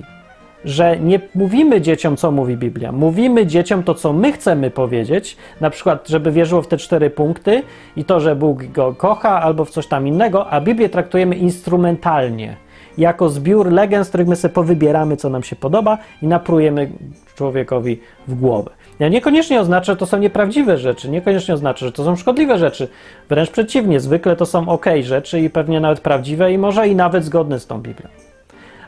że 0.65 0.99
nie 0.99 1.19
mówimy 1.35 1.81
dzieciom, 1.81 2.17
co 2.17 2.31
mówi 2.31 2.57
Biblia. 2.57 2.91
Mówimy 2.91 3.45
dzieciom 3.45 3.83
to, 3.83 3.95
co 3.95 4.13
my 4.13 4.31
chcemy 4.31 4.71
powiedzieć, 4.71 5.37
na 5.61 5.69
przykład, 5.69 6.07
żeby 6.07 6.31
wierzyło 6.31 6.61
w 6.61 6.67
te 6.67 6.77
cztery 6.77 7.09
punkty 7.09 7.63
i 7.95 8.05
to, 8.05 8.19
że 8.19 8.35
Bóg 8.35 8.63
go 8.63 8.93
kocha, 8.93 9.41
albo 9.41 9.65
w 9.65 9.69
coś 9.69 9.87
tam 9.87 10.07
innego, 10.07 10.49
a 10.49 10.61
Biblię 10.61 10.89
traktujemy 10.89 11.35
instrumentalnie, 11.35 12.55
jako 12.97 13.29
zbiór 13.29 13.71
legend, 13.71 14.05
z 14.05 14.09
których 14.09 14.27
my 14.27 14.35
sobie 14.35 14.53
powybieramy, 14.53 15.17
co 15.17 15.29
nam 15.29 15.43
się 15.43 15.55
podoba 15.55 15.97
i 16.21 16.27
naprujemy 16.27 16.91
człowiekowi 17.35 17.99
w 18.27 18.35
głowę. 18.35 18.71
Ja 18.99 19.09
niekoniecznie 19.09 19.59
oznacza, 19.59 19.93
że 19.93 19.97
to 19.97 20.05
są 20.05 20.17
nieprawdziwe 20.17 20.77
rzeczy, 20.77 21.09
niekoniecznie 21.09 21.53
oznacza, 21.53 21.85
że 21.85 21.91
to 21.91 22.03
są 22.03 22.15
szkodliwe 22.15 22.57
rzeczy. 22.57 22.87
Wręcz 23.29 23.49
przeciwnie, 23.49 23.99
zwykle 23.99 24.35
to 24.35 24.45
są 24.45 24.69
ok 24.69 24.85
rzeczy 25.01 25.39
i 25.39 25.49
pewnie 25.49 25.79
nawet 25.79 25.99
prawdziwe 25.99 26.53
i 26.53 26.57
może 26.57 26.87
i 26.87 26.95
nawet 26.95 27.23
zgodne 27.23 27.59
z 27.59 27.67
tą 27.67 27.81
Biblią 27.81 28.07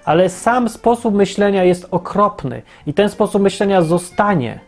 ale 0.05 0.29
sam 0.29 0.69
sposób 0.69 1.15
myślenia 1.15 1.63
jest 1.63 1.87
okropny 1.91 2.61
i 2.87 2.93
ten 2.93 3.09
sposób 3.09 3.41
myślenia 3.41 3.81
zostanie. 3.81 4.59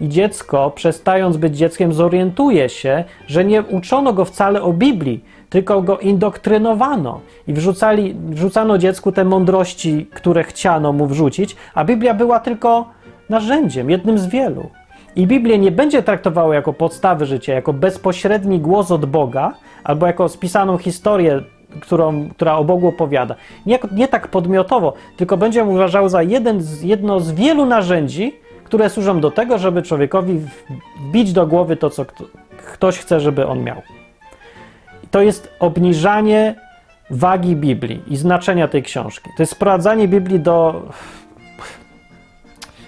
I 0.00 0.08
dziecko, 0.08 0.70
przestając 0.70 1.36
być 1.36 1.56
dzieckiem, 1.56 1.92
zorientuje 1.92 2.68
się, 2.68 3.04
że 3.26 3.44
nie 3.44 3.62
uczono 3.62 4.12
go 4.12 4.24
wcale 4.24 4.62
o 4.62 4.72
Biblii, 4.72 5.24
tylko 5.52 5.82
go 5.82 5.98
indoktrynowano 5.98 7.20
i 7.48 7.52
wrzucali, 7.52 8.14
wrzucano 8.14 8.78
dziecku 8.78 9.12
te 9.12 9.24
mądrości, 9.24 10.06
które 10.14 10.44
chciano 10.44 10.92
mu 10.92 11.06
wrzucić, 11.06 11.56
a 11.74 11.84
Biblia 11.84 12.14
była 12.14 12.40
tylko 12.40 12.88
narzędziem, 13.28 13.90
jednym 13.90 14.18
z 14.18 14.26
wielu. 14.26 14.70
I 15.16 15.26
Biblię 15.26 15.58
nie 15.58 15.72
będzie 15.72 16.02
traktowała 16.02 16.54
jako 16.54 16.72
podstawy 16.72 17.26
życia, 17.26 17.54
jako 17.54 17.72
bezpośredni 17.72 18.60
głos 18.60 18.90
od 18.90 19.06
Boga, 19.06 19.54
albo 19.84 20.06
jako 20.06 20.28
spisaną 20.28 20.78
historię 20.78 21.42
którą, 21.80 22.28
która 22.28 22.56
o 22.56 22.64
Bogu 22.64 22.88
opowiada. 22.88 23.34
Nie, 23.66 23.78
nie 23.92 24.08
tak 24.08 24.28
podmiotowo, 24.28 24.94
tylko 25.16 25.36
będzie 25.36 25.64
uważał 25.64 26.08
za 26.08 26.22
jeden 26.22 26.60
z, 26.60 26.82
jedno 26.82 27.20
z 27.20 27.32
wielu 27.32 27.66
narzędzi, 27.66 28.34
które 28.64 28.90
służą 28.90 29.20
do 29.20 29.30
tego, 29.30 29.58
żeby 29.58 29.82
człowiekowi 29.82 30.40
wbić 31.08 31.32
do 31.32 31.46
głowy 31.46 31.76
to, 31.76 31.90
co 31.90 32.04
kto, 32.04 32.24
ktoś 32.74 32.98
chce, 32.98 33.20
żeby 33.20 33.46
on 33.46 33.62
miał. 33.62 33.82
To 35.12 35.22
jest 35.22 35.54
obniżanie 35.58 36.54
wagi 37.10 37.56
Biblii 37.56 38.02
i 38.06 38.16
znaczenia 38.16 38.68
tej 38.68 38.82
książki. 38.82 39.30
To 39.36 39.42
jest 39.42 39.52
sprowadzanie 39.52 40.08
Biblii 40.08 40.40
do 40.40 40.82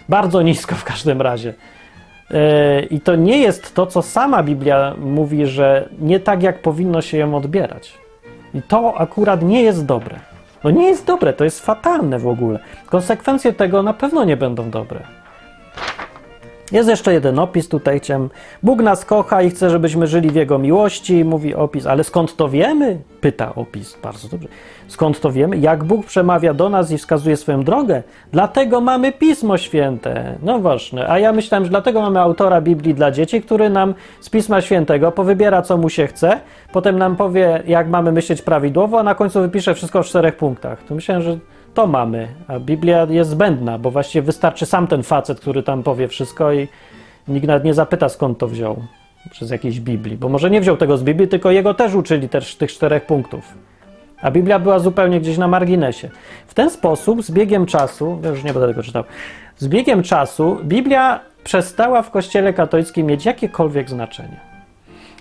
bardzo 0.09 0.43
nisko 0.43 0.75
w 0.75 0.85
każdym 0.85 1.23
razie. 1.23 1.55
Yy, 2.31 2.39
I 2.91 3.01
to 3.01 3.17
nie 3.17 3.39
jest 3.39 3.75
to, 3.75 3.87
co 3.87 4.03
sama 4.03 4.43
Biblia 4.43 4.95
mówi, 4.99 5.47
że 5.47 5.89
nie 5.99 6.21
tak, 6.21 6.43
jak 6.43 6.63
powinno 6.63 7.03
się 7.03 7.19
ją 7.19 7.35
odbierać. 7.35 7.95
I 8.55 8.63
to 8.63 8.95
akurat 8.99 9.43
nie 9.43 9.63
jest 9.63 9.87
dobre. 9.87 10.17
No 10.65 10.71
nie 10.71 10.87
jest 10.87 11.07
dobre, 11.07 11.33
to 11.33 11.45
jest 11.45 11.61
fatalne 11.61 12.19
w 12.19 12.29
ogóle. 12.29 12.59
Konsekwencje 12.87 13.53
tego 13.53 13.83
na 13.83 13.93
pewno 13.93 14.25
nie 14.25 14.37
będą 14.37 14.71
dobre. 14.71 15.01
Jest 16.73 16.89
jeszcze 16.89 17.13
jeden 17.13 17.39
opis 17.39 17.69
tutaj 17.69 18.01
chciałem. 18.01 18.31
Bóg 18.63 18.83
nas 18.83 19.05
kocha 19.05 19.43
i 19.43 19.51
chce, 19.51 19.71
żebyśmy 19.71 20.07
żyli 20.07 20.31
w 20.31 20.35
Jego 20.35 20.59
miłości, 20.59 21.25
mówi 21.25 21.55
opis, 21.55 21.87
ale 21.87 22.05
skąd 22.05 22.37
to 22.37 22.49
wiemy? 22.49 22.99
Pyta 23.21 23.55
opis, 23.55 23.97
bardzo 24.03 24.29
dobrze. 24.29 24.49
Skąd 24.89 25.21
to 25.21 25.33
wiemy? 25.33 25.59
Jak 25.59 25.85
Bóg 25.85 26.07
przemawia 26.07 26.55
do 26.55 26.69
nas 26.69 26.91
i 26.91 26.99
wskazuje 26.99 27.37
swoją 27.37 27.65
drogę? 27.65 28.03
Dlatego 28.33 28.81
mamy 28.81 29.13
Pismo 29.13 29.59
Święte. 29.59 30.35
No 30.43 30.59
właśnie, 30.59 31.09
a 31.09 31.19
ja 31.19 31.33
myślałem, 31.33 31.65
że 31.65 31.71
dlatego 31.71 32.01
mamy 32.01 32.21
autora 32.21 32.61
Biblii 32.61 32.95
dla 32.95 33.11
dzieci, 33.11 33.43
który 33.43 33.71
nam 33.71 33.95
z 34.21 34.31
Pisma 34.31 34.61
Świętego 34.61 35.13
powybiera, 35.13 35.63
co 35.63 35.77
mu 35.77 35.89
się 35.89 36.07
chce, 36.07 36.41
potem 36.73 36.99
nam 36.99 37.17
powie, 37.17 37.63
jak 37.67 37.89
mamy 37.89 38.13
myśleć 38.13 38.43
prawidłowo, 38.43 39.01
a 39.01 39.03
na 39.03 39.15
końcu 39.15 39.41
wypisze 39.41 39.75
wszystko 39.75 40.03
w 40.03 40.07
czterech 40.07 40.37
punktach. 40.37 40.83
To 40.89 40.95
myślałem, 40.95 41.23
że 41.23 41.39
to 41.75 41.87
mamy, 41.87 42.29
a 42.49 42.59
Biblia 42.59 43.07
jest 43.11 43.31
zbędna, 43.31 43.79
bo 43.79 43.91
właściwie 43.91 44.23
wystarczy 44.23 44.67
sam 44.67 44.87
ten 44.87 45.03
facet, 45.03 45.41
który 45.41 45.63
tam 45.63 45.83
powie 45.83 46.09
wszystko 46.09 46.53
i 46.53 46.69
nikt 47.29 47.47
nawet 47.47 47.65
nie 47.65 47.75
zapyta, 47.75 48.09
skąd 48.09 48.39
to 48.39 48.49
wziął 48.49 48.77
przez 49.31 49.51
jakieś 49.51 49.81
Biblii, 49.81 50.17
bo 50.17 50.29
może 50.29 50.51
nie 50.51 50.61
wziął 50.61 50.77
tego 50.77 50.97
z 50.99 51.03
Biblii, 51.03 51.29
tylko 51.29 51.51
jego 51.51 51.75
też 51.75 51.95
uczyli 51.95 52.29
też 52.29 52.57
tych 52.57 52.73
czterech 52.73 53.07
punktów. 53.07 53.55
A 54.23 54.31
Biblia 54.31 54.59
była 54.59 54.79
zupełnie 54.79 55.21
gdzieś 55.21 55.39
na 55.39 55.49
marginesie. 55.49 56.11
W 56.47 56.55
ten 56.55 56.71
sposób, 56.71 57.23
z 57.23 57.31
biegiem 57.31 57.67
czasu, 57.67 58.19
ja 58.23 58.31
już 58.31 58.45
nie 58.45 58.53
będę 58.53 58.69
tego 58.69 58.83
czytał, 58.83 59.05
z 59.59 59.69
biegiem 59.69 60.03
czasu 60.03 60.59
Biblia 60.65 61.21
przestała 61.45 62.03
w 62.03 62.11
Kościele 62.11 62.53
katolickim 62.53 63.07
mieć 63.07 63.25
jakiekolwiek 63.25 63.91
znaczenie. 63.91 64.41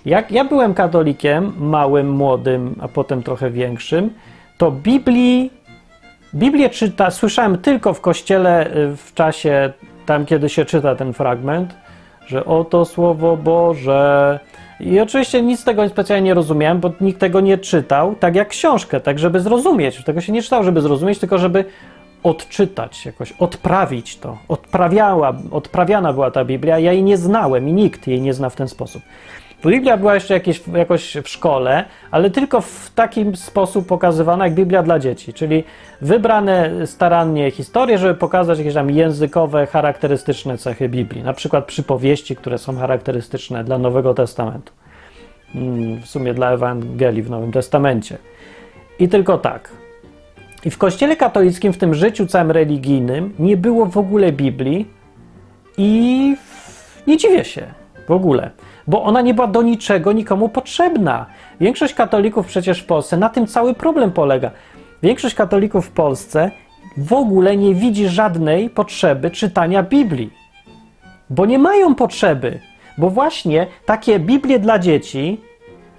Jak 0.04 0.32
ja 0.32 0.44
byłem 0.44 0.74
katolikiem, 0.74 1.52
małym, 1.58 2.10
młodym, 2.10 2.74
a 2.80 2.88
potem 2.88 3.22
trochę 3.22 3.50
większym, 3.50 4.10
to 4.58 4.70
Biblii 4.70 5.50
Biblię 6.34 6.70
czyta, 6.70 7.10
słyszałem 7.10 7.58
tylko 7.58 7.94
w 7.94 8.00
kościele 8.00 8.76
y, 8.76 8.96
w 8.96 9.14
czasie, 9.14 9.72
tam 10.06 10.26
kiedy 10.26 10.48
się 10.48 10.64
czyta 10.64 10.94
ten 10.94 11.12
fragment, 11.12 11.74
że 12.26 12.44
oto 12.44 12.84
Słowo 12.84 13.36
Boże. 13.36 14.40
I 14.80 15.00
oczywiście 15.00 15.42
nic 15.42 15.60
z 15.60 15.64
tego 15.64 15.88
specjalnie 15.88 16.24
nie 16.24 16.34
rozumiałem, 16.34 16.80
bo 16.80 16.92
nikt 17.00 17.20
tego 17.20 17.40
nie 17.40 17.58
czytał, 17.58 18.14
tak 18.14 18.36
jak 18.36 18.48
książkę, 18.48 19.00
tak 19.00 19.18
żeby 19.18 19.40
zrozumieć. 19.40 20.04
Tego 20.04 20.20
się 20.20 20.32
nie 20.32 20.42
czytał, 20.42 20.64
żeby 20.64 20.80
zrozumieć, 20.80 21.18
tylko 21.18 21.38
żeby 21.38 21.64
odczytać 22.22 23.06
jakoś, 23.06 23.32
odprawić 23.32 24.16
to. 24.16 24.38
Odprawiała, 24.48 25.32
odprawiana 25.50 26.12
była 26.12 26.30
ta 26.30 26.44
Biblia, 26.44 26.78
ja 26.78 26.92
jej 26.92 27.02
nie 27.02 27.16
znałem 27.16 27.68
i 27.68 27.72
nikt 27.72 28.06
jej 28.06 28.20
nie 28.20 28.34
zna 28.34 28.50
w 28.50 28.56
ten 28.56 28.68
sposób. 28.68 29.02
Biblia 29.70 29.96
była 29.96 30.14
jeszcze 30.14 30.34
jakieś, 30.34 30.62
jakoś 30.74 31.16
w 31.24 31.28
szkole, 31.28 31.84
ale 32.10 32.30
tylko 32.30 32.60
w 32.60 32.90
taki 32.94 33.24
sposób 33.34 33.86
pokazywana 33.86 34.44
jak 34.44 34.54
Biblia 34.54 34.82
dla 34.82 34.98
dzieci, 34.98 35.32
czyli 35.32 35.64
wybrane 36.00 36.86
starannie 36.86 37.50
historie, 37.50 37.98
żeby 37.98 38.14
pokazać 38.14 38.58
jakieś 38.58 38.74
tam 38.74 38.90
językowe, 38.90 39.66
charakterystyczne 39.66 40.58
cechy 40.58 40.88
Biblii. 40.88 41.22
Na 41.22 41.32
przykład 41.32 41.64
przypowieści, 41.64 42.36
które 42.36 42.58
są 42.58 42.76
charakterystyczne 42.76 43.64
dla 43.64 43.78
Nowego 43.78 44.14
Testamentu. 44.14 44.72
Mm, 45.54 46.00
w 46.02 46.06
sumie 46.06 46.34
dla 46.34 46.52
Ewangelii 46.52 47.22
w 47.22 47.30
Nowym 47.30 47.52
Testamencie. 47.52 48.18
I 48.98 49.08
tylko 49.08 49.38
tak. 49.38 49.70
I 50.64 50.70
w 50.70 50.78
Kościele 50.78 51.16
katolickim, 51.16 51.72
w 51.72 51.78
tym 51.78 51.94
życiu 51.94 52.26
całym 52.26 52.50
religijnym, 52.50 53.34
nie 53.38 53.56
było 53.56 53.86
w 53.86 53.96
ogóle 53.96 54.32
Biblii 54.32 54.88
i 55.78 56.36
nie 57.06 57.16
dziwię 57.16 57.44
się 57.44 57.66
w 58.08 58.10
ogóle 58.10 58.50
bo 58.86 59.02
ona 59.02 59.20
nie 59.20 59.34
była 59.34 59.46
do 59.46 59.62
niczego 59.62 60.12
nikomu 60.12 60.48
potrzebna. 60.48 61.26
Większość 61.60 61.94
katolików 61.94 62.46
przecież 62.46 62.80
w 62.80 62.86
Polsce, 62.86 63.16
na 63.16 63.28
tym 63.28 63.46
cały 63.46 63.74
problem 63.74 64.12
polega. 64.12 64.50
Większość 65.02 65.34
katolików 65.34 65.86
w 65.86 65.90
Polsce 65.90 66.50
w 66.96 67.12
ogóle 67.12 67.56
nie 67.56 67.74
widzi 67.74 68.08
żadnej 68.08 68.70
potrzeby 68.70 69.30
czytania 69.30 69.82
Biblii, 69.82 70.30
bo 71.30 71.46
nie 71.46 71.58
mają 71.58 71.94
potrzeby, 71.94 72.60
bo 72.98 73.10
właśnie 73.10 73.66
takie 73.86 74.18
Biblie 74.18 74.58
dla 74.58 74.78
dzieci 74.78 75.40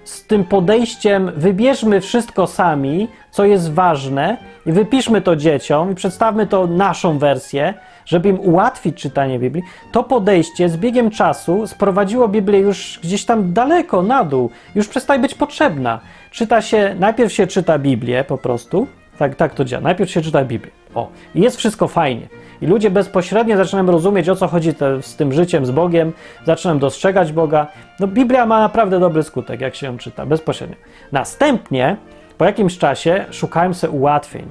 z 0.04 0.26
tym 0.26 0.44
podejściem 0.44 1.32
wybierzmy 1.36 2.00
wszystko 2.00 2.46
sami, 2.46 3.08
co 3.36 3.44
jest 3.44 3.72
ważne 3.72 4.36
i 4.66 4.72
wypiszmy 4.72 5.20
to 5.20 5.36
dzieciom 5.36 5.92
i 5.92 5.94
przedstawmy 5.94 6.46
to 6.46 6.66
naszą 6.66 7.18
wersję, 7.18 7.74
żeby 8.06 8.28
im 8.28 8.40
ułatwić 8.40 8.96
czytanie 9.02 9.38
Biblii, 9.38 9.64
to 9.92 10.02
podejście 10.02 10.68
z 10.68 10.76
biegiem 10.76 11.10
czasu 11.10 11.66
sprowadziło 11.66 12.28
Biblię 12.28 12.58
już 12.58 13.00
gdzieś 13.02 13.24
tam 13.24 13.52
daleko, 13.52 14.02
na 14.02 14.24
dół. 14.24 14.50
Już 14.74 14.88
przestaje 14.88 15.20
być 15.20 15.34
potrzebna. 15.34 16.00
Czyta 16.30 16.62
się, 16.62 16.96
najpierw 16.98 17.32
się 17.32 17.46
czyta 17.46 17.78
Biblię 17.78 18.24
po 18.24 18.38
prostu, 18.38 18.86
tak, 19.18 19.34
tak 19.34 19.54
to 19.54 19.64
działa. 19.64 19.82
Najpierw 19.82 20.10
się 20.10 20.22
czyta 20.22 20.44
Biblię. 20.44 20.70
O, 20.94 21.08
i 21.34 21.40
jest 21.40 21.56
wszystko 21.56 21.88
fajnie. 21.88 22.28
I 22.62 22.66
ludzie 22.66 22.90
bezpośrednio 22.90 23.56
zaczynają 23.56 23.90
rozumieć, 23.90 24.28
o 24.28 24.36
co 24.36 24.48
chodzi 24.48 24.74
te, 24.74 25.02
z 25.02 25.16
tym 25.16 25.32
życiem, 25.32 25.66
z 25.66 25.70
Bogiem, 25.70 26.12
zaczynają 26.44 26.78
dostrzegać 26.78 27.32
Boga. 27.32 27.66
No, 28.00 28.06
Biblia 28.06 28.46
ma 28.46 28.60
naprawdę 28.60 29.00
dobry 29.00 29.22
skutek, 29.22 29.60
jak 29.60 29.74
się 29.74 29.86
ją 29.86 29.98
czyta, 29.98 30.26
bezpośrednio. 30.26 30.76
Następnie, 31.12 31.96
po 32.38 32.44
jakimś 32.44 32.78
czasie, 32.78 33.24
szukałem 33.30 33.74
sobie 33.74 33.90
ułatwień. 33.90 34.44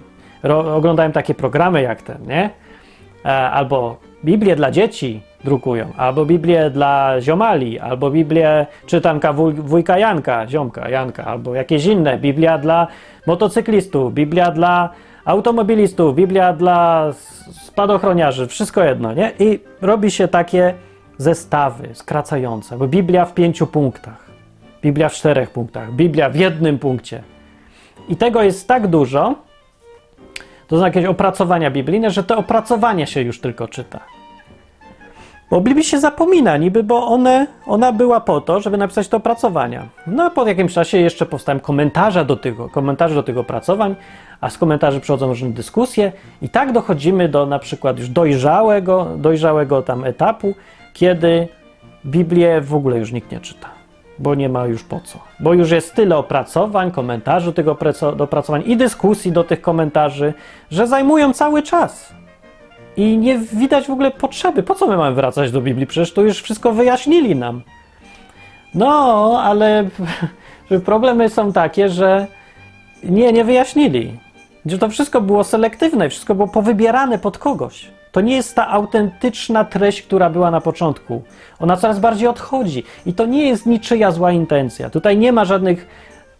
Ro, 0.44 0.76
oglądałem 0.76 1.12
takie 1.12 1.34
programy 1.34 1.82
jak 1.82 2.02
ten, 2.02 2.18
nie? 2.28 2.50
E, 3.26 3.30
albo 3.50 3.98
Biblię 4.26 4.56
dla 4.56 4.72
dzieci 4.72 5.22
drukują, 5.44 5.94
albo 5.98 6.26
Biblię 6.26 6.70
dla 6.70 7.22
ziomali, 7.22 7.80
albo 7.80 8.12
Biblię 8.12 8.66
czytanka 8.86 9.34
wuj, 9.34 9.54
wujka 9.54 9.98
Janka, 9.98 10.48
ziomka 10.48 10.90
Janka, 10.90 11.26
albo 11.26 11.56
jakieś 11.56 11.86
inne, 11.86 12.18
Biblia 12.18 12.58
dla 12.58 12.88
motocyklistów, 13.28 14.14
Biblia 14.14 14.52
dla 14.52 14.90
automobilistów, 15.26 16.16
Biblia 16.16 16.54
dla 16.54 17.12
spadochroniarzy, 17.52 18.48
wszystko 18.48 18.84
jedno, 18.84 19.14
nie? 19.14 19.32
I 19.40 19.60
robi 19.82 20.12
się 20.12 20.28
takie 20.28 20.74
zestawy 21.18 21.90
skracające, 21.94 22.78
bo 22.78 22.88
Biblia 22.88 23.26
w 23.26 23.34
pięciu 23.34 23.68
punktach, 23.68 24.26
Biblia 24.82 25.10
w 25.10 25.14
czterech 25.14 25.50
punktach, 25.50 25.94
Biblia 25.94 26.30
w 26.30 26.36
jednym 26.36 26.80
punkcie. 26.80 27.24
I 28.10 28.16
tego 28.16 28.44
jest 28.44 28.68
tak 28.68 28.88
dużo, 28.88 29.36
to 30.68 30.80
są 30.80 30.86
jakieś 30.86 31.06
opracowania 31.06 31.72
biblijne, 31.72 32.12
że 32.12 32.24
te 32.24 32.36
opracowania 32.36 33.06
się 33.06 33.22
już 33.22 33.40
tylko 33.42 33.68
czyta. 33.68 34.00
Bo 35.50 35.62
Biblii 35.62 35.84
się 35.84 36.00
zapomina 36.00 36.58
niby, 36.58 36.84
bo 36.84 37.08
one, 37.08 37.48
ona 37.66 37.92
była 37.92 38.22
po 38.22 38.42
to, 38.42 38.60
żeby 38.60 38.78
napisać 38.78 39.08
te 39.08 39.18
opracowania. 39.18 39.88
No 40.08 40.24
a 40.24 40.30
po 40.30 40.48
jakimś 40.48 40.74
czasie 40.74 40.98
jeszcze 40.98 41.26
powstają 41.26 41.60
komentarze 41.60 42.26
do 42.26 42.36
tego, 42.36 42.70
komentarze 42.70 43.16
do 43.16 43.24
tych 43.24 43.38
opracowań, 43.38 43.96
a 44.42 44.50
z 44.50 44.58
komentarzy 44.58 45.00
przychodzą 45.00 45.28
różne 45.28 45.50
dyskusje 45.50 46.12
i 46.42 46.50
tak 46.50 46.72
dochodzimy 46.72 47.30
do 47.30 47.46
na 47.46 47.60
przykład 47.60 48.00
już 48.00 48.10
dojrzałego, 48.10 49.08
dojrzałego 49.18 49.82
tam 49.82 50.04
etapu, 50.04 50.54
kiedy 50.94 51.48
Biblię 52.06 52.62
w 52.62 52.76
ogóle 52.76 52.98
już 52.98 53.12
nikt 53.12 53.32
nie 53.32 53.40
czyta 53.40 53.75
bo 54.20 54.36
nie 54.36 54.50
ma 54.50 54.66
już 54.66 54.84
po 54.84 55.00
co. 55.00 55.20
Bo 55.40 55.54
już 55.54 55.72
jest 55.72 55.96
tyle 55.96 56.18
opracowań, 56.18 56.92
komentarzy 56.92 57.54
tych 57.54 57.68
opracowań 58.20 58.64
i 58.66 58.78
dyskusji 58.78 59.32
do 59.32 59.44
tych 59.44 59.62
komentarzy, 59.62 60.34
że 60.72 60.88
zajmują 60.88 61.34
cały 61.34 61.64
czas. 61.64 62.14
I 62.98 63.18
nie 63.18 63.38
widać 63.38 63.88
w 63.88 63.90
ogóle 63.90 64.12
potrzeby. 64.12 64.64
Po 64.64 64.76
co 64.76 64.88
my 64.88 64.98
mamy 64.98 65.16
wracać 65.16 65.52
do 65.52 65.62
Biblii? 65.62 65.88
Przecież 65.88 66.14
to 66.14 66.22
już 66.22 66.42
wszystko 66.42 66.72
wyjaśnili 66.72 67.36
nam. 67.36 67.62
No, 68.74 69.42
ale 69.44 69.90
problemy 70.86 71.30
są 71.30 71.54
takie, 71.54 71.90
że 71.90 72.28
nie, 73.04 73.34
nie 73.34 73.44
wyjaśnili. 73.44 74.20
Że 74.66 74.78
to 74.78 74.90
wszystko 74.90 75.22
było 75.22 75.44
selektywne, 75.44 76.10
wszystko 76.10 76.36
było 76.36 76.48
powybierane 76.48 77.20
pod 77.20 77.38
kogoś. 77.38 77.95
To 78.16 78.22
nie 78.22 78.36
jest 78.36 78.56
ta 78.56 78.70
autentyczna 78.70 79.66
treść, 79.66 80.02
która 80.02 80.30
była 80.30 80.52
na 80.52 80.62
początku. 80.62 81.22
Ona 81.60 81.78
coraz 81.78 82.00
bardziej 82.00 82.28
odchodzi 82.28 82.84
i 83.06 83.14
to 83.14 83.26
nie 83.26 83.48
jest 83.48 83.66
niczyja 83.66 84.12
zła 84.12 84.32
intencja. 84.32 84.90
Tutaj 84.90 85.18
nie 85.18 85.32
ma 85.32 85.46
żadnych 85.46 85.88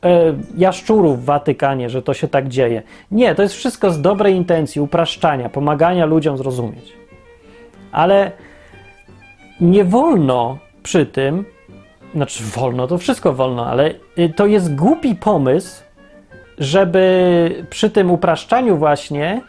e, 0.04 0.34
jaszczurów 0.58 1.22
w 1.22 1.26
Watykanie, 1.26 1.90
że 1.90 2.02
to 2.02 2.14
się 2.14 2.28
tak 2.28 2.48
dzieje. 2.48 2.84
Nie, 3.12 3.36
to 3.36 3.42
jest 3.42 3.56
wszystko 3.56 3.92
z 3.92 4.02
dobrej 4.02 4.36
intencji, 4.36 4.82
upraszczania, 4.82 5.50
pomagania 5.50 6.06
ludziom 6.06 6.38
zrozumieć. 6.38 6.94
Ale 7.92 8.32
nie 9.62 9.84
wolno 9.84 10.58
przy 10.84 11.06
tym, 11.06 11.46
znaczy 12.14 12.44
wolno, 12.44 12.88
to 12.88 12.98
wszystko 12.98 13.34
wolno, 13.34 13.68
ale 13.68 13.92
y, 14.20 14.34
to 14.36 14.46
jest 14.46 14.76
głupi 14.76 15.16
pomysł, 15.16 15.84
żeby 16.58 17.66
przy 17.70 17.90
tym 17.90 18.12
upraszczaniu 18.12 18.78
właśnie 18.78 19.42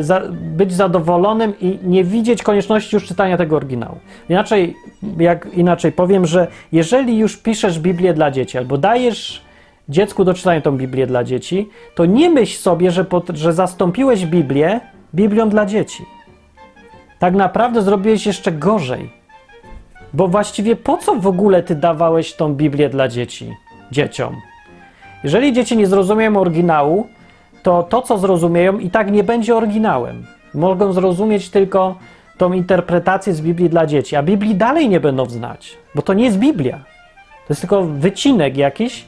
za, 0.00 0.22
być 0.30 0.72
zadowolonym 0.72 1.54
i 1.60 1.78
nie 1.82 2.04
widzieć 2.04 2.42
konieczności 2.42 2.96
już 2.96 3.06
czytania 3.06 3.36
tego 3.36 3.56
oryginału. 3.56 3.98
Inaczej, 4.28 4.76
jak 5.18 5.54
inaczej 5.54 5.92
powiem, 5.92 6.26
że 6.26 6.46
jeżeli 6.72 7.18
już 7.18 7.36
piszesz 7.36 7.78
Biblię 7.78 8.14
dla 8.14 8.30
dzieci 8.30 8.58
albo 8.58 8.78
dajesz 8.78 9.42
dziecku 9.88 10.24
do 10.24 10.34
czytania 10.34 10.60
tą 10.60 10.76
Biblię 10.76 11.06
dla 11.06 11.24
dzieci, 11.24 11.68
to 11.94 12.04
nie 12.04 12.30
myśl 12.30 12.58
sobie, 12.58 12.90
że, 12.90 13.04
pod, 13.04 13.28
że 13.28 13.52
zastąpiłeś 13.52 14.26
Biblię 14.26 14.80
Biblią 15.14 15.48
dla 15.48 15.66
dzieci. 15.66 16.04
Tak 17.18 17.34
naprawdę 17.34 17.82
zrobiłeś 17.82 18.26
jeszcze 18.26 18.52
gorzej. 18.52 19.10
Bo 20.12 20.28
właściwie 20.28 20.76
po 20.76 20.96
co 20.96 21.14
w 21.14 21.26
ogóle 21.26 21.62
ty 21.62 21.74
dawałeś 21.74 22.34
tą 22.34 22.54
Biblię 22.54 22.88
dla 22.88 23.08
dzieci, 23.08 23.54
dzieciom? 23.92 24.36
Jeżeli 25.24 25.52
dzieci 25.52 25.76
nie 25.76 25.86
zrozumieją 25.86 26.36
oryginału, 26.36 27.06
to 27.62 27.82
to, 27.82 28.02
co 28.02 28.18
zrozumieją, 28.18 28.78
i 28.78 28.90
tak 28.90 29.12
nie 29.12 29.24
będzie 29.24 29.56
oryginałem. 29.56 30.26
Mogą 30.54 30.92
zrozumieć 30.92 31.50
tylko 31.50 31.94
tą 32.38 32.52
interpretację 32.52 33.34
z 33.34 33.40
Biblii 33.40 33.70
dla 33.70 33.86
dzieci, 33.86 34.16
a 34.16 34.22
Biblii 34.22 34.54
dalej 34.54 34.88
nie 34.88 35.00
będą 35.00 35.26
znać, 35.26 35.78
bo 35.94 36.02
to 36.02 36.14
nie 36.14 36.24
jest 36.24 36.38
Biblia. 36.38 36.78
To 37.46 37.52
jest 37.52 37.60
tylko 37.60 37.82
wycinek 37.82 38.56
jakiś 38.56 39.06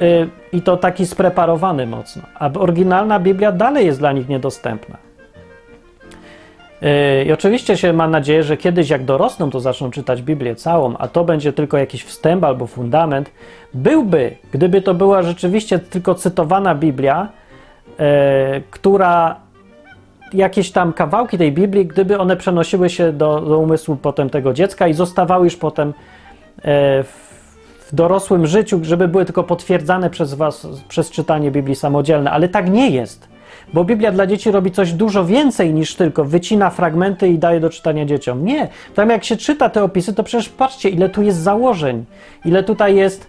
yy, 0.00 0.28
i 0.52 0.62
to 0.62 0.76
taki 0.76 1.06
spreparowany 1.06 1.86
mocno, 1.86 2.22
a 2.34 2.50
oryginalna 2.52 3.20
Biblia 3.20 3.52
dalej 3.52 3.86
jest 3.86 3.98
dla 3.98 4.12
nich 4.12 4.28
niedostępna. 4.28 4.96
Yy, 6.82 7.24
I 7.24 7.32
oczywiście 7.32 7.76
się 7.76 7.92
ma 7.92 8.08
nadzieję, 8.08 8.42
że 8.42 8.56
kiedyś 8.56 8.90
jak 8.90 9.04
dorosną, 9.04 9.50
to 9.50 9.60
zaczną 9.60 9.90
czytać 9.90 10.22
Biblię 10.22 10.54
całą, 10.54 10.96
a 10.96 11.08
to 11.08 11.24
będzie 11.24 11.52
tylko 11.52 11.78
jakiś 11.78 12.04
wstęp 12.04 12.44
albo 12.44 12.66
fundament. 12.66 13.30
Byłby, 13.74 14.36
gdyby 14.52 14.82
to 14.82 14.94
była 14.94 15.22
rzeczywiście 15.22 15.78
tylko 15.78 16.14
cytowana 16.14 16.74
Biblia, 16.74 17.28
która 18.70 19.36
jakieś 20.32 20.70
tam 20.70 20.92
kawałki 20.92 21.38
tej 21.38 21.52
Biblii, 21.52 21.86
gdyby 21.86 22.18
one 22.18 22.36
przenosiły 22.36 22.90
się 22.90 23.12
do, 23.12 23.40
do 23.40 23.58
umysłu 23.58 23.96
potem 23.96 24.30
tego 24.30 24.52
dziecka 24.52 24.88
i 24.88 24.94
zostawały 24.94 25.44
już 25.44 25.56
potem 25.56 25.88
e, 25.88 25.92
w, 27.02 27.28
w 27.88 27.94
dorosłym 27.94 28.46
życiu, 28.46 28.80
żeby 28.82 29.08
były 29.08 29.24
tylko 29.24 29.44
potwierdzane 29.44 30.10
przez 30.10 30.34
was 30.34 30.66
przez 30.88 31.10
czytanie 31.10 31.50
Biblii 31.50 31.76
samodzielne, 31.76 32.30
ale 32.30 32.48
tak 32.48 32.70
nie 32.70 32.90
jest. 32.90 33.28
Bo 33.72 33.84
Biblia 33.84 34.12
dla 34.12 34.26
dzieci 34.26 34.50
robi 34.50 34.70
coś 34.70 34.92
dużo 34.92 35.24
więcej 35.24 35.74
niż 35.74 35.94
tylko 35.94 36.24
wycina 36.24 36.70
fragmenty 36.70 37.28
i 37.28 37.38
daje 37.38 37.60
do 37.60 37.70
czytania 37.70 38.04
dzieciom. 38.04 38.44
Nie. 38.44 38.68
Tam 38.94 39.10
jak 39.10 39.24
się 39.24 39.36
czyta 39.36 39.68
te 39.68 39.82
opisy, 39.82 40.14
to 40.14 40.22
przecież 40.22 40.48
patrzcie, 40.48 40.88
ile 40.88 41.08
tu 41.08 41.22
jest 41.22 41.38
założeń, 41.38 42.04
ile 42.44 42.62
tutaj 42.62 42.96
jest 42.96 43.26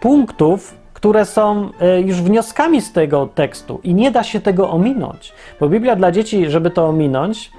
punktów, 0.00 0.74
które 1.04 1.24
są 1.24 1.70
e, 1.80 2.00
już 2.00 2.22
wnioskami 2.22 2.80
z 2.80 2.92
tego 2.92 3.28
tekstu 3.34 3.80
i 3.82 3.94
nie 3.94 4.10
da 4.10 4.22
się 4.22 4.40
tego 4.40 4.70
ominąć. 4.70 5.32
Bo 5.60 5.68
Biblia 5.68 5.96
dla 5.96 6.12
dzieci, 6.12 6.50
żeby 6.50 6.70
to 6.70 6.86
ominąć, 6.86 7.50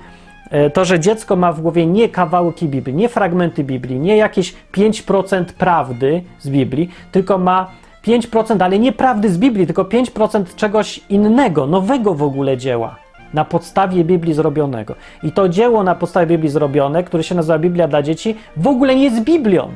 e, 0.52 0.70
to, 0.70 0.86
że 0.86 1.00
dziecko 1.00 1.36
ma 1.36 1.54
w 1.54 1.62
głowie 1.62 1.86
nie 1.86 2.10
kawałki 2.10 2.68
Biblii, 2.68 2.96
nie 2.96 3.10
fragmenty 3.10 3.64
Biblii, 3.64 4.00
nie 4.00 4.18
jakieś 4.18 4.56
5% 4.72 5.46
prawdy 5.46 6.24
z 6.40 6.50
Biblii, 6.50 6.90
tylko 7.12 7.38
ma 7.38 7.72
5%, 8.08 8.64
ale 8.64 8.80
nie 8.80 8.92
prawdy 8.92 9.30
z 9.30 9.38
Biblii, 9.38 9.66
tylko 9.66 9.84
5% 9.84 10.56
czegoś 10.56 11.02
innego, 11.10 11.68
nowego 11.68 12.14
w 12.14 12.24
ogóle 12.24 12.58
dzieła. 12.58 12.96
Na 13.34 13.46
podstawie 13.46 14.04
Biblii 14.04 14.34
zrobionego. 14.34 14.96
I 15.24 15.32
to 15.32 15.50
dzieło 15.50 15.84
na 15.84 15.96
podstawie 15.96 16.28
Biblii 16.28 16.50
zrobione, 16.50 17.04
które 17.04 17.24
się 17.24 17.36
nazywa 17.36 17.60
Biblia 17.60 17.88
dla 17.88 18.02
dzieci, 18.02 18.36
w 18.58 18.68
ogóle 18.68 18.96
nie 18.96 19.04
jest 19.04 19.24
Biblią. 19.24 19.72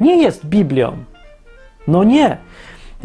Nie 0.00 0.22
jest 0.22 0.46
Biblią. 0.46 0.96
No 1.88 2.04
nie. 2.04 2.36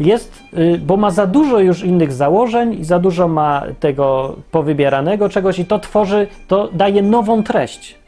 Jest, 0.00 0.42
y, 0.58 0.78
bo 0.78 0.96
ma 0.96 1.10
za 1.10 1.26
dużo 1.26 1.58
już 1.58 1.84
innych 1.84 2.12
założeń 2.12 2.80
i 2.80 2.84
za 2.84 2.98
dużo 2.98 3.28
ma 3.28 3.62
tego 3.80 4.36
powybieranego 4.50 5.28
czegoś 5.28 5.58
i 5.58 5.64
to 5.64 5.78
tworzy, 5.78 6.26
to 6.48 6.68
daje 6.72 7.02
nową 7.02 7.42
treść, 7.42 7.98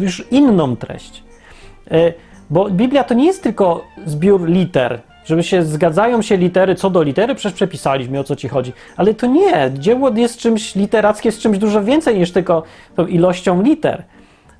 już 0.00 0.26
inną 0.30 0.76
treść. 0.76 1.22
Y, 1.92 2.14
bo 2.50 2.70
Biblia 2.70 3.04
to 3.04 3.14
nie 3.14 3.26
jest 3.26 3.42
tylko 3.42 3.84
zbiór 4.06 4.48
liter, 4.48 5.00
żeby 5.24 5.42
się 5.42 5.62
zgadzają 5.62 6.22
się 6.22 6.36
litery 6.36 6.74
co 6.74 6.90
do 6.90 7.02
litery, 7.02 7.34
przecież 7.34 7.56
przepisaliśmy 7.56 8.18
o 8.18 8.24
co 8.24 8.36
ci 8.36 8.48
chodzi. 8.48 8.72
Ale 8.96 9.14
to 9.14 9.26
nie. 9.26 9.70
Dzieło 9.78 10.10
jest 10.10 10.38
czymś 10.38 10.74
literackie, 10.74 11.28
jest 11.28 11.40
czymś 11.40 11.58
dużo 11.58 11.84
więcej 11.84 12.18
niż 12.18 12.32
tylko 12.32 12.62
ilością 13.08 13.62
liter 13.62 14.02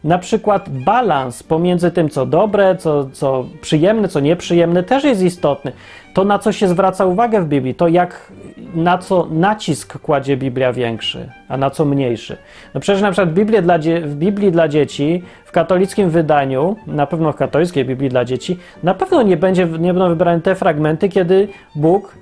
na 0.05 0.18
przykład 0.18 0.68
balans 0.68 1.42
pomiędzy 1.42 1.90
tym, 1.90 2.09
co 2.09 2.26
dobre, 2.26 2.76
co, 2.76 3.09
co 3.12 3.44
przyjemne, 3.61 4.09
co 4.09 4.20
nieprzyjemne, 4.20 4.82
też 4.82 5.05
jest 5.05 5.22
istotny. 5.22 5.72
To, 6.14 6.24
na 6.24 6.38
co 6.38 6.52
się 6.52 6.68
zwraca 6.68 7.07
uwagę 7.07 7.40
w 7.40 7.46
Biblii, 7.46 7.74
to 7.74 7.88
jak, 7.88 8.32
na 8.74 8.98
co 8.98 9.28
nacisk 9.30 9.98
kładzie 9.98 10.36
Biblia 10.36 10.72
większy, 10.72 11.28
a 11.48 11.57
na 11.57 11.70
co 11.70 11.84
mniejszy. 11.84 12.36
No 12.74 12.80
przecież 12.80 13.02
na 13.02 13.11
przykład 13.11 13.34
Biblię 13.34 13.62
dla 13.62 13.78
w 13.78 14.14
Biblii 14.14 14.52
dla 14.52 14.68
dzieci, 14.68 15.22
w 15.44 15.52
katolickim 15.52 16.11
wydaniu, 16.11 16.76
na 16.86 17.07
pewno 17.07 17.32
w 17.32 17.36
katolickiej 17.36 17.84
Biblii 17.84 18.11
dla 18.11 18.24
dzieci, 18.24 18.59
na 18.82 18.94
pewno 18.94 19.22
nie, 19.22 19.36
będzie, 19.36 19.66
nie 19.66 19.94
będą 19.94 20.09
wybrane 20.09 20.40
te 20.40 20.55
fragmenty, 20.55 21.09
kiedy 21.09 21.48
Bóg 21.74 22.14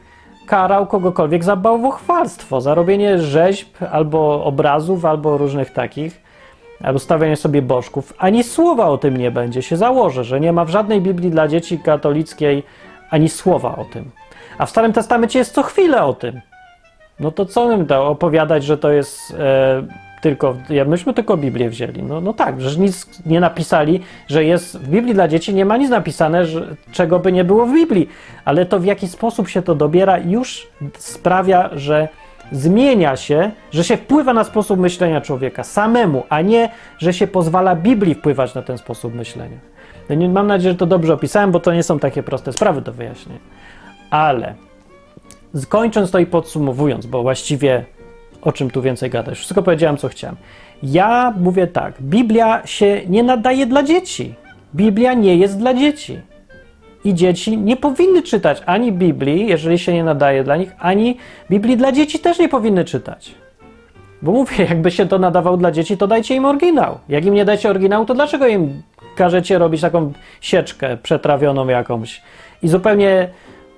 karał 0.47 0.87
kogokolwiek 0.87 1.45
za 1.45 1.57
bałwochwalstwo, 1.57 2.61
za 2.61 2.75
robienie 2.75 3.19
rzeźb 3.19 3.69
albo 3.93 4.45
obrazów, 4.45 5.05
albo 5.05 5.39
różnych 5.39 5.71
takich 5.71 6.22
albo 6.83 6.99
stawianie 6.99 7.37
sobie 7.37 7.63
bożków, 7.63 8.15
ani 8.19 8.45
słowa 8.45 8.87
o 8.87 8.99
tym 8.99 9.17
nie 9.17 9.31
będzie. 9.31 9.63
Się 9.63 9.77
założę, 9.77 10.25
że 10.25 10.41
nie 10.41 10.53
ma 10.53 10.65
w 10.65 10.71
żadnej 10.71 11.01
Biblii 11.01 11.31
dla 11.31 11.49
dzieci 11.49 11.79
katolickiej 11.79 12.63
ani 13.11 13.29
słowa 13.29 13.77
o 13.77 13.85
tym. 13.85 14.11
A 14.59 14.67
w 14.67 14.71
Starym 14.71 14.93
Testamencie 14.93 15.39
jest 15.39 15.55
co 15.55 15.63
chwilę 15.63 16.05
o 16.05 16.15
tym. 16.15 16.41
No 17.21 17.31
to 17.31 17.47
co 17.47 17.67
bym 17.67 17.87
dał 17.87 18.07
opowiadać, 18.07 18.65
że 18.65 18.79
to 18.79 18.91
jest 18.91 19.35
e, 19.39 19.83
tylko. 20.23 20.57
Ja, 20.71 20.85
myśmy 20.85 21.15
tylko 21.15 21.37
Biblię 21.37 21.71
wzięli. 21.71 22.03
No, 22.03 22.21
no 22.21 22.33
tak, 22.33 22.61
że 22.61 22.81
nic 22.81 23.27
nie 23.27 23.41
napisali, 23.41 24.01
że 24.29 24.45
jest 24.45 24.79
w 24.79 24.89
Biblii 24.89 25.15
dla 25.15 25.29
dzieci, 25.29 25.55
nie 25.55 25.65
ma 25.65 25.77
nic 25.77 25.91
napisane, 25.91 26.47
że, 26.47 26.77
czego 26.93 27.19
by 27.19 27.33
nie 27.33 27.45
było 27.45 27.67
w 27.67 27.73
Biblii. 27.73 28.09
Ale 28.45 28.67
to 28.67 28.81
w 28.81 28.85
jaki 28.85 29.09
sposób 29.09 29.49
się 29.49 29.63
to 29.63 29.75
dobiera, 29.75 30.19
już 30.19 30.69
sprawia, 30.99 31.71
że 31.73 32.09
zmienia 32.53 33.17
się, 33.17 33.51
że 33.71 33.85
się 33.85 33.97
wpływa 33.97 34.35
na 34.35 34.45
sposób 34.45 34.81
myślenia 34.81 35.21
człowieka 35.21 35.65
samemu, 35.65 36.23
a 36.29 36.41
nie, 36.41 36.69
że 36.99 37.13
się 37.13 37.27
pozwala 37.27 37.77
Biblii 37.77 38.15
wpływać 38.15 38.55
na 38.55 38.63
ten 38.63 38.79
sposób 38.79 39.15
myślenia. 39.15 39.57
Mam 40.29 40.47
nadzieję, 40.47 40.73
że 40.73 40.79
to 40.79 40.87
dobrze 40.87 41.15
opisałem, 41.15 41.53
bo 41.53 41.61
to 41.61 41.75
nie 41.75 41.83
są 41.83 41.99
takie 41.99 42.23
proste 42.23 42.53
sprawy 42.53 42.81
do 42.81 42.93
wyjaśnienia. 42.93 43.41
Ale 44.11 44.55
kończąc 45.69 46.11
to 46.11 46.19
i 46.19 46.27
podsumowując, 46.27 47.07
bo 47.07 47.23
właściwie 47.23 47.85
o 48.43 48.53
czym 48.53 48.71
tu 48.71 48.83
więcej 48.83 49.11
gadać, 49.11 49.39
wszystko 49.39 49.63
powiedziałem, 49.63 49.97
co 49.97 50.09
chciałem. 50.09 50.37
Ja 50.83 51.35
mówię 51.41 51.67
tak, 51.67 52.03
Biblia 52.03 52.67
się 52.67 53.01
nie 53.09 53.23
nadaje 53.23 53.67
dla 53.67 53.83
dzieci. 53.83 54.35
Biblia 54.75 55.15
nie 55.15 55.37
jest 55.37 55.59
dla 55.59 55.75
dzieci 55.75 56.21
i 57.05 57.15
dzieci 57.15 57.59
nie 57.59 57.77
powinny 57.77 58.23
czytać 58.23 58.63
ani 58.67 58.93
Biblii, 58.93 59.47
jeżeli 59.47 59.79
się 59.79 59.93
nie 59.93 60.05
nadaje 60.05 60.45
dla 60.45 60.57
nich, 60.57 60.73
ani 60.79 61.17
Biblii 61.51 61.77
dla 61.77 61.93
dzieci 61.93 62.19
też 62.19 62.39
nie 62.39 62.49
powinny 62.49 62.85
czytać. 62.85 63.35
Bo 64.23 64.33
mówię, 64.33 64.65
jakby 64.71 64.91
się 64.91 65.09
to 65.09 65.19
nadawał 65.19 65.57
dla 65.57 65.71
dzieci, 65.71 65.97
to 65.97 66.07
dajcie 66.07 66.35
im 66.35 66.45
oryginał. 66.45 66.99
Jak 67.09 67.25
im 67.25 67.35
nie 67.35 67.45
dajcie 67.45 67.71
oryginału, 67.71 68.05
to 68.05 68.15
dlaczego 68.15 68.47
im 68.47 68.83
każecie 69.17 69.59
robić 69.59 69.81
taką 69.81 70.13
sieczkę 70.41 70.97
przetrawioną 70.97 71.69
jakąś 71.69 72.23
i 72.63 72.69
zupełnie 72.69 73.29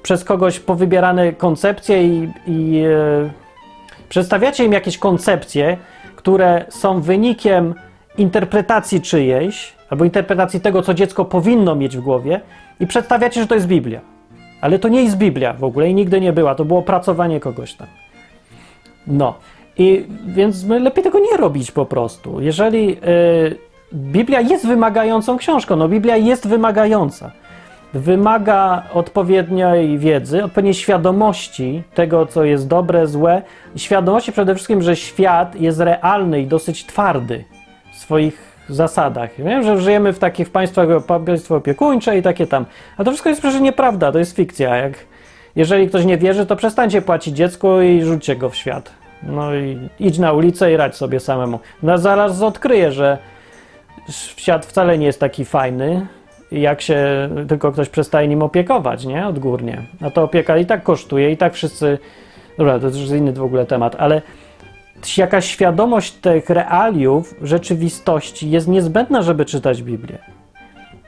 przez 0.02 0.24
kogoś 0.24 0.60
powybierane 0.60 1.32
koncepcje 1.32 2.04
i, 2.04 2.28
i 2.46 2.82
e, 2.86 3.30
przedstawiacie 4.08 4.64
im 4.64 4.72
jakieś 4.72 4.98
koncepcje, 4.98 5.76
które 6.16 6.64
są 6.68 7.00
wynikiem 7.00 7.74
interpretacji 8.18 9.00
czyjejś, 9.00 9.74
albo 9.90 10.04
interpretacji 10.04 10.60
tego, 10.60 10.82
co 10.82 10.94
dziecko 10.94 11.24
powinno 11.24 11.74
mieć 11.74 11.96
w 11.96 12.00
głowie, 12.00 12.40
i 12.80 12.86
przedstawiacie, 12.86 13.40
że 13.40 13.46
to 13.46 13.54
jest 13.54 13.66
Biblia. 13.66 14.00
Ale 14.60 14.78
to 14.78 14.88
nie 14.88 15.02
jest 15.02 15.18
Biblia 15.18 15.52
w 15.52 15.64
ogóle 15.64 15.90
i 15.90 15.94
nigdy 15.94 16.20
nie 16.20 16.32
była. 16.32 16.54
To 16.54 16.64
było 16.64 16.82
pracowanie 16.82 17.40
kogoś 17.40 17.74
tam. 17.74 17.86
No. 19.06 19.34
I 19.78 20.06
więc 20.26 20.64
lepiej 20.64 21.04
tego 21.04 21.18
nie 21.18 21.36
robić 21.36 21.70
po 21.70 21.86
prostu. 21.86 22.40
Jeżeli 22.40 22.86
yy, 22.86 22.96
Biblia 23.92 24.40
jest 24.40 24.66
wymagającą 24.66 25.36
książką, 25.38 25.76
no 25.76 25.88
Biblia 25.88 26.16
jest 26.16 26.48
wymagająca. 26.48 27.30
Wymaga 27.94 28.82
odpowiedniej 28.92 29.98
wiedzy, 29.98 30.44
odpowiedniej 30.44 30.74
świadomości 30.74 31.82
tego, 31.94 32.26
co 32.26 32.44
jest 32.44 32.68
dobre, 32.68 33.06
złe, 33.06 33.42
świadomości 33.76 34.32
przede 34.32 34.54
wszystkim, 34.54 34.82
że 34.82 34.96
świat 34.96 35.60
jest 35.60 35.80
realny 35.80 36.40
i 36.40 36.46
dosyć 36.46 36.86
twardy 36.86 37.44
w 37.92 37.96
swoich 37.96 38.53
zasadach. 38.68 39.30
Wiem, 39.38 39.62
że 39.62 39.80
żyjemy 39.80 40.12
w 40.12 40.18
takich 40.18 40.50
państwach, 40.50 40.88
państwo 41.26 41.56
opiekuńcze 41.56 42.18
i 42.18 42.22
takie 42.22 42.46
tam. 42.46 42.64
A 42.96 43.04
to 43.04 43.10
wszystko 43.10 43.28
jest 43.28 43.40
przecież 43.40 43.60
nieprawda, 43.60 44.12
to 44.12 44.18
jest 44.18 44.36
fikcja. 44.36 44.76
Jak, 44.76 44.92
jeżeli 45.56 45.88
ktoś 45.88 46.04
nie 46.04 46.18
wierzy, 46.18 46.46
to 46.46 46.56
przestańcie 46.56 47.02
płacić 47.02 47.36
dziecku 47.36 47.80
i 47.80 48.02
rzućcie 48.02 48.36
go 48.36 48.48
w 48.48 48.56
świat. 48.56 48.92
No 49.22 49.54
i 49.54 49.88
idź 50.00 50.18
na 50.18 50.32
ulicę 50.32 50.72
i 50.72 50.76
radź 50.76 50.96
sobie 50.96 51.20
samemu. 51.20 51.60
No 51.82 51.98
zaraz 51.98 52.42
odkryje, 52.42 52.92
że 52.92 53.18
świat 54.08 54.66
wcale 54.66 54.98
nie 54.98 55.06
jest 55.06 55.20
taki 55.20 55.44
fajny, 55.44 56.06
jak 56.52 56.80
się 56.80 57.28
tylko 57.48 57.72
ktoś 57.72 57.88
przestaje 57.88 58.28
nim 58.28 58.42
opiekować, 58.42 59.04
nie? 59.04 59.26
Odgórnie. 59.26 59.82
A 60.00 60.10
to 60.10 60.22
opieka 60.22 60.56
i 60.56 60.66
tak 60.66 60.82
kosztuje, 60.82 61.30
i 61.30 61.36
tak 61.36 61.54
wszyscy... 61.54 61.98
Dobra, 62.58 62.78
to 62.78 62.86
już 62.86 63.10
inny 63.10 63.32
w 63.32 63.42
ogóle 63.42 63.66
temat, 63.66 63.96
ale 63.98 64.22
jakaś 65.18 65.44
świadomość 65.44 66.12
tych 66.12 66.50
realiów 66.50 67.34
rzeczywistości 67.42 68.50
jest 68.50 68.68
niezbędna, 68.68 69.22
żeby 69.22 69.44
czytać 69.44 69.82
Biblię. 69.82 70.18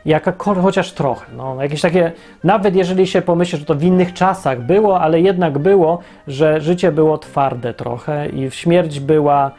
Jaka, 0.04 0.32
chociaż 0.38 0.92
trochę. 0.92 1.26
No, 1.36 1.62
jakieś 1.62 1.80
takie, 1.80 2.12
nawet 2.44 2.76
jeżeli 2.76 3.06
się 3.06 3.22
pomyśli, 3.22 3.58
że 3.58 3.64
to 3.64 3.74
w 3.74 3.82
innych 3.82 4.12
czasach 4.12 4.60
było, 4.60 5.00
ale 5.00 5.20
jednak 5.20 5.58
było, 5.58 5.98
że 6.28 6.60
życie 6.60 6.92
było 6.92 7.18
twarde 7.18 7.74
trochę 7.74 8.28
i 8.28 8.50
śmierć 8.50 9.00
była, 9.00 9.50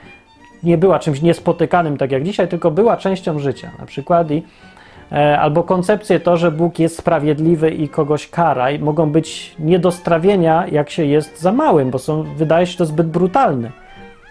nie 0.63 0.77
była 0.77 0.99
czymś 0.99 1.21
niespotykanym 1.21 1.97
tak 1.97 2.11
jak 2.11 2.23
dzisiaj, 2.23 2.47
tylko 2.47 2.71
była 2.71 2.97
częścią 2.97 3.39
życia 3.39 3.71
na 3.79 3.85
przykład 3.85 4.31
i 4.31 4.43
E, 5.11 5.39
albo 5.39 5.63
koncepcje 5.63 6.19
to, 6.19 6.38
że 6.38 6.51
Bóg 6.51 6.79
jest 6.79 6.97
sprawiedliwy 6.97 7.71
i 7.71 7.89
kogoś 7.89 8.29
kara, 8.29 8.71
i 8.71 8.79
mogą 8.79 9.11
być 9.11 9.55
nie 9.59 9.79
do 9.79 9.91
strawienia, 9.91 10.65
jak 10.71 10.89
się 10.89 11.05
jest 11.05 11.41
za 11.41 11.51
małym, 11.51 11.91
bo 11.91 11.99
są, 11.99 12.23
wydaje 12.23 12.65
się 12.67 12.77
to 12.77 12.85
zbyt 12.85 13.07
brutalne. 13.07 13.71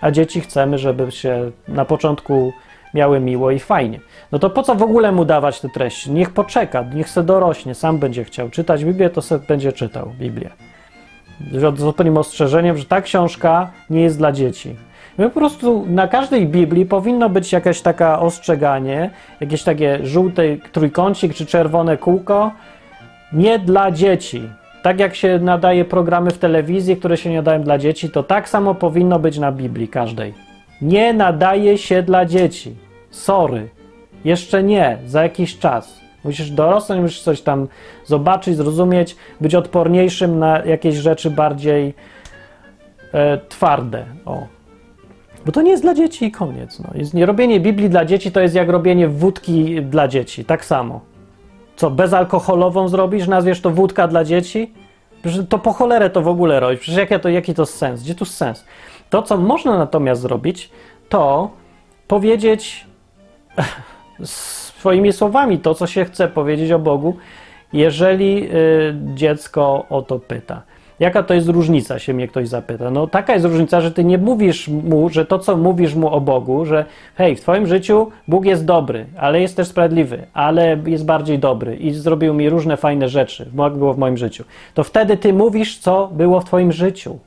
A 0.00 0.10
dzieci 0.10 0.40
chcemy, 0.40 0.78
żeby 0.78 1.12
się 1.12 1.50
na 1.68 1.84
początku 1.84 2.52
miały 2.94 3.20
miło 3.20 3.50
i 3.50 3.58
fajnie. 3.58 4.00
No 4.32 4.38
to 4.38 4.50
po 4.50 4.62
co 4.62 4.74
w 4.74 4.82
ogóle 4.82 5.12
mu 5.12 5.24
dawać 5.24 5.60
te 5.60 5.68
treści? 5.68 6.12
Niech 6.12 6.30
poczeka, 6.30 6.84
niech 6.94 7.08
se 7.08 7.22
dorośnie, 7.22 7.74
sam 7.74 7.98
będzie 7.98 8.24
chciał 8.24 8.50
czytać 8.50 8.84
Biblię, 8.84 9.10
to 9.10 9.22
se 9.22 9.38
będzie 9.38 9.72
czytał 9.72 10.12
Biblię. 10.18 10.50
Z 11.52 11.64
odpowiednim 11.64 12.16
ostrzeżeniem, 12.16 12.78
że 12.78 12.84
ta 12.84 13.00
książka 13.00 13.70
nie 13.90 14.00
jest 14.00 14.18
dla 14.18 14.32
dzieci. 14.32 14.76
My 15.18 15.30
po 15.30 15.40
prostu 15.40 15.86
na 15.88 16.08
każdej 16.08 16.46
Biblii 16.46 16.86
powinno 16.86 17.28
być 17.28 17.52
jakieś 17.52 17.80
taka 17.80 18.20
ostrzeganie, 18.20 19.10
jakieś 19.40 19.62
takie 19.62 19.98
żółty 20.02 20.60
trójkącik 20.72 21.34
czy 21.34 21.46
czerwone 21.46 21.96
kółko. 21.96 22.52
Nie 23.32 23.58
dla 23.58 23.90
dzieci. 23.90 24.42
Tak 24.86 25.00
jak 25.00 25.14
się 25.14 25.38
nadaje 25.38 25.84
programy 25.84 26.30
w 26.30 26.38
telewizji, 26.38 26.96
które 26.96 27.16
się 27.16 27.30
nie 27.30 27.36
nadają 27.36 27.62
dla 27.62 27.78
dzieci, 27.78 28.10
to 28.10 28.22
tak 28.22 28.48
samo 28.48 28.74
powinno 28.74 29.18
być 29.18 29.38
na 29.38 29.52
Biblii 29.52 29.88
każdej. 29.88 30.34
Nie 30.82 31.12
nadaje 31.12 31.78
się 31.78 32.02
dla 32.02 32.24
dzieci. 32.24 32.76
Sorry. 33.10 33.68
Jeszcze 34.24 34.62
nie, 34.62 34.98
za 35.06 35.22
jakiś 35.22 35.58
czas. 35.58 36.00
Musisz 36.24 36.50
dorosnąć, 36.50 37.02
musisz 37.02 37.22
coś 37.22 37.40
tam 37.40 37.68
zobaczyć, 38.04 38.56
zrozumieć, 38.56 39.16
być 39.40 39.54
odporniejszym 39.54 40.38
na 40.38 40.64
jakieś 40.64 40.94
rzeczy 40.94 41.30
bardziej 41.30 41.94
e, 43.12 43.38
twarde. 43.48 44.04
O. 44.24 44.46
Bo 45.46 45.52
to 45.52 45.62
nie 45.62 45.70
jest 45.70 45.82
dla 45.82 45.94
dzieci 45.94 46.24
i 46.24 46.30
koniec. 46.30 46.78
No. 46.78 46.90
Nie 47.14 47.26
robienie 47.26 47.60
Biblii 47.60 47.90
dla 47.90 48.04
dzieci 48.04 48.32
to 48.32 48.40
jest 48.40 48.54
jak 48.54 48.68
robienie 48.68 49.08
wódki 49.08 49.82
dla 49.82 50.08
dzieci. 50.08 50.44
Tak 50.44 50.64
samo. 50.64 51.15
Co, 51.76 51.90
bezalkoholową 51.90 52.88
zrobisz? 52.88 53.26
Nazwiesz 53.26 53.60
to 53.60 53.70
wódka 53.70 54.08
dla 54.08 54.24
dzieci? 54.24 54.72
To 55.48 55.58
po 55.58 55.72
cholerę 55.72 56.10
to 56.10 56.22
w 56.22 56.28
ogóle 56.28 56.60
robić. 56.60 56.80
Przecież 56.80 56.98
jaki 56.98 57.20
to, 57.20 57.28
jaki 57.28 57.54
to 57.54 57.66
sens? 57.66 58.02
Gdzie 58.02 58.14
tu 58.14 58.24
sens? 58.24 58.64
To, 59.10 59.22
co 59.22 59.36
można 59.36 59.78
natomiast 59.78 60.22
zrobić, 60.22 60.70
to 61.08 61.50
powiedzieć 62.08 62.86
swoimi 64.22 65.12
słowami 65.12 65.58
to, 65.58 65.74
co 65.74 65.86
się 65.86 66.04
chce 66.04 66.28
powiedzieć 66.28 66.72
o 66.72 66.78
Bogu, 66.78 67.16
jeżeli 67.72 68.48
y, 68.54 68.94
dziecko 69.14 69.86
o 69.90 70.02
to 70.02 70.18
pyta. 70.18 70.62
Jaka 71.00 71.22
to 71.22 71.34
jest 71.34 71.48
różnica, 71.48 71.98
się 71.98 72.14
mnie 72.14 72.28
ktoś 72.28 72.48
zapyta. 72.48 72.90
No 72.90 73.06
taka 73.06 73.32
jest 73.32 73.44
różnica, 73.44 73.80
że 73.80 73.90
ty 73.92 74.04
nie 74.04 74.18
mówisz 74.18 74.68
mu, 74.68 75.08
że 75.08 75.24
to, 75.24 75.38
co 75.38 75.56
mówisz 75.56 75.94
mu 75.94 76.08
o 76.08 76.20
Bogu, 76.20 76.64
że 76.64 76.84
hej, 77.14 77.36
w 77.36 77.40
twoim 77.40 77.66
życiu 77.66 78.10
Bóg 78.28 78.44
jest 78.44 78.64
dobry, 78.64 79.06
ale 79.18 79.40
jest 79.40 79.56
też 79.56 79.68
sprawiedliwy, 79.68 80.26
ale 80.32 80.78
jest 80.86 81.04
bardziej 81.04 81.38
dobry 81.38 81.76
i 81.76 81.90
zrobił 81.90 82.34
mi 82.34 82.50
różne 82.50 82.76
fajne 82.76 83.08
rzeczy, 83.08 83.50
jak 83.58 83.76
było 83.76 83.94
w 83.94 83.98
moim 83.98 84.16
życiu. 84.16 84.44
To 84.74 84.84
wtedy 84.84 85.16
ty 85.16 85.32
mówisz, 85.32 85.78
co 85.78 86.10
było 86.12 86.40
w 86.40 86.44
twoim 86.44 86.72
życiu. 86.72 87.18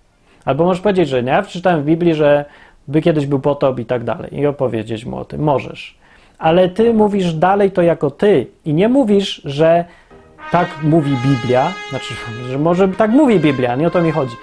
Albo 0.45 0.65
możesz 0.65 0.81
powiedzieć, 0.81 1.09
że 1.09 1.23
nie, 1.23 1.31
ja 1.31 1.41
przeczytałem 1.41 1.81
w 1.81 1.85
Biblii, 1.85 2.13
że 2.13 2.45
by 2.87 3.01
kiedyś 3.01 3.25
był 3.25 3.39
potop 3.39 3.79
i 3.79 3.85
tak 3.85 4.03
dalej 4.03 4.39
i 4.39 4.45
opowiedzieć 4.45 5.05
mu 5.05 5.17
o 5.17 5.25
tym. 5.25 5.41
Możesz. 5.41 5.97
Ale 6.37 6.69
ty 6.69 6.93
mówisz 6.93 7.33
dalej 7.33 7.71
to 7.71 7.81
jako 7.81 8.11
ty 8.11 8.47
i 8.65 8.73
nie 8.73 8.89
mówisz, 8.89 9.41
że 9.45 9.85
tak 10.51 10.67
mówi 10.83 11.17
Biblia, 11.25 11.73
znaczy, 11.89 12.13
że 12.49 12.57
może 12.57 12.87
tak 12.87 13.11
mówi 13.11 13.39
Biblia, 13.39 13.75
nie 13.75 13.87
o 13.87 13.89
to 13.89 14.01
mi 14.01 14.11
chodzi. 14.11 14.35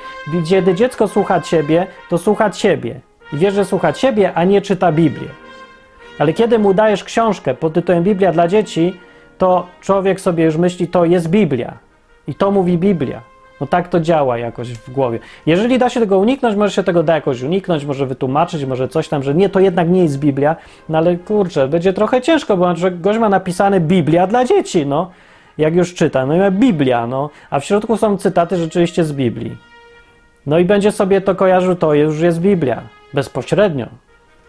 Kiedy 0.49 0.75
dziecko 0.75 1.09
słucha 1.09 1.41
ciebie, 1.41 1.87
to 2.09 2.19
słucha 2.19 2.51
ciebie. 2.51 3.01
I 3.33 3.37
wie, 3.37 3.51
że 3.51 3.65
słucha 3.65 3.93
ciebie, 3.93 4.35
a 4.35 4.45
nie 4.45 4.61
czyta 4.61 4.93
Biblię. 4.93 5.29
Ale 6.19 6.33
kiedy 6.33 6.59
mu 6.59 6.75
dajesz 6.75 7.05
książkę 7.05 7.55
pod 7.55 7.73
tytułem 7.73 8.05
Biblia 8.05 8.33
dla 8.33 8.49
dzieci, 8.49 9.01
to 9.39 9.67
człowiek 9.81 10.21
sobie 10.21 10.45
już 10.45 10.57
myśli, 10.57 10.89
to 10.89 11.05
jest 11.05 11.31
Biblia. 11.31 11.79
I 12.29 12.35
to 12.35 12.51
mówi 12.51 12.79
Biblia. 12.79 13.21
No 13.61 13.67
tak 13.67 13.89
to 13.89 14.01
działa 14.01 14.39
jakoś 14.39 14.73
w 14.73 14.91
głowie. 14.91 15.19
Jeżeli 15.47 15.79
da 15.79 15.91
się 15.91 16.01
tego 16.01 16.19
uniknąć, 16.19 16.57
może 16.57 16.73
się 16.73 16.83
tego 16.83 17.03
da 17.03 17.15
jakoś 17.15 17.43
uniknąć, 17.43 17.85
może 17.85 18.07
wytłumaczyć, 18.07 18.65
może 18.65 18.89
coś 18.89 19.09
tam, 19.09 19.23
że 19.23 19.35
nie, 19.35 19.49
to 19.49 19.61
jednak 19.61 19.89
nie 19.89 20.03
jest 20.03 20.19
Biblia, 20.19 20.57
no 20.89 20.99
ale 20.99 21.17
kurczę, 21.17 21.69
będzie 21.69 21.93
trochę 21.93 22.23
ciężko, 22.23 22.57
bo 22.57 22.75
gość 22.91 23.19
ma 23.19 23.29
napisane 23.29 23.81
Biblia 23.81 24.27
dla 24.27 24.45
dzieci, 24.45 24.87
no. 24.87 25.11
Jak 25.59 25.77
już 25.77 25.95
czyta, 25.95 26.27
no 26.27 26.49
i 26.49 26.51
Biblia, 26.51 27.07
no. 27.07 27.31
A 27.51 27.61
w 27.61 27.65
środku 27.65 27.97
są 27.97 28.17
cytaty 28.17 28.57
rzeczywiście 28.57 29.05
z 29.05 29.13
Biblii. 29.13 29.57
No 30.47 30.59
i 30.59 30.65
będzie 30.65 30.93
sobie 30.93 31.21
to 31.21 31.35
kojarzył, 31.35 31.77
to 31.77 31.95
już 31.95 32.21
jest 32.21 32.41
Biblia. 32.41 32.83
Bezpośrednio 33.15 33.87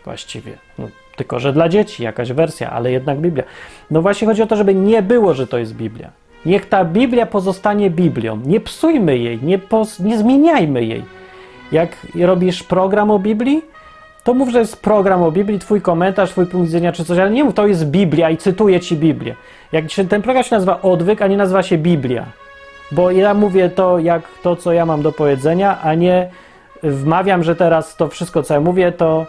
właściwie. 0.07 0.51
No, 0.79 0.87
tylko, 1.15 1.39
że 1.39 1.53
dla 1.53 1.69
dzieci 1.69 2.03
jakaś 2.03 2.31
wersja, 2.31 2.71
ale 2.71 2.91
jednak 2.91 3.17
Biblia. 3.19 3.43
No 3.91 4.01
właśnie 4.01 4.27
chodzi 4.27 4.41
o 4.41 4.47
to, 4.47 4.55
żeby 4.55 4.75
nie 4.75 5.01
było, 5.01 5.33
że 5.33 5.47
to 5.47 5.57
jest 5.57 5.75
Biblia. 5.75 6.09
Niech 6.45 6.69
ta 6.69 6.85
Biblia 6.85 7.25
pozostanie 7.25 7.89
Biblią. 7.89 8.39
Nie 8.45 8.59
psujmy 8.59 9.17
jej, 9.17 9.39
nie, 9.43 9.59
nie 9.99 10.17
zmieniajmy 10.17 10.85
jej. 10.85 11.03
Jak 11.71 12.07
robisz 12.15 12.63
program 12.63 13.11
o 13.11 13.19
Biblii, 13.19 13.61
to 14.27 14.33
mów, 14.33 14.49
że 14.49 14.59
jest 14.59 14.81
program 14.81 15.23
o 15.23 15.31
Biblii, 15.31 15.59
twój 15.59 15.81
komentarz, 15.81 16.29
twój 16.29 16.45
punkt 16.45 16.67
widzenia 16.67 16.91
czy 16.91 17.05
coś, 17.05 17.17
ale 17.17 17.31
nie 17.31 17.43
mów, 17.43 17.53
to 17.53 17.67
jest 17.67 17.85
Biblia 17.85 18.29
i 18.29 18.37
cytuję 18.37 18.79
ci 18.79 18.95
Biblię. 18.95 19.35
Jak 19.71 19.85
ten 20.09 20.21
program 20.21 20.43
się 20.43 20.55
nazywa 20.55 20.81
Odwyk, 20.81 21.21
a 21.21 21.27
nie 21.27 21.37
nazywa 21.37 21.63
się 21.63 21.77
Biblia. 21.77 22.25
Bo 22.91 23.11
ja 23.11 23.33
mówię 23.33 23.69
to 23.69 23.99
jak 23.99 24.21
to, 24.43 24.55
co 24.55 24.73
ja 24.73 24.85
mam 24.85 25.01
do 25.01 25.11
powiedzenia, 25.11 25.81
a 25.81 25.93
nie 25.93 26.29
wmawiam, 26.83 27.43
że 27.43 27.55
teraz 27.55 27.95
to 27.95 28.07
wszystko, 28.07 28.43
co 28.43 28.53
ja 28.53 28.59
mówię, 28.59 28.91
to 28.91 29.25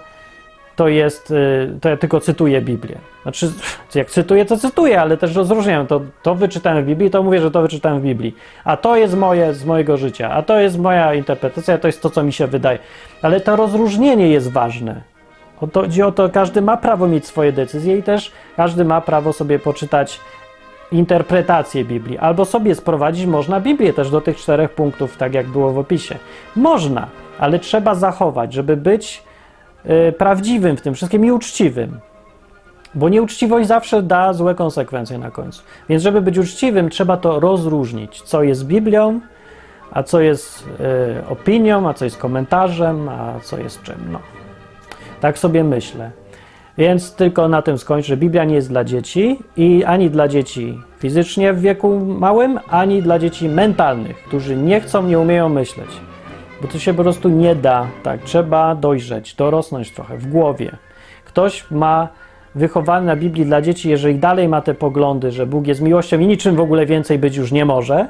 to 0.78 0.88
jest, 0.88 1.30
y, 1.30 1.78
to 1.80 1.88
ja 1.88 1.96
tylko 1.96 2.20
cytuję 2.20 2.60
Biblię. 2.60 2.98
Znaczy, 3.22 3.52
jak 3.94 4.10
cytuję, 4.10 4.44
to 4.44 4.56
cytuję, 4.56 5.00
ale 5.00 5.16
też 5.16 5.34
rozróżniam. 5.34 5.86
To, 5.86 6.00
to 6.22 6.34
wyczytałem 6.34 6.84
w 6.84 6.86
Biblii, 6.86 7.10
to 7.10 7.22
mówię, 7.22 7.40
że 7.40 7.50
to 7.50 7.62
wyczytałem 7.62 8.00
w 8.00 8.02
Biblii. 8.02 8.36
A 8.64 8.76
to 8.76 8.96
jest 8.96 9.16
moje 9.16 9.54
z 9.54 9.64
mojego 9.64 9.96
życia, 9.96 10.30
a 10.30 10.42
to 10.42 10.58
jest 10.60 10.78
moja 10.78 11.14
interpretacja, 11.14 11.78
to 11.78 11.88
jest 11.88 12.02
to, 12.02 12.10
co 12.10 12.22
mi 12.22 12.32
się 12.32 12.46
wydaje. 12.46 12.78
Ale 13.22 13.40
to 13.40 13.56
rozróżnienie 13.56 14.28
jest 14.28 14.52
ważne. 14.52 15.02
Chodzi 15.74 16.02
o 16.02 16.12
to, 16.12 16.28
każdy 16.28 16.62
ma 16.62 16.76
prawo 16.76 17.08
mieć 17.08 17.26
swoje 17.26 17.52
decyzje 17.52 17.98
i 17.98 18.02
też 18.02 18.32
każdy 18.56 18.84
ma 18.84 19.00
prawo 19.00 19.32
sobie 19.32 19.58
poczytać 19.58 20.20
interpretację 20.92 21.84
Biblii. 21.84 22.18
Albo 22.18 22.44
sobie 22.44 22.74
sprowadzić 22.74 23.26
można 23.26 23.60
Biblię 23.60 23.92
też 23.92 24.10
do 24.10 24.20
tych 24.20 24.36
czterech 24.36 24.70
punktów, 24.70 25.16
tak 25.16 25.34
jak 25.34 25.46
było 25.46 25.72
w 25.72 25.78
opisie. 25.78 26.18
Można, 26.56 27.06
ale 27.38 27.58
trzeba 27.58 27.94
zachować, 27.94 28.52
żeby 28.52 28.76
być 28.76 29.27
prawdziwym 30.18 30.76
w 30.76 30.80
tym 30.80 30.94
wszystkim 30.94 31.24
i 31.24 31.32
uczciwym. 31.32 32.00
Bo 32.94 33.08
nieuczciwość 33.08 33.68
zawsze 33.68 34.02
da 34.02 34.32
złe 34.32 34.54
konsekwencje 34.54 35.18
na 35.18 35.30
końcu. 35.30 35.62
Więc, 35.88 36.02
żeby 36.02 36.20
być 36.20 36.38
uczciwym, 36.38 36.90
trzeba 36.90 37.16
to 37.16 37.40
rozróżnić, 37.40 38.22
co 38.22 38.42
jest 38.42 38.66
Biblią, 38.66 39.20
a 39.90 40.02
co 40.02 40.20
jest 40.20 40.64
y, 41.20 41.28
opinią, 41.28 41.88
a 41.88 41.94
co 41.94 42.04
jest 42.04 42.16
komentarzem, 42.18 43.08
a 43.08 43.40
co 43.42 43.58
jest 43.58 43.82
czym. 43.82 43.96
No. 44.12 44.18
Tak 45.20 45.38
sobie 45.38 45.64
myślę. 45.64 46.10
Więc 46.78 47.14
tylko 47.14 47.48
na 47.48 47.62
tym 47.62 47.78
skończę. 47.78 48.16
Biblia 48.16 48.44
nie 48.44 48.54
jest 48.54 48.68
dla 48.68 48.84
dzieci 48.84 49.38
i 49.56 49.84
ani 49.84 50.10
dla 50.10 50.28
dzieci 50.28 50.80
fizycznie 50.98 51.52
w 51.52 51.60
wieku 51.60 52.00
małym, 52.00 52.60
ani 52.70 53.02
dla 53.02 53.18
dzieci 53.18 53.48
mentalnych, 53.48 54.16
którzy 54.16 54.56
nie 54.56 54.80
chcą, 54.80 55.02
nie 55.02 55.18
umieją 55.18 55.48
myśleć. 55.48 55.88
Bo 56.62 56.68
to 56.68 56.78
się 56.78 56.94
po 56.94 57.02
prostu 57.02 57.28
nie 57.28 57.54
da, 57.54 57.86
tak, 58.02 58.22
trzeba 58.22 58.74
dojrzeć, 58.74 59.34
dorosnąć 59.34 59.90
trochę 59.90 60.18
w 60.18 60.26
głowie. 60.26 60.70
Ktoś 61.24 61.70
ma 61.70 62.08
wychowany 62.54 63.06
na 63.06 63.16
Biblii 63.16 63.44
dla 63.44 63.62
dzieci, 63.62 63.90
jeżeli 63.90 64.18
dalej 64.18 64.48
ma 64.48 64.60
te 64.60 64.74
poglądy, 64.74 65.30
że 65.32 65.46
Bóg 65.46 65.66
jest 65.66 65.80
miłością 65.80 66.18
i 66.18 66.26
niczym 66.26 66.56
w 66.56 66.60
ogóle 66.60 66.86
więcej 66.86 67.18
być 67.18 67.36
już 67.36 67.52
nie 67.52 67.64
może, 67.64 68.08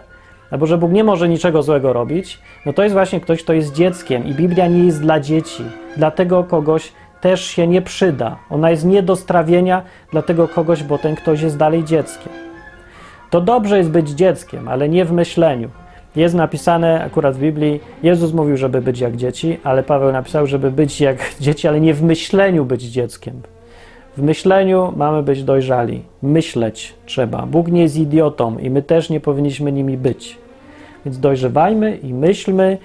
albo 0.50 0.66
że 0.66 0.78
Bóg 0.78 0.92
nie 0.92 1.04
może 1.04 1.28
niczego 1.28 1.62
złego 1.62 1.92
robić, 1.92 2.40
no 2.66 2.72
to 2.72 2.82
jest 2.82 2.92
właśnie 2.92 3.20
ktoś, 3.20 3.42
kto 3.42 3.52
jest 3.52 3.72
dzieckiem 3.72 4.26
i 4.26 4.34
Biblia 4.34 4.66
nie 4.66 4.84
jest 4.84 5.02
dla 5.02 5.20
dzieci. 5.20 5.64
Dlatego 5.96 6.44
kogoś 6.44 6.92
też 7.20 7.44
się 7.44 7.66
nie 7.66 7.82
przyda. 7.82 8.36
Ona 8.50 8.70
jest 8.70 8.84
nie 8.84 9.02
do 9.02 9.16
strawienia 9.16 9.82
dla 10.12 10.22
tego 10.22 10.48
kogoś, 10.48 10.82
bo 10.82 10.98
ten 10.98 11.16
ktoś 11.16 11.40
jest 11.40 11.56
dalej 11.56 11.84
dzieckiem. 11.84 12.32
To 13.30 13.40
dobrze 13.40 13.78
jest 13.78 13.90
być 13.90 14.10
dzieckiem, 14.10 14.68
ale 14.68 14.88
nie 14.88 15.04
w 15.04 15.12
myśleniu. 15.12 15.70
Jest 16.16 16.34
napisane 16.34 17.04
akurat 17.04 17.36
w 17.36 17.40
Biblii, 17.40 17.80
Jezus 18.02 18.32
mówił, 18.32 18.56
żeby 18.56 18.82
być 18.82 19.00
jak 19.00 19.16
dzieci, 19.16 19.58
ale 19.64 19.82
Paweł 19.82 20.12
napisał, 20.12 20.46
żeby 20.46 20.70
być 20.70 21.00
jak 21.00 21.16
dzieci, 21.40 21.68
ale 21.68 21.80
nie 21.80 21.94
w 21.94 22.02
myśleniu 22.02 22.64
być 22.64 22.82
dzieckiem. 22.82 23.42
W 24.16 24.22
myśleniu 24.22 24.92
mamy 24.96 25.22
być 25.22 25.44
dojrzali. 25.44 26.02
Myśleć 26.22 26.94
trzeba. 27.06 27.46
Bóg 27.46 27.68
nie 27.68 27.82
jest 27.82 27.96
idiotą 27.96 28.58
i 28.58 28.70
my 28.70 28.82
też 28.82 29.10
nie 29.10 29.20
powinniśmy 29.20 29.72
nimi 29.72 29.96
być. 29.96 30.38
Więc 31.04 31.20
dojrzewajmy 31.20 31.96
i 31.96 32.14
myślmy 32.14 32.78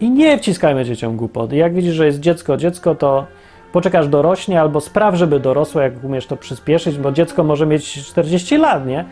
i 0.00 0.10
nie 0.10 0.38
wciskajmy 0.38 0.84
dzieciom 0.84 1.16
głupoty. 1.16 1.56
Jak 1.56 1.74
widzisz, 1.74 1.94
że 1.94 2.06
jest 2.06 2.20
dziecko, 2.20 2.56
dziecko, 2.56 2.94
to 2.94 3.26
poczekasz 3.72 4.08
dorośnie 4.08 4.60
albo 4.60 4.80
spraw, 4.80 5.14
żeby 5.14 5.40
dorosło, 5.40 5.80
jak 5.80 6.04
umiesz 6.04 6.26
to 6.26 6.36
przyspieszyć, 6.36 6.98
bo 6.98 7.12
dziecko 7.12 7.44
może 7.44 7.66
mieć 7.66 8.06
40 8.06 8.56
lat, 8.56 8.86
nie? 8.86 9.04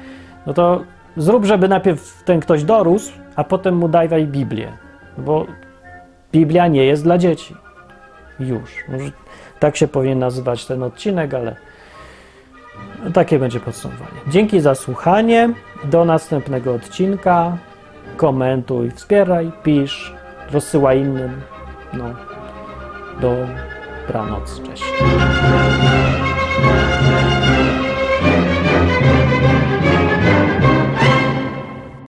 No 0.47 0.55
to 0.55 0.81
zrób, 1.17 1.45
żeby 1.45 1.69
najpierw 1.69 2.23
ten 2.25 2.41
ktoś 2.41 2.65
dorósł, 2.65 3.13
a 3.39 3.45
potem 3.45 3.75
mu 3.77 3.89
dawaj 3.89 4.27
Biblię, 4.27 4.73
bo 5.19 5.47
Biblia 6.33 6.67
nie 6.67 6.85
jest 6.85 7.03
dla 7.03 7.19
dzieci. 7.19 7.55
Już. 8.41 8.85
Tak 9.61 9.77
się 9.77 9.89
powinien 9.89 10.19
nazywać 10.19 10.67
ten 10.67 10.83
odcinek, 10.83 11.35
ale 11.35 11.57
takie 13.15 13.39
będzie 13.39 13.61
podsumowanie. 13.61 14.21
Dzięki 14.29 14.61
za 14.61 14.75
słuchanie. 14.75 15.51
Do 15.85 16.05
następnego 16.05 16.75
odcinka. 16.75 17.57
Komentuj, 18.17 18.91
wspieraj, 18.91 19.53
pisz, 19.63 20.15
rozsyłaj 20.53 21.01
innym. 21.01 21.41
No. 21.93 22.05
Dobranoc, 23.21 24.63
cześć. 24.63 24.85